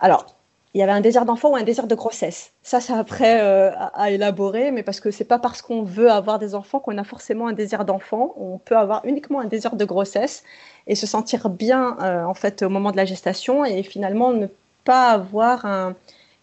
Alors, 0.00 0.26
il 0.74 0.80
y 0.80 0.82
avait 0.82 0.92
un 0.92 1.00
désir 1.00 1.24
d'enfant 1.24 1.50
ou 1.50 1.56
un 1.56 1.62
désir 1.62 1.86
de 1.86 1.94
grossesse. 1.94 2.52
Ça, 2.62 2.80
c'est 2.80 2.92
après 2.92 3.40
à, 3.40 4.10
élaborer, 4.10 4.72
mais 4.72 4.82
parce 4.82 4.98
que 4.98 5.12
c'est 5.12 5.24
pas 5.24 5.38
parce 5.38 5.62
qu'on 5.62 5.84
veut 5.84 6.10
avoir 6.10 6.40
des 6.40 6.56
enfants 6.56 6.80
qu'on 6.80 6.98
a 6.98 7.04
forcément 7.04 7.46
un 7.46 7.52
désir 7.52 7.84
d'enfant. 7.84 8.34
On 8.36 8.58
peut 8.58 8.76
avoir 8.76 9.04
uniquement 9.04 9.40
un 9.40 9.46
désir 9.46 9.76
de 9.76 9.84
grossesse 9.84 10.42
et 10.88 10.96
se 10.96 11.06
sentir 11.06 11.48
bien 11.48 11.96
en 12.26 12.34
fait 12.34 12.62
au 12.62 12.68
moment 12.68 12.90
de 12.90 12.96
la 12.96 13.04
gestation 13.04 13.64
et 13.64 13.84
finalement 13.84 14.32
ne 14.32 14.48
avoir 14.94 15.66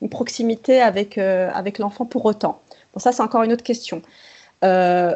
une 0.01 0.09
proximité 0.09 0.81
avec, 0.81 1.17
euh, 1.17 1.49
avec 1.53 1.79
l'enfant 1.79 2.05
pour 2.05 2.25
autant. 2.25 2.61
Bon, 2.93 2.99
ça, 2.99 3.11
c'est 3.11 3.21
encore 3.21 3.43
une 3.43 3.53
autre 3.53 3.63
question. 3.63 4.01
Euh, 4.63 5.15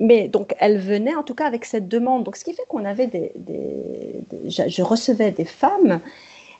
mais 0.00 0.28
donc, 0.28 0.54
elle 0.58 0.78
venait 0.78 1.14
en 1.14 1.22
tout 1.22 1.34
cas 1.34 1.46
avec 1.46 1.64
cette 1.64 1.88
demande. 1.88 2.24
Donc, 2.24 2.36
ce 2.36 2.44
qui 2.44 2.54
fait 2.54 2.62
qu'on 2.68 2.84
avait 2.84 3.08
des, 3.08 3.32
je 4.46 4.82
recevais 4.82 5.32
des 5.32 5.44
femmes, 5.44 6.00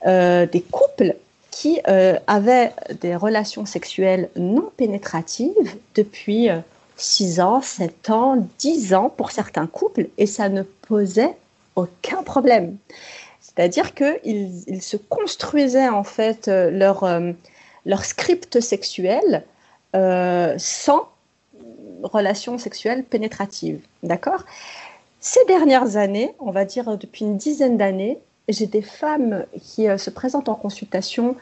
euh, 0.07 0.47
des 0.47 0.61
couples 0.61 1.15
qui 1.51 1.81
avaient 2.27 2.73
des 3.01 3.17
relations 3.17 3.67
sexuelles 3.67 4.29
non 4.37 4.71
pénétratives 4.77 5.55
depuis 5.97 6.49
6 6.97 7.41
ans, 7.41 7.61
7 7.63 8.11
ans, 8.11 8.47
10 8.59 8.95
ans 8.95 9.09
pour 9.09 9.33
certains 9.33 9.67
couples, 9.67 10.09
et 10.19 10.27
ça 10.27 10.49
ne 10.49 10.63
posait 10.63 11.35
aucun 11.75 12.23
problème. 12.23 12.77
C'est-à-dire 13.59 13.93
qu'ils 13.93 14.63
ils 14.69 14.83
se 14.83 14.97
construisaient 14.97 15.89
en 15.89 16.05
fait 16.05 16.47
euh, 16.47 16.71
leur, 16.71 17.03
euh, 17.03 17.33
leur 17.87 18.05
script 18.05 18.61
sexuel 18.61 19.43
euh, 19.97 20.55
sans 20.59 21.09
relation 22.05 22.57
sexuelle 22.57 23.03
pénétrative. 23.03 23.81
D'accord? 24.05 24.45
Ces 25.19 25.45
dernières 25.47 25.97
années, 25.97 26.37
on 26.39 26.53
va 26.53 26.65
dire 26.65 26.97
depuis 26.97 27.25
une 27.25 27.37
dizaine 27.37 27.77
d'années, 27.77 28.19
j'ai 28.49 28.67
des 28.67 28.81
femmes 28.81 29.45
qui 29.61 29.89
se 29.99 30.11
présentent 30.11 30.49
en 30.49 30.55
consultation 30.55 31.35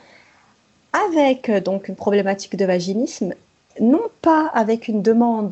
avec 1.11 1.51
donc 1.51 1.89
une 1.89 1.97
problématique 1.97 2.57
de 2.57 2.65
vaginisme, 2.65 3.35
non 3.79 4.01
pas 4.23 4.47
avec 4.55 4.89
une 4.89 5.03
demande 5.03 5.51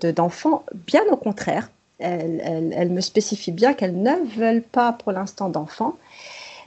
d'enfant, 0.00 0.64
bien 0.72 1.02
au 1.10 1.16
contraire, 1.16 1.68
elles, 2.02 2.90
me 2.90 3.00
spécifient 3.00 3.52
bien 3.52 3.74
qu'elles 3.74 4.00
ne 4.00 4.16
veulent 4.36 4.62
pas 4.62 4.92
pour 4.92 5.12
l'instant 5.12 5.48
d'enfants, 5.48 5.96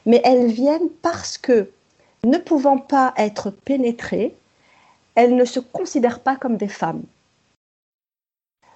mais 0.06 0.22
elles 0.24 0.48
viennent 0.48 0.90
parce 1.02 1.38
que, 1.38 1.70
ne 2.24 2.38
pouvant 2.38 2.78
pas 2.78 3.14
être 3.18 3.52
pénétrées, 3.52 4.36
elles 5.16 5.36
ne 5.36 5.46
se 5.46 5.60
considèrent 5.60 6.20
pas 6.20 6.36
comme 6.36 6.58
des 6.58 6.68
femmes. 6.68 7.04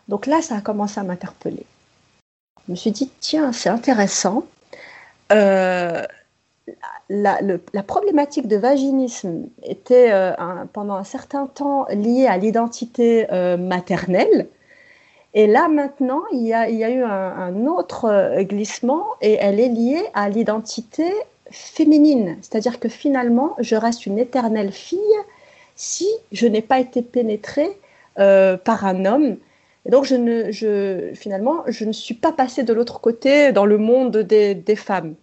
Donc 0.08 0.26
là, 0.26 0.42
ça 0.42 0.56
a 0.56 0.62
commencé 0.62 1.00
à 1.00 1.04
m'interpeller. 1.04 1.66
je 2.68 2.72
me 2.72 2.76
suis 2.76 2.92
dit, 2.92 3.12
tiens, 3.20 3.52
c'est 3.52 3.70
intéressant. 3.70 4.44
Euh, 5.32 6.04
la, 7.10 7.84
problématique 7.86 8.48
de 8.48 8.58
vaginisme 8.58 9.48
était 9.64 10.12
euh, 10.12 10.34
pendant 10.74 10.96
un 10.96 11.04
certain 11.04 11.48
temps 11.48 11.88
liée 11.90 12.28
à 12.28 12.38
l'identité 12.38 13.28
euh, 13.32 13.58
maternelle. 13.58 14.48
Et 15.34 15.48
là, 15.48 15.68
maintenant, 15.68 16.24
il 16.32 16.42
y 16.42 16.54
a, 16.54 16.70
eu 16.70 17.04
un, 17.04 17.66
autre 17.68 18.42
glissement 18.42 19.06
et 19.22 19.34
elle 19.34 19.60
est 19.60 19.70
liée 19.70 20.04
à 20.14 20.30
l'identité 20.30 21.12
féminine. 21.52 22.38
C'est-à-dire 22.42 22.80
que 22.80 22.90
finalement, 22.90 23.56
je 23.60 23.76
reste 23.76 24.06
une 24.06 24.18
éternelle 24.18 24.72
fille 24.72 25.00
si 25.76 26.08
je 26.32 26.48
n'ai 26.48 26.62
pas 26.62 26.80
été 26.80 27.02
pénétrée 27.02 27.70
par 28.16 28.86
un 28.86 29.06
homme 29.06 29.38
et 29.86 29.92
donc, 29.92 30.06
finalement, 30.06 31.64
je 31.68 31.86
ne 31.86 31.92
suis 31.92 32.14
pas 32.14 32.32
passée 32.32 32.64
de 32.64 32.74
l'autre 32.74 33.00
côté 33.00 33.52
dans 33.52 33.66
le 33.66 33.78
monde 33.78 34.18
des, 34.18 34.76
femmes. 34.76 35.16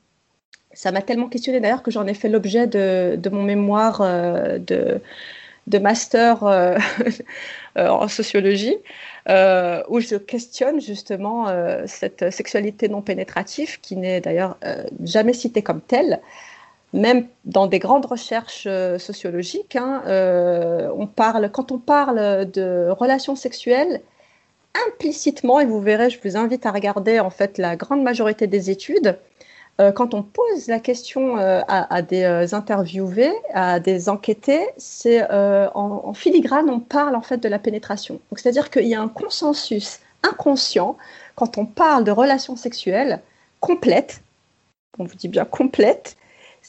Ça 0.73 0.93
m'a 0.93 1.03
tellement 1.03 1.29
questionnée 1.29 1.61
d'ailleurs 1.61 1.83
que 1.83 1.91
j'en 1.91 2.07
ai 2.07 2.15
fait 2.15 2.29
l'objet 2.29 2.67
de, 2.67 3.29
mon 3.31 3.43
mémoire 3.43 4.01
euh, 4.01 4.59
de, 4.59 5.79
master 5.79 6.45
euh, 6.45 6.77
euh, 7.79 7.89
en 7.89 8.09
sociologie, 8.09 8.77
où 9.29 10.01
je 10.01 10.17
questionne 10.17 10.81
justement 10.81 11.47
cette 11.87 12.31
sexualité 12.31 12.89
non 12.89 13.03
pénétrative 13.03 13.81
qui 13.81 13.97
n'est 13.97 14.21
d'ailleurs 14.21 14.57
jamais 15.03 15.33
citée 15.33 15.63
comme 15.63 15.81
telle. 15.81 16.21
Même 16.93 17.27
dans 17.45 17.67
des 17.67 17.81
grandes 17.81 18.07
recherches 18.07 18.69
sociologiques, 18.99 19.77
hein, 19.77 20.03
on 20.97 21.07
parle, 21.07 21.51
quand 21.51 21.73
on 21.73 21.79
parle 21.79 22.51
de 22.51 22.89
relations 22.91 23.35
sexuelles, 23.37 24.01
implicitement, 24.89 25.61
et 25.61 25.67
vous 25.67 25.81
verrez, 25.81 26.11
je 26.11 26.19
vous 26.23 26.37
invite 26.37 26.67
à 26.67 26.71
regarder 26.71 27.19
en 27.19 27.31
fait 27.31 27.59
la 27.59 27.77
grande 27.77 28.03
majorité 28.03 28.47
des 28.47 28.71
études, 28.71 29.19
euh, 29.79 29.93
quand 29.93 30.15
on 30.15 30.23
pose 30.23 30.69
la 30.69 30.81
question 30.81 31.37
euh, 31.39 31.61
à, 31.69 32.01
des 32.01 32.23
euh, 32.23 32.47
interviewés, 32.53 33.33
à 33.53 33.79
des 33.79 34.09
enquêtés, 34.09 34.67
c'est 34.79 35.23
en, 35.31 36.15
filigrane, 36.15 36.71
on 36.71 36.81
parle 36.81 37.15
en 37.15 37.21
fait 37.21 37.39
de 37.39 37.49
la 37.49 37.59
pénétration. 37.59 38.21
c'est-à-dire 38.35 38.71
qu'il 38.71 38.87
y 38.87 38.95
a 38.95 39.01
un 39.01 39.09
consensus 39.09 40.01
inconscient 40.23 40.97
quand 41.35 41.59
on 41.59 41.67
parle 41.67 42.05
de 42.05 42.11
relations 42.11 42.57
sexuelles 42.57 43.21
complètes, 43.61 44.23
on 44.99 45.05
vous 45.05 45.15
dit 45.15 45.29
bien 45.29 45.45
complètes, 45.45 46.17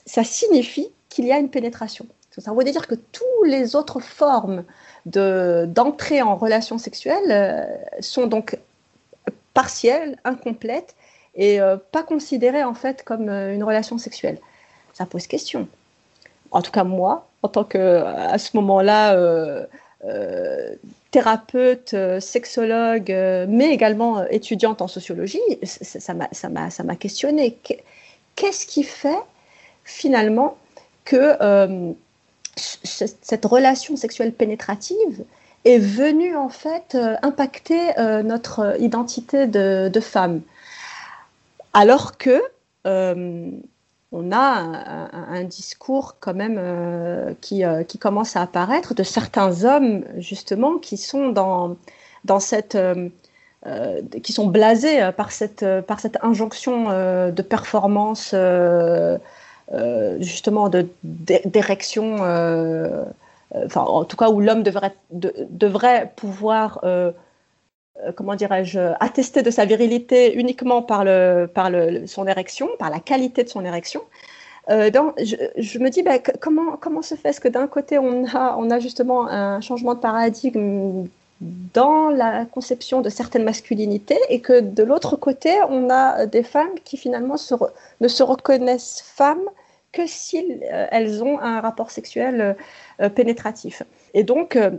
ça 0.06 0.24
signifie 0.24 0.90
qu'il 1.08 1.26
y 1.26 1.32
a 1.32 1.38
une 1.38 1.50
pénétration. 1.50 2.06
Ça 2.38 2.54
veut 2.54 2.64
dire 2.64 2.86
que 2.86 2.94
toutes 2.94 3.48
les 3.48 3.76
autres 3.76 4.00
formes 4.00 4.64
d'entrée 5.06 6.22
en 6.22 6.36
relation 6.36 6.78
sexuelle 6.78 7.80
sont 8.00 8.28
donc 8.28 8.60
partielles, 9.56 10.20
incomplètes 10.24 10.96
et 11.38 11.62
euh, 11.62 11.78
pas 11.92 12.04
considérées 12.04 12.64
en 12.64 12.74
fait 12.74 13.04
comme 13.04 13.30
euh, 13.30 13.54
une 13.54 13.64
relation 13.64 13.98
sexuelle. 13.98 14.40
Ça 14.94 15.06
pose 15.06 15.28
question. 15.28 15.68
En 16.52 16.62
tout 16.62 16.72
cas 16.72 16.84
moi, 16.84 17.28
en 17.44 17.48
tant 17.48 17.64
que 17.64 18.04
à 18.04 18.38
ce 18.38 18.56
moment-là 18.58 19.16
thérapeute, 21.12 21.96
sexologue, 22.20 23.10
mais 23.50 23.70
également 23.74 24.26
étudiante 24.28 24.82
en 24.82 24.88
sociologie, 24.88 25.42
ça 25.64 26.14
m'a 26.14 26.96
questionné. 26.96 27.58
Qu'est-ce 28.36 28.66
qui 28.66 28.84
fait 28.84 29.20
finalement 29.84 30.58
que 31.06 31.36
cette 32.58 33.46
relation 33.46 33.96
sexuelle 33.96 34.34
pénétrative 34.34 35.26
est 35.66 35.80
venue 35.80 36.36
en 36.36 36.50
fait 36.50 36.96
euh, 36.96 37.16
impacter 37.22 37.98
euh, 38.00 38.24
notre 38.24 38.82
identité 38.82 39.48
de, 39.48 40.00
femme? 40.00 40.42
Alors 41.80 42.18
que 42.18 42.42
euh, 42.88 43.52
on 44.12 44.32
a 44.32 44.40
un, 45.14 45.44
discours 45.44 46.16
quand 46.20 46.34
même 46.34 47.36
qui, 47.42 47.64
qui, 47.88 47.98
commence 48.00 48.36
à 48.36 48.42
apparaître 48.42 48.94
de 48.94 49.04
certains 49.04 49.64
hommes 49.66 50.06
justement 50.18 50.78
qui 50.78 50.98
sont 50.98 51.30
dans, 51.30 51.76
dans 52.24 52.40
cette 52.40 52.78
qui 54.24 54.32
sont 54.32 54.48
blasés 54.48 55.12
par 55.18 55.32
cette, 55.32 55.66
par 55.86 56.00
cette 56.00 56.18
injonction 56.24 56.86
de 57.32 57.42
performance 57.42 58.34
euh, 59.74 60.16
justement 60.22 60.70
d'érection, 61.04 62.20
euh, 62.22 63.04
enfin 63.66 63.82
en 63.82 64.06
tout 64.06 64.16
cas 64.16 64.30
où 64.30 64.40
l'homme 64.40 64.64
devrait, 64.64 64.96
devrait 65.12 66.14
pouvoir 66.16 66.80
euh, 66.84 67.12
comment 68.16 68.36
dirais-je, 68.36 68.80
attester 69.00 69.42
de 69.42 69.52
sa 69.52 69.66
virilité 69.66 70.34
uniquement 70.36 70.82
par, 70.82 71.04
le, 71.04 71.50
par 71.52 71.70
le, 71.70 72.06
son 72.08 72.28
érection, 72.28 72.70
par 72.80 72.90
la 72.90 73.00
qualité 73.00 73.44
de 73.44 73.50
son 73.50 73.66
érection. 73.66 74.02
donc, 74.70 75.14
je, 75.18 75.80
me 75.80 75.90
dis, 75.90 76.04
ben, 76.04 76.20
comment, 76.40 76.78
comment 76.78 77.02
se 77.02 77.16
fait-ce 77.16 77.40
que 77.40 77.48
d'un 77.48 77.68
côté, 77.68 77.98
on 77.98 78.26
a, 78.26 78.56
on 78.58 78.70
a 78.70 78.80
justement 78.80 79.28
un 79.28 79.62
changement 79.62 79.96
de 79.96 80.00
paradigme 80.00 81.08
dans 81.42 82.10
la 82.10 82.46
conception 82.46 83.02
de 83.02 83.10
certaines 83.10 83.44
masculinités 83.44 84.20
et 84.30 84.42
que 84.42 84.60
de 84.60 84.84
l'autre 84.84 85.16
côté, 85.16 85.54
on 85.70 85.90
a 85.90 86.26
des 86.26 86.44
femmes 86.44 86.80
qui 86.84 86.98
finalement 86.98 87.36
ne 88.02 88.08
se 88.08 88.24
reconnaissent 88.24 89.04
femmes 89.06 89.48
que 89.92 90.08
si 90.08 90.60
euh, 90.72 90.88
elles 90.92 91.24
ont 91.24 91.40
un 91.40 91.62
rapport 91.62 91.92
sexuel 91.92 92.56
euh, 93.02 93.10
pénétratif. 93.10 93.84
Et 94.14 94.24
donc, 94.24 94.56
euh, 94.56 94.72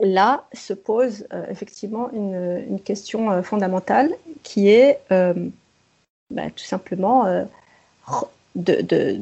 là 0.00 0.44
se 0.52 0.72
pose 0.72 1.26
effectivement 1.50 2.10
une, 2.12 2.78
question 2.84 3.42
fondamentale 3.42 4.14
qui 4.42 4.68
est 4.68 5.00
bah, 5.10 6.50
tout 6.54 6.64
simplement 6.64 7.24
de, 8.54 9.20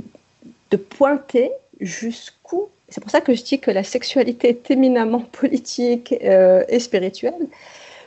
pointer 0.90 1.50
jusqu'où 1.80 2.68
c'est 2.88 3.00
pour 3.00 3.10
ça 3.10 3.20
que 3.20 3.34
je 3.34 3.42
dis 3.42 3.58
que 3.58 3.70
la 3.70 3.82
sexualité 3.82 4.50
est 4.50 4.70
éminemment 4.70 5.20
politique 5.32 6.12
et 6.12 6.78
spirituelle. 6.78 7.48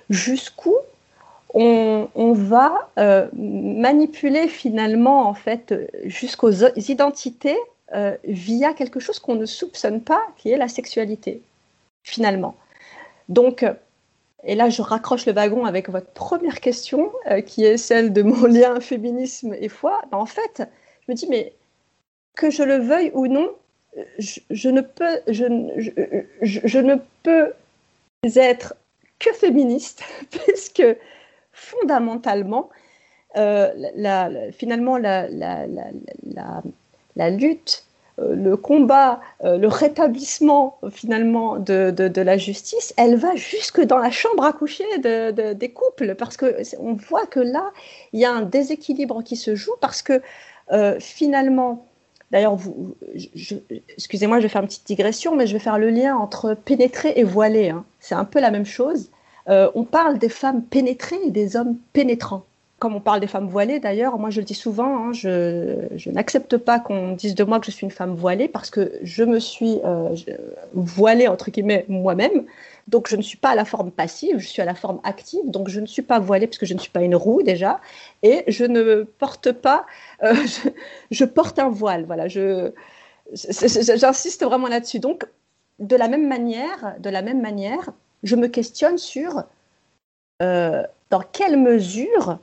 Jusqu'où 0.09 0.75
on, 1.53 2.33
va 2.33 2.89
euh, 2.97 3.27
manipuler 3.33 4.47
finalement 4.47 5.27
en 5.27 5.33
fait 5.33 5.73
jusqu'aux 6.05 6.51
identités 6.75 7.57
euh, 7.93 8.15
via 8.23 8.73
quelque 8.73 8.99
chose 8.99 9.19
qu'on 9.19 9.35
ne 9.35 9.45
soupçonne 9.45 10.01
pas, 10.01 10.21
qui 10.37 10.51
est 10.51 10.57
la 10.57 10.67
sexualité, 10.67 11.41
finalement. 12.09 12.55
Donc, 13.29 13.65
et 14.43 14.55
là 14.55 14.69
je 14.69 14.81
raccroche 14.81 15.25
le 15.25 15.33
wagon 15.33 15.65
avec 15.65 15.89
votre 15.89 16.11
première 16.11 16.59
question, 16.59 17.11
euh, 17.29 17.41
qui 17.41 17.63
est 17.65 17.77
celle 17.77 18.11
de 18.11 18.21
mon 18.23 18.45
lien 18.57 18.79
féminisme 18.79 19.53
et 19.53 19.69
foi. 19.69 20.01
En 20.11 20.25
fait, 20.25 20.63
je 21.01 21.11
me 21.11 21.15
dis, 21.15 21.27
mais 21.27 21.53
que 22.35 22.49
je 22.49 22.63
le 22.63 22.77
veuille 22.77 23.11
ou 23.13 23.27
non, 23.27 23.51
je, 24.17 24.69
ne 24.69 24.81
peux, 24.81 25.19
je, 25.27 26.79
ne 26.79 26.95
peux 27.23 27.53
être 28.23 28.75
que 29.19 29.33
féministe, 29.33 30.03
puisque 30.31 30.83
fondamentalement, 31.51 32.69
euh, 33.35 34.51
finalement, 34.51 34.97
la, 34.97 35.27
lutte, 37.29 37.85
le 38.33 38.57
combat, 38.57 39.19
euh, 39.43 39.57
le 39.57 39.67
rétablissement 39.67 40.77
finalement 40.91 41.57
de, 41.57 42.21
la 42.21 42.37
justice, 42.37 42.93
elle 42.97 43.15
va 43.15 43.35
jusque 43.35 43.81
dans 43.81 43.97
la 43.97 44.11
chambre 44.11 44.43
à 44.43 44.53
coucher 44.53 44.85
des 44.99 45.69
couples, 45.69 46.15
parce 46.15 46.37
qu'on 46.37 46.93
voit 46.93 47.25
que 47.25 47.39
là, 47.39 47.71
il 48.13 48.19
y 48.19 48.25
a 48.25 48.31
un 48.31 48.41
déséquilibre 48.41 49.23
qui 49.23 49.35
se 49.35 49.55
joue, 49.55 49.73
parce 49.81 50.01
que 50.01 50.21
finalement, 50.99 51.85
D'ailleurs, 52.31 52.57
excusez-moi, 53.97 54.37
je 54.37 54.43
vais 54.43 54.49
faire 54.49 54.61
une 54.61 54.67
petite 54.67 54.85
digression, 54.85 55.35
mais 55.35 55.47
je 55.47 55.53
vais 55.53 55.59
faire 55.59 55.79
le 55.79 55.89
lien 55.89 56.15
entre 56.15 56.53
pénétrer 56.53 57.13
et 57.15 57.23
voiler. 57.23 57.69
Hein. 57.69 57.85
C'est 57.99 58.15
un 58.15 58.25
peu 58.25 58.39
la 58.39 58.51
même 58.51 58.65
chose. 58.65 59.09
Euh, 59.47 59.71
on 59.73 59.83
parle 59.83 60.19
des 60.19 60.29
femmes 60.29 60.61
pénétrées 60.61 61.19
et 61.25 61.31
des 61.31 61.55
hommes 61.55 61.77
pénétrants. 61.91 62.43
Comme 62.79 62.95
on 62.95 63.01
parle 63.01 63.19
des 63.19 63.27
femmes 63.27 63.47
voilées, 63.49 63.79
d'ailleurs, 63.79 64.17
moi 64.17 64.29
je 64.29 64.39
le 64.39 64.45
dis 64.45 64.53
souvent, 64.53 65.09
hein, 65.09 65.13
je, 65.13 66.09
n'accepte 66.09 66.57
pas 66.57 66.79
qu'on 66.79 67.11
dise 67.11 67.35
de 67.35 67.43
moi 67.43 67.59
que 67.59 67.65
je 67.65 67.71
suis 67.71 67.83
une 67.83 67.91
femme 67.91 68.15
voilée 68.15 68.47
parce 68.47 68.69
que 68.69 68.93
je 69.03 69.23
me 69.23 69.39
suis 69.39 69.79
euh, 69.83 70.15
voilée, 70.73 71.27
entre 71.27 71.51
guillemets, 71.51 71.85
moi-même. 71.89 72.45
Donc 72.87 73.07
je 73.07 73.15
ne 73.15 73.21
suis 73.21 73.37
pas 73.37 73.49
à 73.49 73.55
la 73.55 73.65
forme 73.65 73.91
passive, 73.91 74.39
je 74.39 74.47
suis 74.47 74.61
à 74.61 74.65
la 74.65 74.75
forme 74.75 74.99
active. 75.03 75.41
Donc 75.45 75.69
je 75.69 75.79
ne 75.79 75.85
suis 75.85 76.01
pas 76.01 76.19
voilée 76.19 76.47
parce 76.47 76.57
que 76.57 76.65
je 76.65 76.73
ne 76.73 76.79
suis 76.79 76.89
pas 76.89 77.01
une 77.01 77.15
roue 77.15 77.43
déjà. 77.43 77.81
Et 78.23 78.43
je 78.47 78.63
ne 78.63 79.03
porte 79.03 79.51
pas, 79.51 79.85
euh, 80.23 80.33
je, 81.11 81.25
porte 81.25 81.59
un 81.59 81.69
voile. 81.69 82.05
Voilà, 82.05 82.27
j'insiste 83.31 84.43
vraiment 84.43 84.67
là-dessus. 84.67 84.99
Donc 84.99 85.27
de 85.79 85.95
la 85.95 86.07
même 86.07 86.27
manière, 86.27 86.95
de 86.99 87.09
la 87.09 87.21
même 87.21 87.41
manière, 87.41 87.91
je 88.23 88.35
me 88.35 88.47
questionne 88.47 88.97
sur 88.97 89.43
euh, 90.41 90.83
dans 91.09 91.21
quelle 91.21 91.57
mesure, 91.57 92.39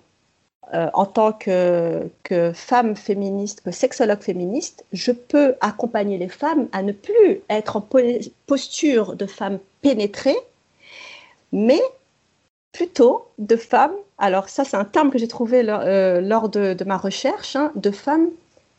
euh, 0.74 0.88
en 0.94 1.06
tant 1.06 1.32
que, 1.32 2.10
femme 2.54 2.96
féministe, 2.96 3.62
que 3.64 3.70
sexologue 3.70 4.20
féministe, 4.20 4.84
je 4.92 5.12
peux 5.12 5.54
accompagner 5.60 6.18
les 6.18 6.28
femmes 6.28 6.66
à 6.72 6.82
ne 6.82 6.90
plus 6.90 7.40
être 7.48 7.76
en 7.76 7.88
posture 8.46 9.14
de 9.14 9.26
femme 9.26 9.60
pénétrée, 9.80 10.36
mais 11.52 11.80
plutôt 12.72 13.28
de 13.38 13.54
femmes, 13.54 13.94
alors 14.18 14.48
ça 14.48 14.64
c'est 14.64 14.76
un 14.76 14.84
terme 14.84 15.10
que 15.10 15.18
j'ai 15.18 15.28
trouvé 15.28 15.62
lors, 15.62 16.48
de, 16.48 16.84
ma 16.84 16.96
recherche, 16.96 17.54
hein, 17.54 17.70
de 17.76 17.92
femmes 17.92 18.28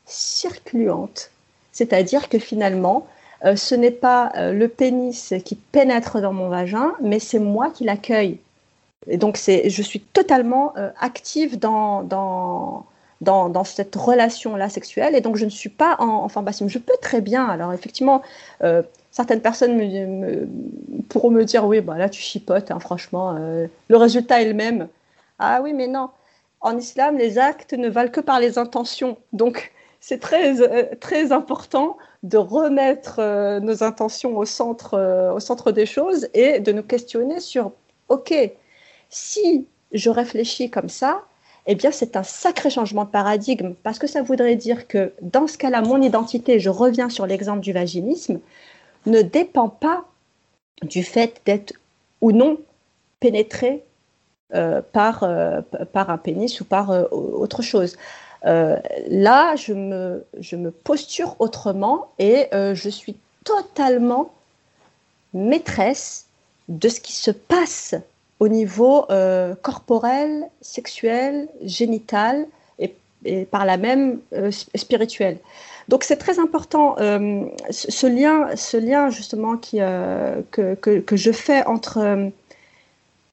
circuluantes. 0.05 1.31
C'est-à-dire 1.71 2.27
que 2.27 2.37
finalement, 2.37 3.07
ce 3.55 3.75
n'est 3.75 3.91
pas 3.91 4.31
le 4.35 4.67
pénis 4.67 5.33
qui 5.45 5.55
pénètre 5.55 6.19
dans 6.21 6.33
mon 6.33 6.49
vagin, 6.49 6.93
mais 7.01 7.19
c'est 7.19 7.39
moi 7.39 7.69
qui 7.69 7.85
l'accueille. 7.85 8.39
Et 9.05 9.17
donc, 9.17 9.37
je 9.37 9.81
suis 9.81 9.99
totalement 9.99 10.73
active 10.99 11.59
dans, 11.59 12.03
dans, 12.03 12.85
dans, 13.21 13.63
cette 13.63 13.95
relation-là 13.95 14.69
sexuelle. 14.69 15.15
Et 15.15 15.21
donc, 15.21 15.35
je 15.35 15.45
ne 15.45 15.49
suis 15.49 15.69
pas 15.69 15.95
en, 15.99 16.27
en 16.33 16.67
Je 16.67 16.77
peux 16.77 16.97
très 17.01 17.21
bien, 17.21 17.45
alors 17.45 17.73
effectivement, 17.73 18.21
euh, 18.63 18.81
certaines 19.11 19.41
personnes 19.41 19.75
me, 19.75 20.47
pourront 21.09 21.31
me 21.31 21.43
dire, 21.43 21.65
oui, 21.65 21.81
bah, 21.81 21.97
là, 21.97 22.09
tu 22.09 22.21
chipotes, 22.21 22.71
hein, 22.71 22.79
franchement, 22.79 23.35
euh, 23.37 23.67
le 23.87 23.97
résultat 23.97 24.41
est 24.41 24.47
le 24.47 24.53
même. 24.53 24.87
Ah 25.39 25.61
oui, 25.63 25.73
mais 25.73 25.87
non. 25.87 26.09
En 26.61 26.77
islam, 26.77 27.17
les 27.17 27.37
actes 27.37 27.73
ne 27.73 27.89
valent 27.89 28.11
que 28.11 28.21
par 28.21 28.39
les 28.39 28.57
intentions. 28.57 29.17
Donc, 29.33 29.71
c'est 29.99 30.19
très, 30.19 30.61
euh, 30.61 30.85
très 30.99 31.31
important 31.31 31.97
de 32.23 32.37
remettre 32.37 33.59
nos 33.59 33.83
intentions 33.83 34.37
au 34.37 34.45
centre, 34.45 35.31
au 35.33 35.39
centre 35.39 35.71
des 35.71 35.85
choses 35.85 36.27
et 36.33 36.59
de 36.59 36.71
nous 36.71 36.81
questionner 36.81 37.39
sur, 37.39 37.71
OK, 38.09 38.33
si 39.09 39.65
je 39.91 40.09
réfléchis 40.09 40.69
comme 40.69 40.89
ça, 40.89 41.23
eh 41.65 41.75
bien, 41.75 41.91
c'est 41.91 42.15
un 42.15 42.23
sacré 42.23 42.69
changement 42.69 43.03
de 43.03 43.09
paradigme 43.09 43.73
parce 43.83 43.99
que 43.99 44.07
ça 44.07 44.21
voudrait 44.21 44.55
dire 44.55 44.87
que 44.87 45.11
dans 45.21 45.47
ce 45.47 45.57
cas-là, 45.57 45.81
mon 45.81 46.01
identité, 46.01 46.59
je 46.59 46.69
reviens 46.69 47.09
sur 47.09 47.25
l'exemple 47.25 47.59
du 47.59 47.73
vaginisme, 47.73 48.39
ne 49.05 49.21
dépend 49.21 49.67
pas 49.69 50.05
du 50.81 51.03
fait 51.03 51.41
d'être 51.45 51.73
ou 52.21 52.31
non 52.31 52.57
pénétré 53.19 53.83
euh, 54.55 54.81
par, 54.93 55.23
euh, 55.23 55.61
un 55.93 56.17
pénis 56.17 56.61
ou 56.61 56.65
par 56.65 56.91
euh, 56.91 57.03
autre 57.11 57.61
chose. 57.61 57.97
là, 58.43 59.55
je 59.57 59.73
me, 59.73 60.25
je 60.39 60.55
me 60.55 60.71
posture 60.71 61.35
autrement 61.39 62.11
et 62.17 62.47
je 62.53 62.89
suis 62.89 63.17
totalement 63.43 64.31
maîtresse 65.33 66.27
de 66.69 66.87
ce 66.87 67.01
qui 67.01 67.11
se 67.11 67.31
passe 67.31 67.95
au 68.39 68.47
niveau 68.47 69.05
euh, 69.09 69.55
corporel, 69.61 70.49
sexuel, 70.61 71.47
génital 71.63 72.47
et, 72.79 72.95
par 73.45 73.65
là 73.65 73.77
même 73.77 74.19
euh, 74.33 74.51
spirituel. 74.51 75.39
Donc 75.87 76.03
c'est 76.03 76.17
très 76.17 76.39
important 76.39 76.95
euh, 76.99 77.45
ce 77.71 78.05
lien, 78.07 78.55
ce 78.55 78.77
lien 78.77 79.09
justement 79.09 79.57
qui, 79.57 79.77
que, 79.77 80.75
que, 80.75 81.15
je 81.15 81.31
fais 81.31 81.65
entre 81.65 82.29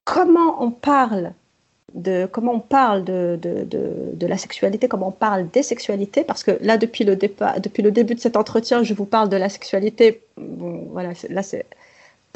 comment 0.05 0.63
on 0.63 0.71
parle 0.71 1.33
de 1.95 2.27
comment 2.31 2.55
on 2.55 2.61
parle 2.61 3.05
de, 3.05 3.39
de, 3.41 3.67
de, 3.71 4.27
la 4.27 4.37
sexualité, 4.37 4.89
comment 4.89 5.09
on 5.09 5.13
parle 5.13 5.49
des 5.51 5.63
sexualités, 5.63 6.25
parce 6.25 6.43
que 6.43 6.59
là 6.61 6.77
depuis 6.77 7.05
le 7.05 7.15
départ, 7.15 7.61
depuis 7.61 7.83
le 7.83 7.93
début 7.93 8.15
de 8.15 8.21
cet 8.21 8.37
entretien, 8.37 8.83
je 8.83 8.95
vous 8.95 9.05
parle 9.05 9.29
de 9.29 9.37
la 9.37 9.49
sexualité. 9.49 10.21
Bon, 10.37 10.89
voilà, 10.91 11.11
là 11.29 11.43
c'est 11.43 11.67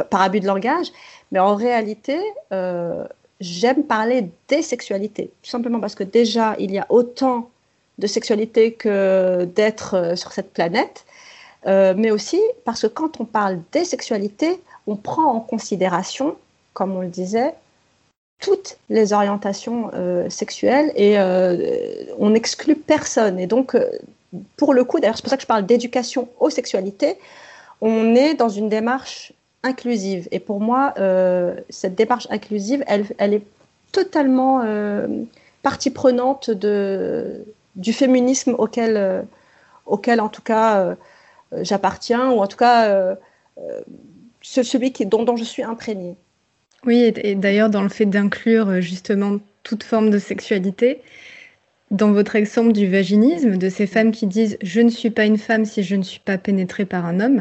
par 0.04 0.22
abus 0.22 0.40
de 0.40 0.46
langage, 0.46 0.92
mais 1.32 1.38
en 1.38 1.54
réalité, 1.54 2.18
euh, 2.52 3.04
j'aime 3.40 3.84
parler 3.84 4.28
des 4.48 4.62
sexualités, 4.62 5.30
tout 5.42 5.50
simplement 5.50 5.80
parce 5.80 5.94
que 5.94 6.04
déjà, 6.04 6.56
il 6.58 6.70
y 6.72 6.78
a 6.78 6.86
autant 6.88 7.50
de 7.98 8.06
sexualités 8.06 8.72
que 8.72 9.44
d'êtres 9.44 9.94
euh, 9.94 10.16
sur 10.16 10.32
cette 10.32 10.52
planète, 10.52 11.04
euh, 11.66 11.94
mais 11.96 12.10
aussi 12.10 12.40
parce 12.64 12.82
que 12.82 12.86
quand 12.86 13.20
on 13.20 13.24
parle 13.24 13.60
des 13.72 13.84
sexualités, 13.84 14.60
on 14.86 14.96
prend 14.96 15.24
en 15.24 15.40
considération, 15.40 16.36
comme 16.72 16.96
on 16.96 17.02
le 17.02 17.08
disait, 17.08 17.54
toutes 18.40 18.78
les 18.88 19.12
orientations 19.12 19.90
sexuelles 20.30 20.92
et 20.94 21.18
on 22.20 22.30
n'exclut 22.30 22.76
personne. 22.76 23.40
Et 23.40 23.48
donc, 23.48 23.76
pour 24.56 24.74
le 24.74 24.84
coup, 24.84 25.00
d'ailleurs, 25.00 25.16
c'est 25.16 25.22
pour 25.22 25.30
ça 25.30 25.36
que 25.36 25.42
je 25.42 25.48
parle 25.48 25.66
d'éducation 25.66 26.28
aux 26.38 26.48
sexualités, 26.48 27.18
on 27.80 28.14
est 28.14 28.34
dans 28.34 28.48
une 28.48 28.68
démarche 28.68 29.32
inclusive. 29.62 30.28
Et 30.30 30.40
pour 30.40 30.60
moi, 30.60 30.94
euh, 30.98 31.54
cette 31.68 31.94
démarche 31.94 32.26
inclusive, 32.30 32.84
elle, 32.86 33.06
elle 33.18 33.34
est 33.34 33.44
totalement 33.92 34.62
euh, 34.64 35.06
partie 35.62 35.90
prenante 35.90 36.50
de, 36.50 37.44
du 37.76 37.92
féminisme 37.92 38.54
auquel, 38.58 38.96
euh, 38.96 39.22
auquel 39.86 40.20
en 40.20 40.28
tout 40.28 40.42
cas, 40.42 40.96
j'appartiens, 41.62 42.30
ou 42.30 42.40
en 42.40 42.46
tout 42.46 42.56
cas, 42.56 43.16
celui 44.42 44.92
qui, 44.92 45.06
dont, 45.06 45.24
dont 45.24 45.36
je 45.36 45.44
suis 45.44 45.62
imprégnée. 45.62 46.16
Oui, 46.84 47.12
et, 47.16 47.34
d'ailleurs, 47.34 47.70
dans 47.70 47.82
le 47.82 47.88
fait 47.88 48.06
d'inclure 48.06 48.80
justement 48.80 49.38
toute 49.62 49.82
forme 49.82 50.10
de 50.10 50.18
sexualité, 50.18 51.02
dans 51.90 52.12
votre 52.12 52.36
exemple 52.36 52.72
du 52.72 52.86
vaginisme, 52.86 53.56
de 53.56 53.68
ces 53.68 53.86
femmes 53.86 54.12
qui 54.12 54.26
disent 54.26 54.58
Je 54.62 54.80
ne 54.80 54.90
suis 54.90 55.10
pas 55.10 55.24
une 55.24 55.38
femme 55.38 55.64
si 55.64 55.82
je 55.82 55.96
ne 55.96 56.02
suis 56.02 56.20
pas 56.20 56.36
pénétrée 56.38 56.84
par 56.84 57.06
un 57.06 57.20
homme, 57.20 57.40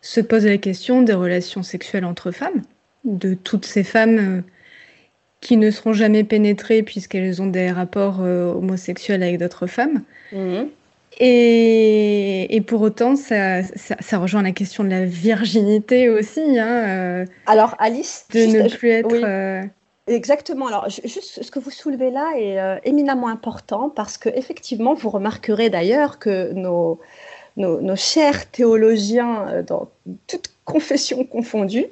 se 0.00 0.20
pose 0.20 0.46
la 0.46 0.58
question 0.58 1.02
des 1.02 1.14
relations 1.14 1.62
sexuelles 1.62 2.04
entre 2.04 2.30
femmes, 2.30 2.62
de 3.04 3.34
toutes 3.34 3.66
ces 3.66 3.84
femmes 3.84 4.18
euh, 4.18 4.40
qui 5.40 5.56
ne 5.56 5.70
seront 5.70 5.92
jamais 5.92 6.24
pénétrées 6.24 6.82
puisqu'elles 6.82 7.42
ont 7.42 7.46
des 7.46 7.70
rapports 7.70 8.20
euh, 8.20 8.52
homosexuels 8.52 9.22
avec 9.22 9.38
d'autres 9.38 9.66
femmes. 9.66 10.02
Mhm. 10.32 10.68
Et, 11.20 12.62
pour 12.68 12.80
autant, 12.82 13.16
ça, 13.16 13.62
ça, 13.64 14.18
rejoint 14.18 14.42
la 14.42 14.52
question 14.52 14.84
de 14.84 14.90
la 14.90 15.04
virginité 15.04 16.08
aussi. 16.08 16.58
Hein, 16.58 16.84
euh, 16.86 17.24
Alors, 17.46 17.74
Alice, 17.80 18.26
de 18.32 18.46
ne 18.46 18.68
plus 18.68 18.90
être. 18.90 19.68
Exactement. 20.06 20.68
Alors, 20.68 20.88
juste 20.88 21.42
ce 21.42 21.50
que 21.50 21.58
vous 21.58 21.70
soulevez 21.70 22.10
là 22.10 22.30
est 22.36 22.88
éminemment 22.88 23.28
important 23.28 23.90
parce 23.90 24.16
que 24.16 24.28
effectivement, 24.28 24.94
vous 24.94 25.10
remarquerez 25.10 25.70
d'ailleurs 25.70 26.20
que 26.20 26.52
nos, 26.52 27.00
nos, 27.58 27.96
chers 27.96 28.50
théologiens, 28.50 29.48
euh, 29.48 29.62
dans 29.62 29.88
toutes 30.26 30.52
confessions 30.64 31.24
confondues, 31.24 31.86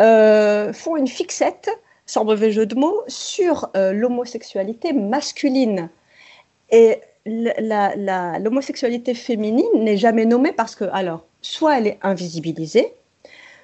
euh, 0.00 0.72
font 0.72 0.96
une 0.96 1.08
fixette, 1.08 1.70
sans 2.06 2.24
mauvais 2.24 2.50
jeu 2.50 2.66
de 2.66 2.74
mots, 2.74 3.02
sur 3.06 3.68
euh, 3.76 3.92
l'homosexualité 3.92 4.92
masculine. 4.92 5.88
Et 6.70 7.00
l'homosexualité 7.26 9.14
féminine 9.14 9.66
n'est 9.74 9.96
jamais 9.96 10.24
nommée 10.24 10.52
parce 10.52 10.74
que, 10.74 10.84
alors, 10.92 11.24
soit 11.42 11.78
elle 11.78 11.86
est 11.86 11.98
invisibilisée, 12.02 12.92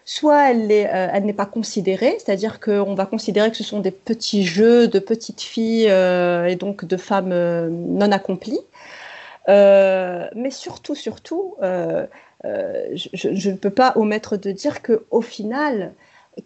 soit 0.05 0.51
elle 0.51 0.67
n'est 0.67 1.33
pas 1.35 1.47
considérée, 1.47 2.17
c'est-à-dire 2.19 2.61
qu'on 2.61 2.95
va 2.95 3.07
considérer 3.07 3.51
que 3.51 3.57
ce 3.57 3.65
sont 3.65 3.81
des 3.81 3.91
petits 3.91 4.45
jeux 4.45 4.87
de 4.87 4.99
petites 4.99 5.41
filles 5.41 5.87
et 5.87 6.57
donc 6.57 6.85
de 6.85 6.97
femmes 6.99 7.31
non 7.31 8.13
accomplies, 8.13 8.61
mais 9.49 10.51
surtout, 10.51 10.95
surtout, 10.95 11.57
euh, 11.63 12.07
euh, 12.45 12.89
je, 12.95 13.51
ne 13.51 13.57
peux 13.57 13.71
pas 13.71 13.93
omettre 13.97 14.37
de 14.37 14.53
dire 14.53 14.83
que 14.83 15.05
au 15.11 15.21
final, 15.21 15.93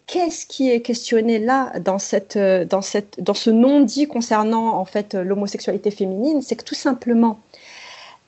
qu'est-ce 0.06 0.46
qui 0.46 0.70
est 0.70 0.80
questionné 0.80 1.38
là 1.38 1.72
dans, 1.80 1.98
cette, 1.98 2.38
dans, 2.38 2.82
cette, 2.82 3.22
dans 3.22 3.34
ce 3.34 3.50
non-dit 3.50 4.06
concernant 4.06 4.74
en 4.74 4.84
fait 4.84 5.14
l'homosexualité 5.14 5.90
féminine, 5.90 6.42
c'est 6.42 6.56
que 6.56 6.64
tout 6.64 6.74
simplement, 6.74 7.40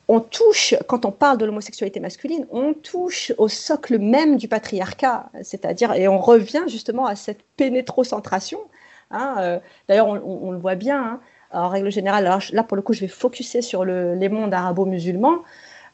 on 0.09 0.21
touche, 0.21 0.75
quand 0.89 1.05
on 1.05 1.13
parle 1.13 1.39
de 1.39 1.45
l'homosexualité 1.45 2.01
masculine, 2.01 2.47
on 2.51 2.75
touche 2.75 3.33
au 3.39 3.49
socle 3.49 3.99
même 3.99 4.37
du 4.37 4.49
patriarcat, 4.49 5.31
c'est-à-dire, 5.43 5.93
et 5.93 6.09
on 6.09 6.19
revient 6.19 6.65
justement 6.67 7.07
à 7.07 7.15
cette 7.15 7.43
pénétrocentration. 7.57 8.59
Hein, 9.13 9.61
D'ailleurs, 9.89 10.09
on, 10.09 10.51
le 10.51 10.59
voit 10.59 10.75
bien. 10.75 11.01
Hein, 11.01 11.21
en 11.53 11.69
règle 11.69 11.91
générale, 11.91 12.39
là 12.53 12.63
pour 12.63 12.77
le 12.77 12.83
coup 12.83 12.93
je 12.93 13.01
vais 13.01 13.09
focuser 13.09 13.63
sur 13.63 13.85
les 13.85 14.29
mondes 14.29 14.55
arabo-musulmans, 14.55 15.41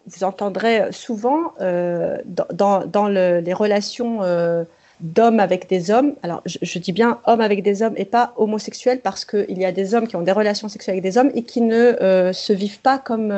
vous 0.07 0.25
entendrez 0.25 0.93
souvent 0.93 1.53
euh, 1.61 2.19
dans, 2.53 3.09
les 3.09 3.53
relations 3.53 4.23
euh, 4.23 4.65
d'hommes 5.01 5.41
avec 5.41 5.69
des 5.69 5.91
hommes, 5.91 6.15
alors 6.23 6.43
je, 6.47 6.79
dis 6.79 6.93
bien 6.93 7.19
hommes 7.27 7.41
avec 7.41 7.63
des 7.63 7.83
hommes 7.83 7.95
et 7.97 8.05
pas 8.05 8.33
homosexuels 8.37 9.01
parce 9.01 9.25
qu'il 9.25 9.59
y 9.59 9.65
a 9.65 9.73
des 9.73 9.95
hommes 9.95 10.07
qui 10.07 10.17
ont 10.17 10.23
des 10.23 10.33
relations 10.33 10.69
sexuelles 10.69 10.95
avec 10.95 11.03
des 11.03 11.19
hommes 11.19 11.31
et 11.35 11.43
qui 11.43 11.61
ne 11.61 12.01
euh, 12.03 12.33
se 12.33 12.53
vivent 12.53 12.81
pas 12.81 12.99
comme 12.99 13.29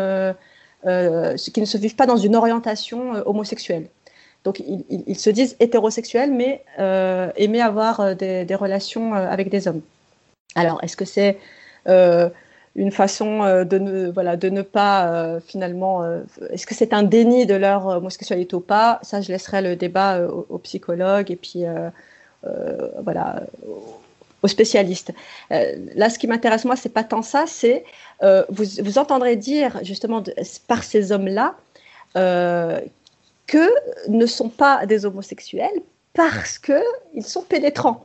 qui 0.85 1.61
ne 1.61 1.67
se 1.67 1.79
vivent 1.79 1.97
pas 1.97 2.07
dans 2.07 2.17
une 2.17 2.37
orientation 2.37 3.13
homosexuelle. 3.27 3.89
Donc 4.45 4.61
ils, 4.61 5.19
se 5.19 5.31
disent 5.31 5.57
hétérosexuels 5.59 6.33
mais 6.33 6.65
aimer 7.37 7.61
avoir 7.61 8.15
des, 8.15 8.47
relations 8.55 9.15
avec 9.15 9.49
des 9.49 9.69
hommes. 9.69 9.83
Alors 10.55 10.83
est-ce 10.83 10.97
que 10.97 11.05
c'est 11.05 11.37
euh, 11.37 11.58
une 12.79 12.93
façon 12.93 13.43
euh, 13.43 13.65
de 13.65 13.79
ne, 13.79 14.11
voilà, 14.11 14.37
de 14.37 14.49
ne 14.49 14.63
pas 14.63 15.13
euh, 15.13 15.41
finalement. 15.41 16.05
Est-ce 16.51 16.67
que 16.67 16.75
c'est 16.75 16.93
un 16.93 17.03
déni 17.03 17.45
de 17.45 17.55
leur 17.55 17.87
homosexualité 17.87 18.55
ou 18.55 18.61
pas? 18.61 19.01
Ça, 19.03 19.21
je 19.21 19.31
laisserai 19.33 19.63
le 19.63 19.77
débat 19.77 20.27
aux, 20.27 20.59
psychologues 20.59 21.31
et 21.31 21.37
puis 21.37 21.65
voilà 23.03 23.43
aux 24.43 24.49
spécialistes. 24.49 25.13
là, 25.51 26.09
ce 26.09 26.19
qui 26.19 26.29
m'intéresse 26.29 26.65
moi, 26.65 26.77
c'est 26.77 26.89
pas 26.89 27.05
tant 27.05 27.23
ça, 27.23 27.45
c'est 27.47 27.85
vous, 28.23 28.65
vous 28.83 28.99
entendrez 28.99 29.37
dire 29.37 29.79
justement 29.83 30.23
par 30.69 30.85
ces 30.85 31.11
hommes-là 31.13 31.57
que 32.15 34.09
ne 34.09 34.27
sont 34.27 34.49
pas 34.49 34.87
des 34.87 35.05
homosexuels 35.05 35.83
parce 36.13 36.59
que 36.59 36.81
ils 37.15 37.25
sont 37.25 37.43
pénétrants. 37.43 38.05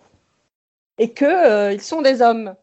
et 0.98 1.14
qu'ils 1.14 1.82
sont 1.82 2.02
des 2.02 2.22
hommes. 2.22 2.56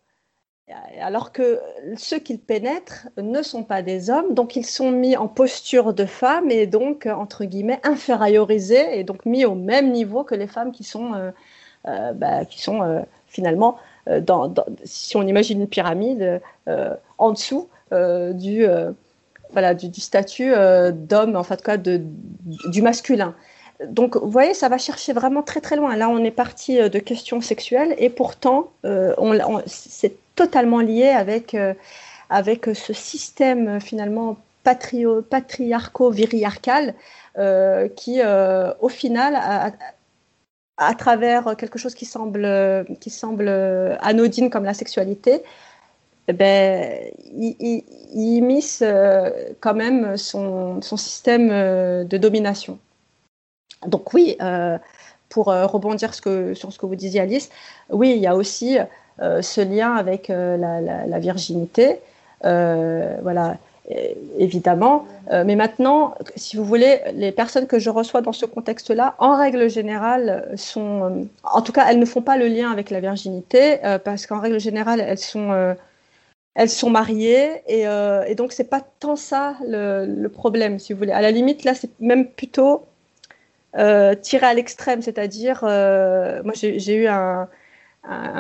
Alors 1.01 1.33
que 1.33 1.61
ceux 1.97 2.19
qu'ils 2.19 2.39
pénètrent 2.39 3.09
ne 3.17 3.43
sont 3.43 3.65
pas 3.65 3.83
des 3.83 4.11
hommes, 4.11 4.35
donc 4.35 4.57
ils 4.57 4.67
sont 4.67 4.91
mis 4.91 5.17
en 5.17 5.29
posture 5.29 5.95
de 5.95 6.05
femmes 6.05 6.51
et 6.51 6.67
donc, 6.67 7.07
entre 7.07 7.45
guillemets, 7.45 7.81
infériorisés 7.83 8.99
et 8.99 9.05
donc 9.05 9.27
mis 9.27 9.45
au 9.45 9.55
même 9.55 9.91
niveau 9.91 10.25
que 10.25 10.35
les 10.35 10.47
femmes 10.47 10.73
qui 10.73 10.85
sont, 10.85 11.33
bah, 11.85 12.45
qui 12.45 12.61
sont 12.61 13.05
finalement, 13.27 13.79
dans, 14.21 14.53
si 14.85 15.17
on 15.17 15.23
imagine 15.23 15.63
une 15.63 15.69
pyramide, 15.69 16.41
en 17.19 17.33
dessous 17.33 17.69
du 17.91 18.67
voilà, 19.53 19.75
du, 19.75 20.01
statut 20.01 20.53
euh, 20.53 20.93
d'homme, 20.93 21.37
en 21.37 21.43
fait, 21.43 21.63
quoi, 21.63 21.77
de, 21.77 22.01
du 22.69 22.83
masculin. 22.83 23.35
Donc, 23.87 24.17
vous 24.17 24.31
voyez, 24.31 24.55
ça 24.55 24.69
va 24.69 24.79
chercher 24.79 25.13
vraiment 25.13 25.43
très 25.43 25.61
très 25.61 25.77
loin. 25.77 25.97
Là, 25.97 26.09
on 26.09 26.23
est 26.23 26.31
parti 26.31 26.79
euh, 26.79 26.89
de 26.89 26.99
questions 26.99 27.41
sexuelles 27.41 27.95
et 27.99 28.11
pourtant, 28.11 28.71
euh, 28.85 29.15
on, 29.19 29.63
c'est 29.67 30.15
totalement 30.45 30.81
lié 30.81 31.09
avec, 31.09 31.57
avec 32.31 32.71
ce 32.75 32.93
système 32.93 33.81
finalement 33.81 34.37
patrio, 34.63 35.23
patriarco-viriarcal 35.23 36.95
qui, 37.97 38.21
au 38.81 38.89
final, 38.89 39.73
à, 40.77 40.95
travers 40.95 41.57
quelque 41.57 41.79
chose 41.79 41.95
qui 41.95 42.07
semble, 42.07 42.87
qui 43.01 43.11
semble 43.11 43.49
anodine 44.01 44.49
comme 44.51 44.65
la 44.65 44.75
sexualité, 44.75 45.43
eh 46.31 46.33
ben, 46.33 47.11
il, 47.37 47.83
il, 48.15 48.63
euh, 48.83 49.31
quand 49.59 49.75
même 49.75 50.17
son, 50.17 50.81
système 50.81 51.51
euh, 51.51 52.05
de 52.05 52.17
domination. 52.19 52.79
Donc 53.89 54.15
oui, 54.15 54.37
euh, 54.41 54.79
pour 55.29 55.47
rebondir 55.47 56.15
sur 56.15 56.73
ce 56.73 56.79
que 56.79 56.87
vous 56.87 56.95
disiez 56.95 57.21
Alice, 57.21 57.51
oui, 57.91 58.13
il 58.15 58.23
y 58.23 58.29
a 58.29 58.37
aussi 58.37 58.79
ce 59.21 59.61
lien 59.61 59.95
avec 59.95 60.29
la, 60.29 61.19
virginité. 61.19 62.01
voilà, 62.43 63.57
évidemment. 64.39 65.07
mais 65.31 65.57
maintenant, 65.57 66.15
si 66.37 66.57
vous 66.57 66.65
voulez, 66.65 67.01
les 67.15 67.33
personnes 67.33 67.67
que 67.67 67.79
je 67.79 67.91
reçois 67.91 68.23
dans 68.23 68.33
ce 68.33 68.47
contexte-là, 68.47 69.15
en 69.19 69.37
règle 69.37 69.69
générale, 69.69 70.49
sont, 70.57 71.27
en 71.45 71.63
tout 71.63 71.73
cas, 71.73 71.87
elles 71.89 71.99
ne 71.99 72.07
font 72.07 72.23
pas 72.23 72.37
le 72.37 72.49
lien 72.49 72.71
avec 72.71 72.91
la 72.91 73.01
virginité, 73.01 73.79
parce 74.05 74.27
qu'en 74.27 74.41
règle 74.41 74.61
générale, 74.61 75.01
elles 75.01 75.19
sont 75.19 75.75
elles 76.55 76.71
sont 76.71 76.91
mariées 76.91 77.63
et, 77.67 77.87
euh, 77.87 78.25
et 78.25 78.35
donc 78.35 78.53
c'est 78.53 78.65
pas 78.69 78.81
tant 78.81 79.17
ça 79.17 79.57
le, 79.67 80.27
problème, 80.29 80.79
si 80.79 80.93
vous 80.93 80.99
voulez. 80.99 81.13
À 81.13 81.21
la 81.21 81.31
limite, 81.31 81.65
là, 81.65 81.75
c'est 81.75 81.91
même 82.01 82.29
plutôt 82.29 82.87
euh, 83.77 84.15
tiré 84.15 84.47
à 84.47 84.55
l'extrême, 84.55 85.01
c'est-à-dire, 85.03 85.61
euh, 85.63 86.43
moi 86.45 86.53
j'ai 86.55 86.95
eu 86.95 87.07
un, 87.07 87.49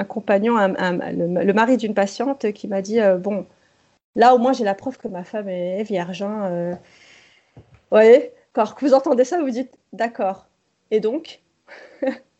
compagnon, 0.08 0.56
le, 0.58 1.52
mari 1.52 1.76
d'une 1.76 1.94
patiente, 1.94 2.52
qui 2.52 2.68
m'a 2.68 2.82
dit 2.82 2.98
bon, 3.18 3.46
là 4.16 4.34
au 4.34 4.38
moins 4.38 4.52
j'ai 4.52 4.64
la 4.64 4.74
preuve 4.74 4.98
que 4.98 5.08
ma 5.08 5.24
femme 5.24 5.48
est 5.48 5.82
vierge. 5.82 6.22
Hein, 6.22 6.78
vous 7.56 7.62
voyez, 7.90 8.32
quand 8.52 8.74
vous 8.80 8.94
entendez 8.94 9.24
ça, 9.24 9.40
vous 9.40 9.50
dites 9.50 9.72
d'accord. 9.92 10.46
Et 10.90 11.00
donc 11.00 11.40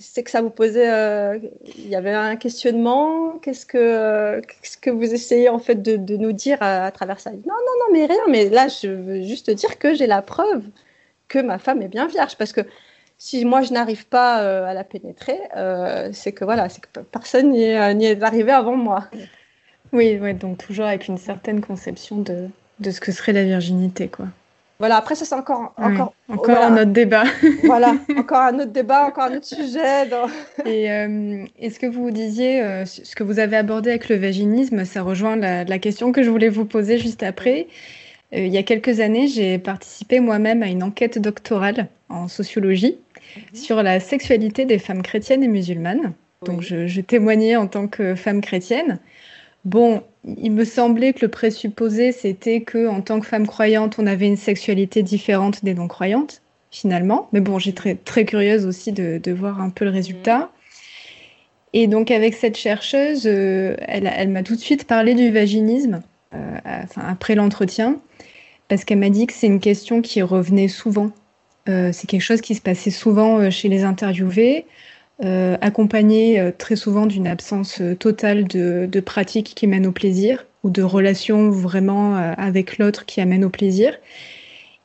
c'est 0.00 0.22
que 0.22 0.30
ça 0.30 0.40
vous 0.42 0.50
posait, 0.50 0.90
euh, 0.90 1.38
il 1.64 1.88
y 1.88 1.96
avait 1.96 2.12
un 2.12 2.36
questionnement. 2.36 3.38
Qu'est-ce 3.38 3.66
que, 3.66 3.78
euh, 3.78 4.40
que 4.80 4.90
vous 4.90 5.12
essayez 5.14 5.48
en 5.48 5.58
fait 5.58 5.82
de 5.82 6.16
nous 6.16 6.32
dire 6.32 6.58
à, 6.60 6.90
travers 6.92 7.20
ça? 7.20 7.30
Non, 7.30 7.38
non, 7.46 7.74
non, 7.80 7.92
mais 7.92 8.06
rien. 8.06 8.22
Mais 8.28 8.48
là, 8.48 8.68
je 8.68 8.88
veux 8.88 9.22
juste 9.22 9.50
dire 9.50 9.78
que 9.78 9.94
j'ai 9.94 10.06
la 10.06 10.22
preuve 10.22 10.64
que 11.28 11.38
ma 11.38 11.58
femme 11.58 11.82
est 11.82 11.88
bien 11.88 12.06
vierge, 12.06 12.36
parce 12.36 12.52
que 12.52 12.62
si 13.18 13.44
moi 13.44 13.62
je 13.62 13.72
n'arrive 13.72 14.06
pas 14.06 14.42
euh, 14.42 14.64
à 14.64 14.74
la 14.74 14.84
pénétrer, 14.84 15.38
c'est 16.12 16.32
que 16.32 16.44
voilà, 16.44 16.68
c'est 16.68 16.80
que 16.80 17.00
personne 17.00 17.50
n'y 17.50 17.62
est, 17.62 18.22
arrivé 18.22 18.52
avant 18.52 18.76
moi. 18.76 19.04
Oui, 19.92 20.18
ouais, 20.18 20.34
donc 20.34 20.58
toujours 20.58 20.86
avec 20.86 21.08
une 21.08 21.18
certaine 21.18 21.60
conception 21.60 22.18
de, 22.18 22.48
de 22.80 22.90
ce 22.90 23.00
que 23.00 23.10
serait 23.10 23.32
la 23.32 23.44
virginité, 23.44 24.08
quoi. 24.08 24.26
Voilà, 24.78 24.96
après 24.96 25.16
ça 25.16 25.24
c'est 25.24 25.34
encore 25.34 25.72
encore 25.76 26.14
encore 26.28 26.58
un 26.58 26.74
autre 26.74 26.92
débat. 26.92 27.24
voilà, 27.64 27.94
encore 28.16 28.42
un 28.42 28.54
autre 28.60 28.70
débat, 28.70 29.06
encore 29.06 29.24
un 29.24 29.36
autre 29.36 29.46
sujet. 29.46 30.08
Et, 30.66 30.90
euh, 30.90 31.44
ce 31.60 31.78
que 31.80 31.86
vous 31.86 32.12
disiez, 32.12 32.62
euh, 32.62 32.84
ce 32.84 33.16
que 33.16 33.24
vous 33.24 33.40
avez 33.40 33.56
abordé 33.56 33.90
avec 33.90 34.08
le 34.08 34.16
vaginisme, 34.16 34.84
ça 34.84 35.02
rejoint 35.02 35.34
la, 35.34 35.78
question 35.80 36.12
que 36.12 36.22
je 36.22 36.30
voulais 36.30 36.48
vous 36.48 36.64
poser 36.64 36.98
juste 36.98 37.24
après. 37.24 37.66
Euh, 38.32 38.38
il 38.38 38.52
y 38.52 38.58
a 38.58 38.62
quelques 38.62 39.00
années, 39.00 39.26
j'ai 39.26 39.58
participé 39.58 40.20
moi-même 40.20 40.62
à 40.62 40.68
une 40.68 40.84
enquête 40.84 41.18
doctorale 41.18 41.88
en 42.08 42.28
sociologie 42.28 42.98
mhm. 43.36 43.42
sur 43.54 43.82
la 43.82 44.00
sexualité 44.00 44.64
des 44.64 44.78
femmes 44.78 45.02
chrétiennes 45.02 45.42
et 45.42 45.48
musulmanes. 45.48 46.12
Donc 46.44 46.62
je, 46.62 46.86
je 46.86 47.00
témoignais 47.00 47.56
en 47.56 47.66
tant 47.66 47.88
que 47.88 48.14
femme 48.14 48.40
chrétienne. 48.40 49.00
Bon, 49.64 50.02
il 50.24 50.52
me 50.52 50.64
semblait 50.64 51.12
que 51.12 51.20
le 51.22 51.28
présupposé, 51.28 52.12
c'était 52.12 52.60
que 52.60 52.86
en 52.88 53.00
tant 53.00 53.20
que 53.20 53.26
femme 53.26 53.46
croyante, 53.46 53.98
on 53.98 54.06
avait 54.06 54.26
une 54.26 54.36
sexualité 54.36 55.02
différente 55.02 55.64
des 55.64 55.74
non-croyantes, 55.74 56.42
finalement. 56.70 57.28
Mais 57.32 57.40
bon, 57.40 57.58
j'étais 57.58 57.94
très, 57.94 58.24
curieuse 58.24 58.66
aussi 58.66 58.92
de, 58.92 59.32
voir 59.32 59.60
un 59.60 59.70
peu 59.70 59.84
le 59.84 59.90
résultat. 59.90 60.50
Et 61.72 61.86
donc, 61.86 62.10
avec 62.10 62.34
cette 62.34 62.56
chercheuse, 62.56 63.26
euh, 63.26 63.76
elle, 63.80 64.30
m'a 64.30 64.42
tout 64.42 64.54
de 64.54 64.60
suite 64.60 64.84
parlé 64.84 65.14
du 65.14 65.30
vaginisme, 65.30 66.00
euh, 66.34 66.58
après 66.96 67.34
l'entretien, 67.34 68.00
parce 68.68 68.84
qu'elle 68.84 68.98
m'a 68.98 69.10
dit 69.10 69.26
que 69.26 69.32
c'est 69.32 69.46
une 69.46 69.60
question 69.60 70.00
qui 70.02 70.22
revenait 70.22 70.68
souvent. 70.68 71.10
Euh, 71.68 71.90
c'est 71.92 72.06
quelque 72.06 72.22
chose 72.22 72.40
qui 72.40 72.54
se 72.54 72.60
passait 72.60 72.90
souvent 72.90 73.50
chez 73.50 73.68
les 73.68 73.84
interviewés. 73.84 74.66
Euh, 75.24 75.56
accompagné 75.60 76.38
euh, 76.38 76.52
très 76.56 76.76
souvent 76.76 77.04
d'une 77.04 77.26
absence 77.26 77.80
euh, 77.80 77.96
totale 77.96 78.46
de, 78.46 78.88
de 78.90 79.00
pratiques 79.00 79.52
qui 79.56 79.66
mènent 79.66 79.88
au 79.88 79.90
plaisir 79.90 80.46
ou 80.62 80.70
de 80.70 80.80
relations 80.82 81.50
vraiment 81.50 82.16
avec 82.16 82.78
l'autre 82.78 83.04
qui 83.04 83.20
amènent 83.20 83.44
au 83.44 83.48
plaisir. 83.48 83.96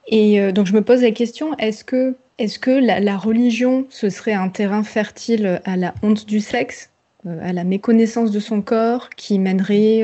Et 0.07 0.51
donc 0.51 0.67
je 0.67 0.74
me 0.74 0.84
pose 0.84 1.01
la 1.01 1.09
question, 1.09 1.57
est-ce 1.57 1.84
que, 1.84 2.15
est 2.38 2.59
que 2.59 2.69
la, 2.69 3.17
religion, 3.17 3.88
ce 3.89 4.11
serait 4.11 4.34
un 4.34 4.49
terrain 4.49 4.84
fertile 4.84 5.59
à 5.65 5.76
la 5.76 5.95
honte 6.03 6.28
du 6.28 6.41
sexe, 6.41 6.91
à 7.26 7.53
la 7.53 7.63
méconnaissance 7.63 8.30
de 8.30 8.39
son 8.39 8.61
corps, 8.61 9.09
qui 9.09 9.39
mènerait 9.39 10.03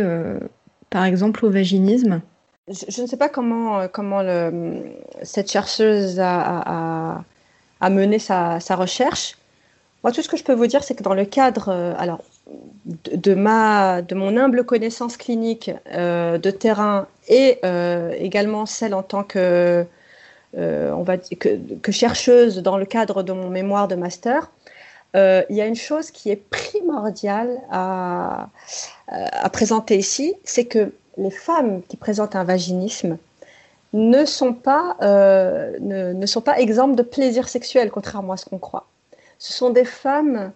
par 0.89 1.05
exemple 1.05 1.45
au 1.45 1.51
vaginisme? 1.51 2.19
Je, 2.69 3.01
ne 3.01 3.07
sais 3.07 3.17
pas 3.17 3.29
comment, 3.29 3.81
le, 4.21 4.83
cette 5.23 5.51
chercheuse 5.51 6.19
a, 6.19 7.23
mené 7.89 8.19
sa, 8.19 8.59
recherche, 8.75 9.37
moi, 10.03 10.13
tout 10.13 10.21
ce 10.21 10.29
que 10.29 10.37
je 10.37 10.43
peux 10.43 10.53
vous 10.53 10.67
dire, 10.67 10.83
c'est 10.83 10.95
que 10.95 11.03
dans 11.03 11.13
le 11.13 11.25
cadre 11.25 11.69
euh, 11.69 11.93
alors, 11.97 12.21
de, 12.85 13.33
ma, 13.35 14.01
de 14.01 14.15
mon 14.15 14.37
humble 14.37 14.63
connaissance 14.63 15.17
clinique 15.17 15.71
euh, 15.91 16.37
de 16.37 16.51
terrain 16.51 17.07
et 17.27 17.59
euh, 17.65 18.13
également 18.17 18.65
celle 18.65 18.93
en 18.93 19.03
tant 19.03 19.23
que, 19.23 19.85
on 20.55 21.03
va 21.03 21.17
que, 21.17 21.91
chercheuse 21.91 22.59
dans 22.59 22.77
le 22.77 22.85
cadre 22.85 23.23
de 23.23 23.33
mon 23.33 23.49
mémoire 23.49 23.89
de 23.89 23.95
master, 23.95 24.49
il 25.15 25.45
y 25.49 25.61
a 25.61 25.65
une 25.65 25.75
chose 25.75 26.11
qui 26.11 26.31
est 26.31 26.49
primordiale 26.49 27.59
à 27.69 28.49
présenter 29.51 29.97
ici, 29.97 30.35
c'est 30.43 30.65
que 30.65 30.93
les 31.17 31.31
femmes 31.31 31.81
qui 31.87 31.97
présentent 31.97 32.35
un 32.35 32.43
vaginisme 32.43 33.17
ne 33.93 34.25
sont 34.25 34.53
pas, 34.53 34.95
ne, 35.01 36.13
ne 36.13 36.25
sont 36.25 36.41
pas 36.41 36.61
de 36.61 37.01
plaisir 37.01 37.49
sexuel, 37.49 37.89
contrairement 37.91 38.33
à 38.33 38.37
ce 38.37 38.45
qu'on 38.45 38.59
croit 38.59 38.85
ce 39.39 39.53
sont 39.53 39.69
des 39.69 39.85
femmes 39.85 40.51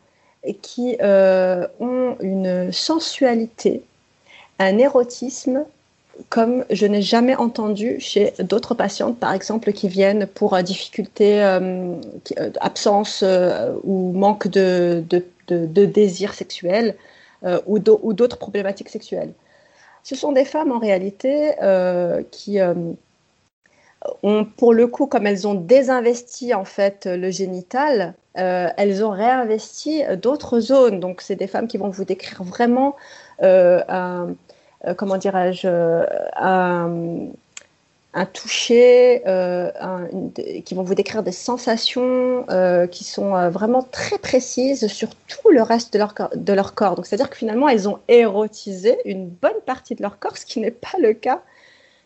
qui 0.62 0.98
euh, 1.02 1.66
ont 1.80 2.18
une 2.20 2.72
sensualité, 2.72 3.82
un 4.60 4.78
érotisme 4.78 5.64
comme 6.30 6.64
je 6.70 6.86
n'ai 6.86 7.02
jamais 7.02 7.36
entendu 7.36 7.96
chez 8.00 8.34
d'autres 8.38 8.76
patientes, 8.76 9.18
par 9.18 9.34
exemple, 9.34 9.74
qui 9.74 9.88
viennent 9.88 10.28
pour 10.28 10.54
euh, 10.54 10.62
euh, 11.22 12.52
absence 12.62 13.26
ou 13.84 14.12
manque 14.12 14.48
de, 14.48 15.04
désir 15.48 16.36
sexuel 16.36 16.96
ou 17.66 17.80
d'autres 17.80 18.38
problématiques 18.38 18.90
sexuelles. 18.90 19.34
Ce 20.04 20.16
sont 20.16 20.32
des 20.32 20.46
femmes 20.46 20.72
en 20.72 20.80
réalité 20.80 21.54
qui 22.32 22.60
ont, 24.22 24.46
pour 24.46 24.74
le 24.74 24.88
coup, 24.88 25.08
comme 25.08 25.28
elles 25.28 25.48
ont 25.48 25.54
désinvesti 25.54 26.54
en 26.54 26.66
fait 26.66 27.06
le 27.06 27.32
génital, 27.32 28.16
euh, 28.38 28.68
elles 28.78 29.04
ont 29.04 29.12
réinvesti 29.12 30.04
d'autres 30.22 30.60
zones. 30.60 31.00
Donc, 31.00 31.22
c'est 31.22 31.36
des 31.36 31.48
femmes 31.48 31.68
qui 31.68 31.78
vont 31.78 31.90
vous 31.90 32.06
décrire 32.06 32.44
vraiment 32.44 32.96
euh, 33.42 33.82
un, 33.88 34.36
euh, 34.86 34.94
comment 34.94 35.18
dirais-je, 35.18 35.68
un, 36.36 37.28
toucher, 38.26 39.22
qui 40.66 40.76
vont 40.76 40.84
vous 40.84 40.96
décrire 40.96 41.24
des 41.24 41.32
sensations 41.32 42.46
qui 42.92 43.04
sont 43.04 43.50
vraiment 43.50 43.82
très 43.84 44.18
précises 44.18 44.88
sur 44.88 45.10
tout 45.28 45.50
le 45.50 45.62
reste 45.62 45.94
de 45.94 46.00
leur, 46.54 46.74
corps. 46.76 46.96
Donc, 46.96 47.06
c'est-à-dire 47.06 47.30
que 47.30 47.38
finalement, 47.38 47.68
elles 47.68 47.90
ont 47.90 48.00
érotisé 48.08 48.98
une 49.06 49.28
bonne 49.28 49.62
partie 49.66 49.96
de 49.96 50.02
leur 50.02 50.20
corps, 50.20 50.38
ce 50.38 50.46
qui 50.46 50.60
n'est 50.60 50.72
pas 50.72 50.98
le 51.00 51.14
cas 51.14 51.42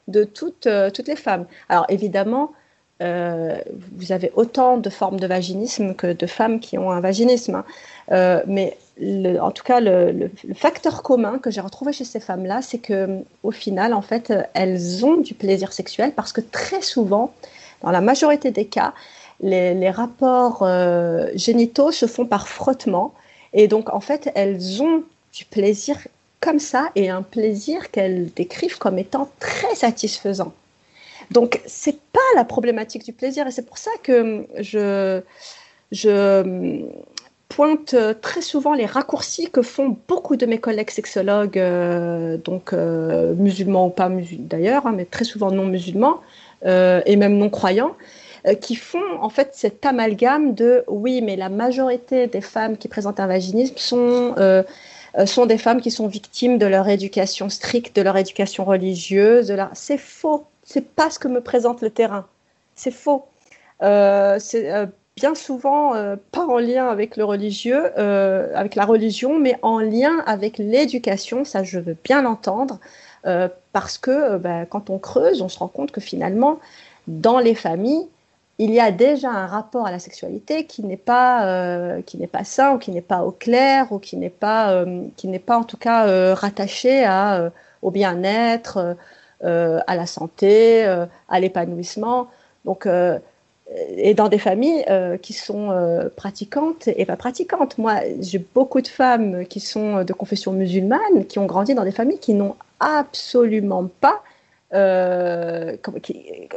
de 0.07 0.23
toutes, 0.23 0.67
toutes 0.93 1.07
les 1.07 1.15
femmes. 1.15 1.45
Alors, 1.69 1.85
évidemment, 1.89 2.51
vous 2.99 4.11
avez 4.11 4.31
autant 4.35 4.77
de 4.77 4.89
formes 4.89 5.19
de 5.19 5.27
vaginisme 5.27 5.93
que 5.93 6.13
de 6.13 6.27
femmes 6.27 6.59
qui 6.59 6.77
ont 6.77 6.91
un 6.91 6.99
vaginisme. 6.99 7.63
Hein. 8.09 8.43
mais 8.47 8.77
en 9.39 9.51
tout 9.51 9.63
cas, 9.63 9.79
le, 9.79 10.31
facteur 10.55 11.03
commun 11.03 11.37
que 11.37 11.51
j'ai 11.51 11.61
retrouvé 11.61 11.93
chez 11.93 12.05
ces 12.05 12.19
femmes-là, 12.19 12.61
c'est 12.61 12.79
que 12.79 13.19
au 13.43 13.51
final, 13.51 13.93
en 13.93 14.01
fait, 14.01 14.33
elles 14.53 15.05
ont 15.05 15.17
du 15.17 15.33
plaisir 15.33 15.73
sexuel 15.73 16.13
parce 16.15 16.31
que 16.31 16.41
très 16.41 16.81
souvent, 16.81 17.33
dans 17.83 17.91
la 17.91 18.01
majorité 18.01 18.51
des 18.51 18.65
cas, 18.65 18.93
les, 19.41 19.89
rapports 19.89 20.63
euh, 20.63 21.27
génitaux 21.35 21.91
se 21.91 22.05
font 22.07 22.25
par 22.25 22.47
frottement. 22.47 23.13
Et 23.53 23.67
donc, 23.67 23.93
en 23.93 23.99
fait, 23.99 24.31
elles 24.35 24.81
ont 24.81 25.03
du 25.33 25.45
plaisir 25.45 25.97
comme 26.39 26.59
ça 26.59 26.89
et 26.95 27.09
un 27.09 27.21
plaisir 27.21 27.91
qu'elles 27.91 28.31
décrivent 28.33 28.77
comme 28.77 28.97
étant 28.97 29.29
très 29.39 29.75
satisfaisant. 29.75 30.53
Donc, 31.31 31.61
c'est 31.65 31.99
pas 32.13 32.19
la 32.35 32.43
problématique 32.43 33.03
du 33.03 33.13
plaisir. 33.13 33.47
Et 33.47 33.51
c'est 33.51 33.65
pour 33.65 33.77
ça 33.77 33.91
que 34.03 34.45
je, 34.59 35.21
pointe 37.49 37.95
très 38.21 38.41
souvent 38.41 38.73
les 38.73 38.85
raccourcis 38.85 39.49
que 39.49 39.61
font 39.61 39.97
beaucoup 40.07 40.35
de 40.35 40.45
mes 40.45 40.59
collègues 40.59 40.91
sexologues, 40.91 41.57
euh, 41.57 42.37
donc 42.37 42.73
euh, 42.73 43.33
musulmans 43.35 43.87
ou 43.87 43.89
pas 43.89 44.09
d'ailleurs, 44.09 44.85
hein, 44.85 44.93
mais 44.95 45.05
très 45.05 45.23
souvent 45.23 45.49
non 45.49 45.65
musulmans 45.65 46.21
et 46.65 47.15
même 47.15 47.37
non 47.37 47.49
croyants, 47.49 47.95
euh, 48.47 48.53
qui 48.53 48.75
font 48.75 49.19
en 49.19 49.29
fait 49.29 49.49
cet 49.53 49.85
amalgame 49.85 50.53
de 50.53 50.83
oui, 50.87 51.21
mais 51.21 51.35
la 51.35 51.49
majorité 51.49 52.27
des 52.27 52.41
femmes 52.41 52.77
qui 52.77 52.87
présentent 52.87 53.19
un 53.19 53.27
vaginisme 53.27 53.75
sont, 53.77 54.35
euh, 54.37 54.63
euh, 55.17 55.25
sont 55.25 55.45
des 55.45 55.57
femmes 55.57 55.81
qui 55.81 55.91
sont 55.91 56.07
victimes 56.07 56.57
de 56.57 56.65
leur 56.65 56.87
éducation 56.87 57.49
stricte, 57.49 57.95
de 57.95 58.01
leur 58.03 58.15
éducation 58.15 58.63
religieuse. 58.63 59.47
De 59.47 59.57
C'est 59.73 59.97
faux. 59.97 60.45
C'est 60.67 60.87
pas 60.93 61.09
ce 61.09 61.17
que 61.17 61.27
me 61.27 61.41
présente 61.41 61.81
le 61.81 61.89
terrain. 61.89 62.27
C'est 62.75 62.91
faux. 62.91 63.25
c'est 63.81 64.87
bien 65.15 65.33
souvent 65.33 65.93
pas 66.31 66.45
en 66.45 66.59
lien 66.59 66.89
avec 66.89 67.17
le 67.17 67.23
religieux, 67.23 67.97
avec 67.97 68.75
la 68.75 68.85
religion, 68.85 69.39
mais 69.39 69.57
en 69.63 69.79
lien 69.79 70.19
avec 70.27 70.59
l'éducation. 70.59 71.43
Ça, 71.45 71.63
je 71.63 71.79
veux 71.79 71.97
bien 72.03 72.21
l'entendre. 72.21 72.79
parce 73.73 73.97
que 73.97 74.37
ben, 74.37 74.65
quand 74.65 74.91
on 74.91 74.99
creuse, 74.99 75.41
on 75.41 75.49
se 75.49 75.57
rend 75.57 75.69
compte 75.69 75.91
que 75.91 76.01
finalement, 76.01 76.59
dans 77.07 77.39
les 77.39 77.55
familles, 77.55 78.07
il 78.59 78.73
y 78.73 78.79
a 78.79 78.91
déjà 78.91 79.29
un 79.29 79.45
rapport 79.45 79.85
à 79.85 79.91
la 79.91 79.99
sexualité 79.99 80.65
qui 80.65 80.83
n'est 80.83 80.97
pas 80.97 81.45
euh, 81.45 82.01
qui 82.01 82.25
pas 82.27 82.43
sain 82.43 82.73
ou 82.73 82.77
qui 82.79 82.91
n'est 82.91 83.01
pas 83.01 83.23
au 83.23 83.31
clair 83.31 83.91
ou 83.91 83.99
qui 83.99 84.17
n'est 84.17 84.29
pas 84.29 84.71
euh, 84.71 85.03
qui 85.15 85.27
pas 85.39 85.57
en 85.57 85.63
tout 85.63 85.77
cas 85.77 86.07
euh, 86.07 86.33
rattaché 86.33 87.03
à 87.05 87.51
au 87.83 87.91
bien-être, 87.91 88.95
à 89.43 89.95
la 89.95 90.05
santé, 90.05 90.85
à 91.29 91.39
l'épanouissement. 91.39 92.27
Donc 92.65 92.87
et 93.97 94.13
dans 94.13 94.29
des 94.29 94.39
familles 94.39 94.85
qui 95.21 95.33
sont 95.33 96.09
pratiquantes 96.15 96.87
et 96.87 97.05
pas 97.05 97.17
pratiquantes. 97.17 97.77
Moi, 97.77 97.95
j'ai 98.21 98.39
beaucoup 98.39 98.81
de 98.81 98.87
femmes 98.87 99.45
qui 99.45 99.59
sont 99.59 100.03
de 100.03 100.13
confession 100.13 100.53
musulmane, 100.53 101.25
qui 101.27 101.39
ont 101.39 101.45
grandi 101.45 101.75
dans 101.75 101.83
des 101.83 101.91
familles 101.91 102.19
qui 102.19 102.33
n'ont 102.33 102.55
absolument 102.79 103.89
pas 103.99 104.21
euh, 104.73 105.77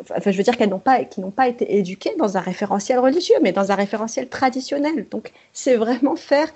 enfin, 0.00 0.30
je 0.30 0.36
veux 0.36 0.42
dire 0.42 0.56
qu'elles 0.56 0.70
n'ont 0.70 0.78
pas, 0.78 1.04
qui 1.04 1.20
n'ont 1.20 1.30
pas 1.30 1.48
été 1.48 1.76
éduquées 1.76 2.14
dans 2.18 2.36
un 2.36 2.40
référentiel 2.40 2.98
religieux, 2.98 3.36
mais 3.42 3.52
dans 3.52 3.70
un 3.70 3.74
référentiel 3.74 4.28
traditionnel. 4.28 5.06
Donc, 5.10 5.32
c'est 5.52 5.76
vraiment 5.76 6.16
faire 6.16 6.48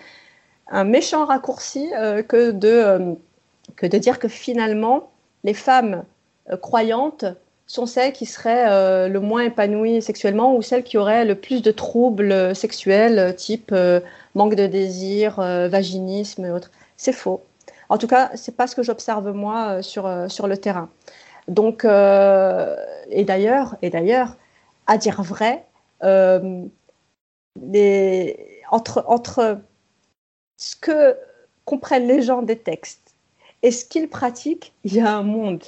un 0.68 0.84
méchant 0.84 1.24
raccourci 1.26 1.90
euh, 1.96 2.22
que, 2.22 2.50
de, 2.50 2.68
euh, 2.68 3.14
que 3.76 3.86
de 3.86 3.98
dire 3.98 4.18
que 4.18 4.28
finalement, 4.28 5.10
les 5.44 5.54
femmes 5.54 6.04
croyantes 6.60 7.24
sont 7.66 7.86
celles 7.86 8.12
qui 8.12 8.26
seraient 8.26 9.08
le 9.08 9.20
moins 9.20 9.44
épanouies 9.44 10.02
sexuellement 10.02 10.54
ou 10.54 10.62
celles 10.62 10.82
qui 10.82 10.98
auraient 10.98 11.24
le 11.24 11.34
plus 11.34 11.62
de 11.62 11.70
troubles 11.70 12.54
sexuels, 12.54 13.34
type 13.36 13.74
manque 14.34 14.54
de 14.54 14.66
désir, 14.66 15.36
vaginisme 15.36 16.44
et 16.44 16.50
autres. 16.50 16.70
C'est 16.96 17.12
faux. 17.12 17.42
En 17.88 17.96
tout 17.96 18.06
cas, 18.06 18.30
c'est 18.34 18.56
pas 18.56 18.66
ce 18.66 18.76
que 18.76 18.82
j'observe 18.82 19.32
moi 19.32 19.82
sur, 19.82 20.10
sur 20.28 20.46
le 20.46 20.58
terrain. 20.58 20.90
Donc, 21.48 21.84
euh, 21.84 22.76
et 23.10 23.24
d'ailleurs, 23.24 23.76
et 23.82 23.90
d'ailleurs, 23.90 24.36
à 24.86 24.98
dire 24.98 25.22
vrai, 25.22 25.66
euh, 26.02 26.64
entre, 28.70 29.04
entre 29.06 29.60
ce 30.56 30.76
que 30.76 31.16
comprennent 31.64 32.08
les 32.08 32.22
gens 32.22 32.42
des 32.42 32.58
textes 32.58 33.14
et 33.62 33.70
ce 33.70 33.84
qu'ils 33.84 34.08
pratiquent, 34.08 34.72
il 34.84 34.94
y 34.94 35.00
a 35.00 35.14
un 35.14 35.22
monde. 35.22 35.64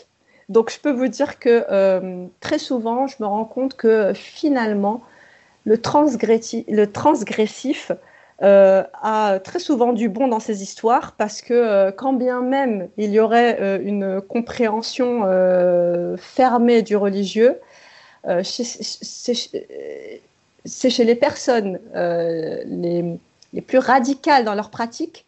Donc, 0.48 0.70
je 0.70 0.78
peux 0.78 0.92
vous 0.92 1.08
dire 1.08 1.38
que 1.38 1.64
euh, 1.70 2.26
très 2.40 2.58
souvent, 2.58 3.06
je 3.06 3.16
me 3.20 3.26
rends 3.26 3.44
compte 3.44 3.76
que 3.76 4.12
finalement, 4.14 5.02
le, 5.64 5.80
transgressif 5.80 7.92
euh, 8.42 8.84
a 9.02 9.40
très 9.40 9.58
souvent 9.58 9.92
du 9.92 10.08
bon 10.08 10.28
dans 10.28 10.38
ces 10.38 10.62
histoires 10.62 11.16
parce 11.16 11.42
que 11.42 11.54
euh, 11.54 11.90
quand 11.90 12.12
bien 12.12 12.42
même 12.42 12.88
il 12.96 13.10
y 13.10 13.18
aurait 13.18 13.80
une 13.82 14.20
compréhension 14.20 15.22
fermée 16.16 16.82
du 16.82 16.96
religieux, 16.96 17.58
c'est 18.44 19.34
chez 20.64 21.04
les 21.04 21.14
personnes 21.16 21.80
les, 21.94 23.18
plus 23.66 23.78
radicales 23.78 24.44
dans 24.44 24.54
leur 24.54 24.70
pratique 24.70 25.25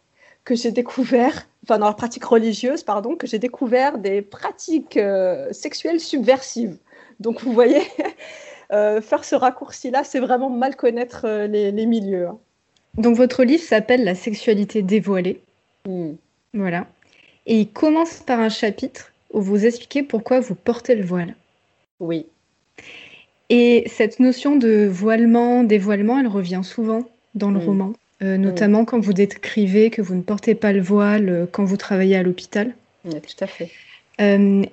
que 0.48 0.54
j'ai 0.54 0.72
découvert, 0.72 1.46
enfin 1.62 1.78
dans 1.78 1.84
leur 1.84 1.96
pratique 1.96 2.24
religieuse, 2.24 2.82
pardon, 2.82 3.16
que 3.16 3.26
j'ai 3.26 3.38
découvert 3.38 3.98
des 3.98 4.22
pratiques 4.22 4.98
sexuelles 5.52 6.00
subversives. 6.00 6.78
Donc 7.20 7.42
vous 7.42 7.52
voyez, 7.52 7.82
faire 8.70 9.24
ce 9.24 9.34
raccourci-là, 9.34 10.04
c'est 10.04 10.20
vraiment 10.20 10.48
mal 10.48 10.74
connaître 10.74 11.28
les, 11.46 11.70
les 11.70 11.84
milieux. 11.84 12.28
Hein. 12.28 12.38
Donc 12.96 13.14
votre 13.16 13.44
livre 13.44 13.62
s'appelle 13.62 14.04
La 14.04 14.14
sexualité 14.14 14.80
dévoilée. 14.80 15.42
Hmm. 15.86 16.14
Voilà. 16.54 16.86
Et 17.44 17.60
il 17.60 17.68
commence 17.70 18.20
par 18.20 18.40
un 18.40 18.48
chapitre 18.48 19.12
où 19.34 19.42
vous 19.42 19.66
expliquez 19.66 20.02
pourquoi 20.02 20.40
vous 20.40 20.54
portez 20.54 20.94
le 20.94 21.04
voile. 21.04 21.34
Oui. 22.00 22.24
Et 23.50 23.84
cette 23.86 24.18
notion 24.18 24.56
de 24.56 24.88
voilement, 24.90 25.62
dévoilement, 25.62 26.18
elle 26.18 26.26
revient 26.26 26.62
souvent 26.64 27.02
dans 27.34 27.50
le 27.50 27.60
hmm. 27.60 27.66
roman, 27.66 27.92
euh, 28.20 28.36
hmm. 28.36 28.40
notamment 28.40 28.84
quand 28.84 28.98
vous 28.98 29.12
décrivez 29.12 29.90
que 29.90 30.02
vous 30.02 30.14
ne 30.14 30.22
portez 30.22 30.54
pas 30.54 30.72
le 30.72 30.80
voile 30.80 31.28
euh, 31.28 31.46
quand 31.50 31.64
vous 31.64 31.76
travaillez 31.76 32.16
à 32.16 32.22
l'hôpital. 32.22 32.74
Oui, 33.04 33.20
tout 33.20 33.44
à 33.44 33.46
fait. 33.46 33.70
Euh, 34.20 34.64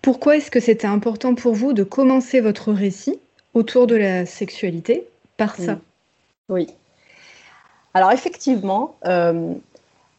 pourquoi 0.00 0.36
est-ce 0.36 0.50
que 0.50 0.60
c'était 0.60 0.86
important 0.86 1.34
pour 1.34 1.54
vous 1.54 1.74
de 1.74 1.84
commencer 1.84 2.40
votre 2.40 2.72
récit 2.72 3.18
autour 3.52 3.86
de 3.86 3.94
la 3.94 4.24
sexualité 4.24 5.04
par 5.36 5.56
ça? 5.56 5.78
Oui. 6.48 6.68
Alors 7.92 8.10
effectivement, 8.12 8.96
euh, 9.06 9.52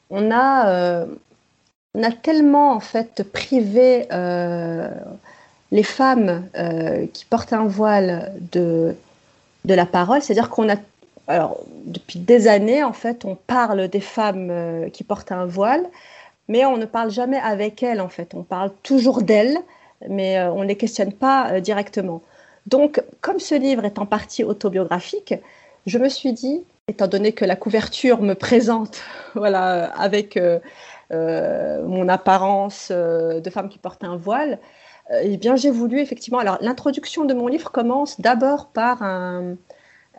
on, 0.10 0.32
a, 0.32 1.06
on 1.94 2.04
a 2.04 2.12
tellement 2.12 2.72
en 2.72 2.80
fait 2.80 3.24
privé 3.32 4.08
les 5.72 5.84
femmes 5.84 6.48
qui 7.14 7.26
portent 7.26 7.54
un 7.54 7.66
voile 7.66 8.34
de, 8.54 8.96
de 9.66 9.74
la 9.74 9.86
parole, 9.86 10.22
c'est-à-dire 10.22 10.50
qu'on 10.50 10.70
a 10.70 10.78
alors, 11.28 11.60
depuis 11.86 12.20
des 12.20 12.48
années, 12.48 12.84
en 12.84 12.94
fait, 12.94 13.26
on 13.26 13.36
parle 13.36 13.88
des 13.88 14.00
femmes 14.02 14.90
qui 14.94 15.04
portent 15.04 15.32
un 15.32 15.46
voile, 15.46 15.86
mais 16.48 16.66
on 16.66 16.78
ne 16.78 16.86
parle 16.86 17.10
jamais 17.12 17.40
avec 17.40 17.82
elles, 17.82 18.02
en 18.02 18.10
fait. 18.10 18.34
On 18.36 18.44
parle 18.44 18.72
toujours 18.84 19.22
d'elles, 19.22 19.58
mais 20.08 20.40
on 20.44 20.62
ne 20.62 20.68
les 20.68 20.78
questionne 20.78 21.14
pas 21.14 21.60
directement. 21.62 22.22
Donc, 22.68 23.04
comme 23.22 23.40
ce 23.40 23.56
livre 23.56 23.86
est 23.86 24.00
en 24.00 24.06
partie 24.06 24.44
autobiographique, 24.44 25.36
je 25.86 25.98
me 26.00 26.10
suis 26.10 26.34
dit, 26.34 26.64
étant 26.88 27.08
donné 27.08 27.32
que 27.32 27.46
la 27.46 27.56
couverture 27.56 28.22
me 28.22 28.34
présente 28.34 29.02
voilà, 29.36 29.86
avec 30.00 30.38
euh, 30.38 30.60
euh, 31.12 31.86
mon 31.86 32.08
apparence 32.10 32.90
euh, 32.92 33.40
de 33.40 33.50
femme 33.50 33.70
qui 33.70 33.78
porte 33.78 34.04
un 34.04 34.18
voile, 34.18 34.60
eh 35.22 35.38
bien 35.38 35.56
j'ai 35.56 35.70
voulu 35.70 36.00
effectivement. 36.00 36.40
Alors 36.40 36.58
l'introduction 36.62 37.26
de 37.26 37.36
mon 37.36 37.46
livre 37.46 37.72
commence 37.72 38.20
d'abord 38.20 38.70
par 38.70 39.04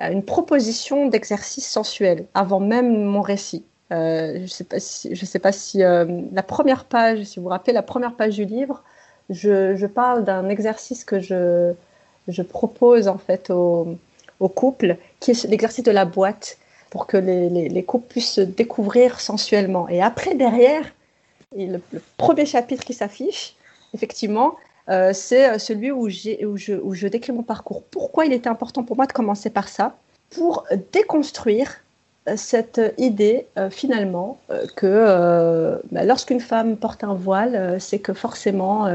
une 0.01 0.24
proposition 0.24 1.09
d'exercice 1.09 1.66
sensuel 1.66 2.27
avant 2.35 2.60
même 2.60 3.05
mon 3.05 3.23
récit. 3.23 3.64
je 3.90 4.43
ne 4.43 4.47
sais 4.47 5.39
pas 5.39 5.52
si, 5.52 5.68
si 5.70 5.78
la 5.78 6.43
première 6.43 6.85
page, 6.85 7.24
si 7.24 7.39
vous 7.39 7.44
vous 7.44 7.51
rappelez 7.51 7.73
la 7.73 7.82
première 7.82 8.14
page 8.14 8.36
du 8.36 8.44
livre, 8.44 8.82
je, 9.31 9.86
parle 9.86 10.24
d'un 10.24 10.48
exercice 10.48 11.05
que 11.05 11.20
je, 11.20 12.43
propose 12.43 13.09
en 13.09 13.18
fait 13.18 13.51
au 13.51 14.48
couple, 14.48 14.97
qui 15.20 15.31
est 15.31 15.44
l'exercice 15.44 15.85
de 15.85 15.93
la 15.93 16.05
boîte, 16.05 16.59
pour 16.90 17.06
que 17.06 17.16
les, 17.16 17.82
couples 17.82 18.06
puissent 18.09 18.32
se 18.32 18.40
découvrir 18.40 19.20
sensuellement. 19.20 19.89
Et 19.89 20.01
après, 20.01 20.35
derrière, 20.35 20.85
le, 21.56 21.78
premier 22.16 22.47
chapitre 22.47 22.85
qui 22.85 22.94
s'affiche, 22.94 23.55
effectivement, 23.94 24.56
euh, 24.89 25.11
c'est 25.13 25.51
euh, 25.51 25.59
celui 25.59 25.91
où, 25.91 26.09
je, 26.09 27.07
décris 27.07 27.33
mon 27.33 27.43
parcours. 27.43 27.83
Pourquoi 27.91 28.27
il 28.27 28.33
était 28.33 28.49
important 28.49 28.85
pour 28.85 28.97
moi 28.97 29.07
de 29.07 29.13
commencer 29.13 29.51
par 29.51 29.69
ça 29.69 29.97
Pour 30.31 30.65
déconstruire 30.93 31.81
euh, 32.29 32.35
cette 32.37 32.81
idée 32.99 33.47
finalement 33.71 34.39
que 34.77 35.81
bah, 35.91 36.05
lorsqu'une 36.05 36.41
femme 36.41 36.77
porte 36.77 37.05
un 37.05 37.15
voile, 37.15 37.77
c'est 37.81 37.99
que 37.99 38.13
forcément 38.13 38.89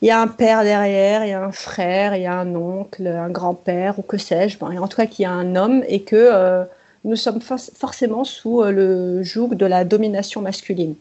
il 0.00 0.06
y 0.06 0.10
a 0.10 0.20
un 0.20 0.28
père 0.28 0.62
derrière, 0.62 1.24
il 1.24 1.30
y 1.30 1.32
a 1.32 1.42
un 1.42 1.52
frère, 1.52 2.14
il 2.14 2.22
y 2.22 2.26
a 2.26 2.34
un 2.34 2.54
oncle, 2.54 3.06
un 3.06 3.30
grand-père 3.30 3.98
ou 3.98 4.02
que 4.02 4.18
sais-je, 4.18 4.58
en 4.62 4.88
tout 4.88 4.96
cas 4.96 5.06
qu'il 5.06 5.24
y 5.24 5.26
a 5.26 5.32
un 5.32 5.56
homme 5.56 5.82
et 5.88 6.02
que 6.02 6.64
nous 7.04 7.16
sommes 7.16 7.40
forcément 7.40 8.24
sous 8.24 8.62
le 8.62 9.22
joug 9.22 9.54
de 9.54 9.66
la 9.66 9.84
domination 9.84 10.42
masculine. 10.42 10.94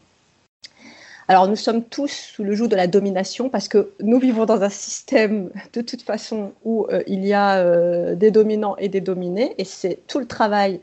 Alors 1.28 1.48
nous 1.48 1.56
sommes 1.58 1.84
tous 1.84 2.12
sous 2.12 2.44
le 2.44 2.54
joug 2.56 2.68
de 2.68 2.76
la 2.76 2.88
domination 2.88 3.50
parce 3.50 3.68
que 3.68 3.92
nous 4.00 4.20
vivons 4.20 4.46
dans 4.46 4.62
un 4.62 4.70
système 4.70 5.50
de 5.74 5.82
toute 5.82 6.02
façon 6.02 6.54
où 6.64 6.88
euh, 6.90 7.04
il 7.06 7.26
y 7.26 7.34
a 7.34 8.16
des 8.16 8.32
dominants 8.32 8.78
et 8.78 8.88
des 8.88 9.02
dominés 9.02 9.54
et 9.58 9.66
c'est 9.66 10.00
tout 10.08 10.20
le 10.20 10.28
travail 10.28 10.80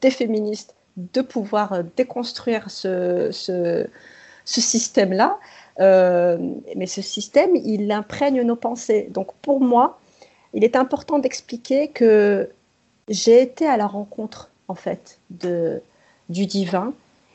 des 0.00 0.10
féministes 0.10 0.74
de 0.96 1.20
pouvoir 1.22 1.82
déconstruire 1.96 2.70
ce, 2.70 3.30
ce, 3.32 3.86
système-là. 4.44 5.38
Euh, 5.78 6.36
mais 6.76 6.86
ce 6.86 7.02
système, 7.02 7.56
il 7.56 7.90
imprègne 7.90 8.42
nos 8.42 8.56
pensées. 8.56 9.08
Donc 9.10 9.32
pour 9.42 9.60
moi, 9.60 9.98
il 10.52 10.64
est 10.64 10.76
important 10.76 11.18
d'expliquer 11.18 11.88
que 11.88 12.50
j'ai 13.08 13.40
été 13.40 13.66
à 13.66 13.76
la 13.76 13.86
rencontre, 13.86 14.50
en 14.68 14.74
fait, 14.74 15.18
de, 15.30 15.80
du 16.28 16.46
divin 16.46 16.92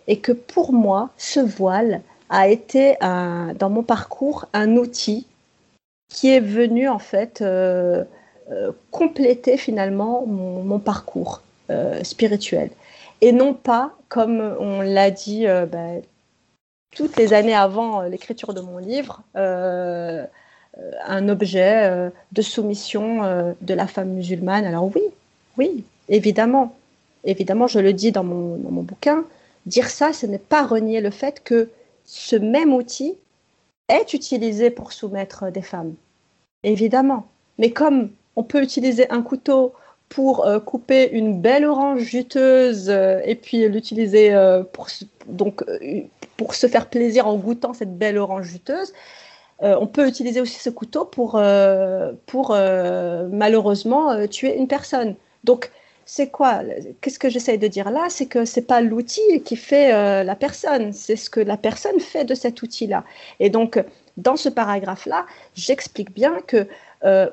et 0.07 0.19
que 0.19 0.32
pour 0.32 0.73
moi, 0.73 1.10
ce 1.18 1.40
voile 1.40 2.02
a 2.30 2.48
été, 2.48 2.96
dans 3.02 3.70
mon 3.70 3.84
parcours, 3.84 4.46
un 4.54 4.76
outil 4.76 5.28
qui 6.10 6.30
est 6.30 6.40
venu, 6.40 6.88
en 6.88 7.00
fait, 7.00 7.42
euh, 7.42 8.04
euh, 8.52 8.72
compléter 8.92 9.58
finalement 9.58 10.26
mon, 10.26 10.80
parcours 10.80 11.42
spirituel. 12.04 12.70
Et 13.22 13.32
non 13.32 13.54
pas, 13.54 13.94
comme 14.10 14.56
on 14.60 14.82
l'a 14.82 15.10
dit 15.10 15.46
ben, 15.46 16.02
toutes 16.96 17.18
les 17.18 17.34
années 17.34 17.54
avant 17.54 18.02
euh, 18.02 18.10
l'écriture 18.10 18.54
de 18.54 18.62
mon 18.62 18.80
livre, 18.80 19.22
euh, 19.36 20.26
euh, 20.78 20.92
un 21.06 21.30
objet 21.30 22.12
de 22.32 22.42
soumission 22.42 23.54
de 23.62 23.74
la 23.74 23.88
femme 23.88 24.10
musulmane. 24.10 24.66
Alors 24.66 24.90
oui, 24.96 25.04
oui, 25.58 25.84
évidemment. 26.10 26.76
Évidemment, 27.24 27.68
je 27.68 27.80
le 27.80 27.94
dis 27.94 28.12
dans 28.12 28.24
mon, 28.24 28.58
dans 28.58 28.72
mon 28.72 28.84
bouquin, 28.84 29.24
dire 29.66 29.90
ça, 29.90 30.14
ce 30.14 30.26
n'est 30.26 30.38
pas 30.38 30.66
renier 30.66 31.02
le 31.02 31.10
fait 31.10 31.42
que 31.44 31.70
ce 32.06 32.36
même 32.36 32.73
outil 32.73 33.18
est 33.90 34.14
utilisé 34.14 34.69
pour 34.69 34.94
soumettre 34.94 35.52
des 35.52 35.61
femmes. 35.61 35.95
Évidemment. 36.64 37.27
Mais 37.57 37.72
comme 37.72 38.11
on 38.36 38.44
peut 38.44 38.61
utiliser 38.61 39.10
un 39.11 39.22
couteau 39.22 39.73
pour 40.10 40.48
couper 40.65 41.10
une 41.11 41.41
belle 41.41 41.65
orange 41.65 42.02
juteuse 42.02 42.90
et 42.90 43.36
puis 43.36 43.68
l'utiliser 43.68 44.36
pour 44.72 44.88
donc 45.27 45.64
pour 46.38 46.56
se 46.56 46.68
faire 46.68 46.90
plaisir 46.90 47.27
en 47.27 47.38
goûtant 47.38 47.73
cette 47.73 47.98
belle 47.98 48.18
orange 48.18 48.45
juteuse. 48.45 48.94
Euh, 49.64 49.76
on 49.80 49.88
peut 49.88 50.07
utiliser 50.07 50.41
aussi 50.41 50.60
ce 50.60 50.69
couteau 50.69 51.06
pour, 51.06 51.36
euh, 51.36 52.11
pour 52.26 52.52
euh, 52.52 53.27
malheureusement 53.32 54.27
tuer 54.27 54.57
une 54.57 54.68
personne. 54.68 55.15
Donc, 55.44 55.72
c'est 56.06 56.30
quoi? 56.30 56.61
Qu'est-ce 57.02 57.19
que 57.19 57.30
j'essaye 57.30 57.57
de 57.57 57.68
dire 57.68 57.90
là? 57.91 58.07
C'est 58.10 58.27
que 58.27 58.45
c'est 58.45 58.61
pas 58.61 58.82
l'outil 58.82 59.41
qui 59.44 59.56
fait 59.56 60.23
la 60.23 60.36
personne, 60.36 60.94
c'est 60.94 61.15
ce 61.15 61.30
que 61.30 61.40
la 61.40 61.57
personne 61.57 61.99
fait 61.99 62.26
de 62.26 62.36
cet 62.36 62.61
outil-là. 62.61 63.03
Et 63.40 63.49
donc, 63.49 63.84
dans 64.18 64.36
ce 64.36 64.49
paragraphe-là, 64.49 65.26
j'explique 65.56 66.14
bien 66.14 66.38
que 66.45 66.68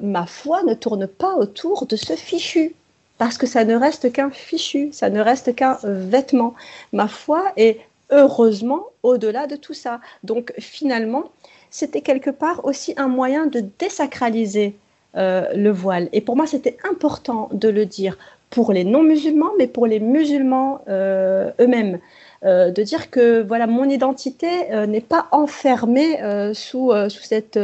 ma 0.00 0.26
foi 0.26 0.62
ne 0.62 0.74
tourne 0.74 1.06
pas 1.06 1.34
autour 1.34 1.86
de 1.86 1.96
ce 1.96 2.14
fichu 2.14 2.74
parce 3.18 3.38
que 3.38 3.46
ça 3.46 3.64
ne 3.64 3.76
reste 3.76 4.10
qu'un 4.12 4.30
fichu, 4.30 4.90
ça 4.92 5.10
ne 5.10 5.20
reste 5.20 5.54
qu'un 5.54 5.78
vêtement. 5.84 6.54
Ma 6.92 7.08
foi 7.08 7.52
est 7.56 7.78
heureusement 8.10 8.86
au-delà 9.02 9.46
de 9.46 9.56
tout 9.56 9.74
ça. 9.74 10.00
Donc 10.24 10.52
finalement, 10.58 11.30
c'était 11.70 12.00
quelque 12.00 12.30
part 12.30 12.64
aussi 12.64 12.94
un 12.96 13.08
moyen 13.08 13.46
de 13.46 13.64
désacraliser 13.78 14.74
euh, 15.16 15.46
le 15.54 15.70
voile. 15.70 16.08
Et 16.12 16.20
pour 16.20 16.36
moi, 16.36 16.46
c'était 16.46 16.76
important 16.88 17.48
de 17.52 17.68
le 17.68 17.86
dire 17.86 18.18
pour 18.52 18.72
les 18.72 18.84
non-musulmans, 18.84 19.50
mais 19.58 19.66
pour 19.66 19.86
les 19.86 19.98
musulmans 19.98 20.82
euh, 20.88 21.50
eux-mêmes. 21.60 21.98
Euh, 22.44 22.70
de 22.72 22.82
dire 22.82 23.10
que 23.10 23.40
voilà 23.42 23.66
mon 23.68 23.88
identité 23.88 24.48
n'est 24.86 25.00
pas 25.00 25.28
enfermée 25.30 26.18
sous, 26.54 26.92
sous 27.08 27.22
cette 27.22 27.58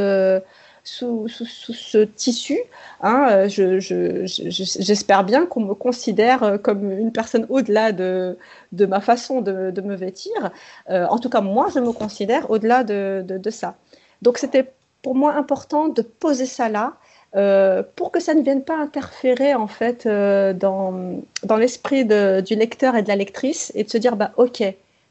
sous, 0.88 1.28
ce 1.28 1.98
tissu. 1.98 2.58
Hein, 3.00 3.46
J'espère 3.48 5.24
bien 5.24 5.46
qu'on 5.46 5.60
me 5.60 5.74
considère 5.74 6.58
comme 6.62 6.90
une 6.90 7.12
personne 7.12 7.46
au-delà 7.48 7.92
de, 7.92 8.36
de, 8.72 8.86
ma 8.86 9.00
façon 9.00 9.40
de, 9.40 9.70
de 9.70 9.80
me 9.80 9.94
vêtir. 9.94 10.50
Euh, 10.90 11.06
en 11.06 11.18
tout 11.18 11.28
cas, 11.28 11.40
moi, 11.40 11.68
je 11.74 11.80
me 11.80 11.92
considère 11.92 12.50
au-delà 12.50 12.84
de, 12.84 13.24
de, 13.26 13.50
ça. 13.50 13.76
Donc, 14.22 14.38
c'était 14.38 14.72
pour 15.02 15.14
moi 15.14 15.34
important 15.34 15.88
de 15.88 16.02
poser 16.02 16.46
ça 16.46 16.68
là. 16.68 16.94
Euh, 17.36 17.82
pour 17.96 18.10
que 18.10 18.20
ça 18.20 18.32
ne 18.34 18.42
vienne 18.42 18.62
pas 18.62 18.76
interférer 18.76 19.54
en 19.54 19.66
fait 19.66 20.06
euh, 20.06 20.54
dans, 20.54 21.20
dans 21.42 21.56
l'esprit 21.56 22.06
du 22.06 22.54
lecteur 22.54 22.96
et 22.96 23.02
de 23.02 23.08
la 23.08 23.16
lectrice 23.16 23.70
et 23.74 23.84
de 23.84 23.90
se 23.90 23.98
dire 23.98 24.16
bah 24.16 24.30
ok 24.38 24.62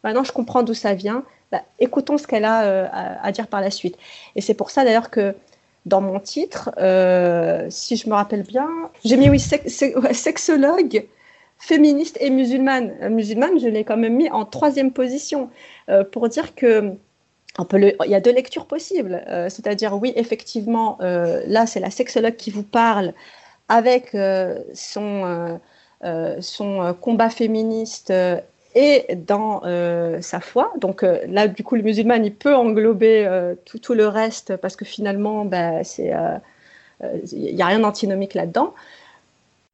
maintenant 0.03 0.23
je 0.23 0.31
comprends 0.31 0.63
d'où 0.63 0.73
ça 0.73 0.95
vient 0.95 1.23
bah, 1.51 1.61
écoutons 1.77 2.17
ce 2.17 2.25
qu'elle 2.25 2.45
a 2.45 2.87
à, 2.87 3.23
à, 3.23 3.31
dire 3.31 3.45
par 3.45 3.61
la 3.61 3.69
suite 3.69 3.99
et 4.35 4.41
c'est 4.41 4.55
pour 4.55 4.71
ça 4.71 4.83
d'ailleurs 4.83 5.11
que 5.11 5.35
dans 5.87 6.01
mon 6.01 6.19
titre, 6.19 6.69
euh, 6.77 7.67
si 7.69 7.95
je 7.95 8.09
me 8.09 8.13
rappelle 8.13 8.43
bien, 8.43 8.69
j'ai 9.05 9.15
mis 9.15 9.29
oui, 9.29 9.39
sexologue, 9.39 11.05
féministe 11.57 12.17
et 12.19 12.29
musulmane. 12.29 12.93
Euh, 13.01 13.09
musulmane, 13.09 13.57
je 13.59 13.67
l'ai 13.67 13.85
quand 13.85 13.97
même 13.97 14.15
mis 14.15 14.29
en 14.29 14.45
troisième 14.45 14.91
position 14.91 15.49
euh, 15.89 16.03
pour 16.03 16.27
dire 16.27 16.55
que 16.55 16.93
il 17.73 17.95
y 18.07 18.15
a 18.15 18.19
deux 18.19 18.33
lectures 18.33 18.65
possibles. 18.65 19.23
C'est-à-dire, 19.49 19.93
oui, 19.95 20.13
effectivement, 20.15 20.97
là, 20.99 21.65
c'est 21.65 21.79
la 21.79 21.89
sexologue 21.89 22.35
qui 22.35 22.51
vous 22.51 22.63
parle 22.63 23.13
avec 23.69 24.15
son, 24.73 25.59
son 26.39 26.95
combat 27.01 27.29
féministe 27.29 28.13
et 28.77 29.15
dans 29.15 29.61
euh, 29.65 30.21
sa 30.21 30.39
foi. 30.39 30.71
Donc 30.79 31.01
euh, 31.01 31.19
là, 31.27 31.47
du 31.47 31.63
coup, 31.63 31.75
le 31.75 31.81
musulman, 31.81 32.23
il 32.23 32.33
peut 32.33 32.55
englober 32.55 33.25
euh, 33.25 33.55
tout, 33.65 33.93
le 33.95 34.07
reste 34.07 34.55
parce 34.57 34.75
que 34.75 34.85
finalement, 34.85 35.45
bah, 35.45 35.81
il 36.01 37.55
n'y 37.55 37.61
a 37.61 37.65
rien 37.65 37.79
d'antinomique 37.79 38.35
là-dedans. 38.35 38.75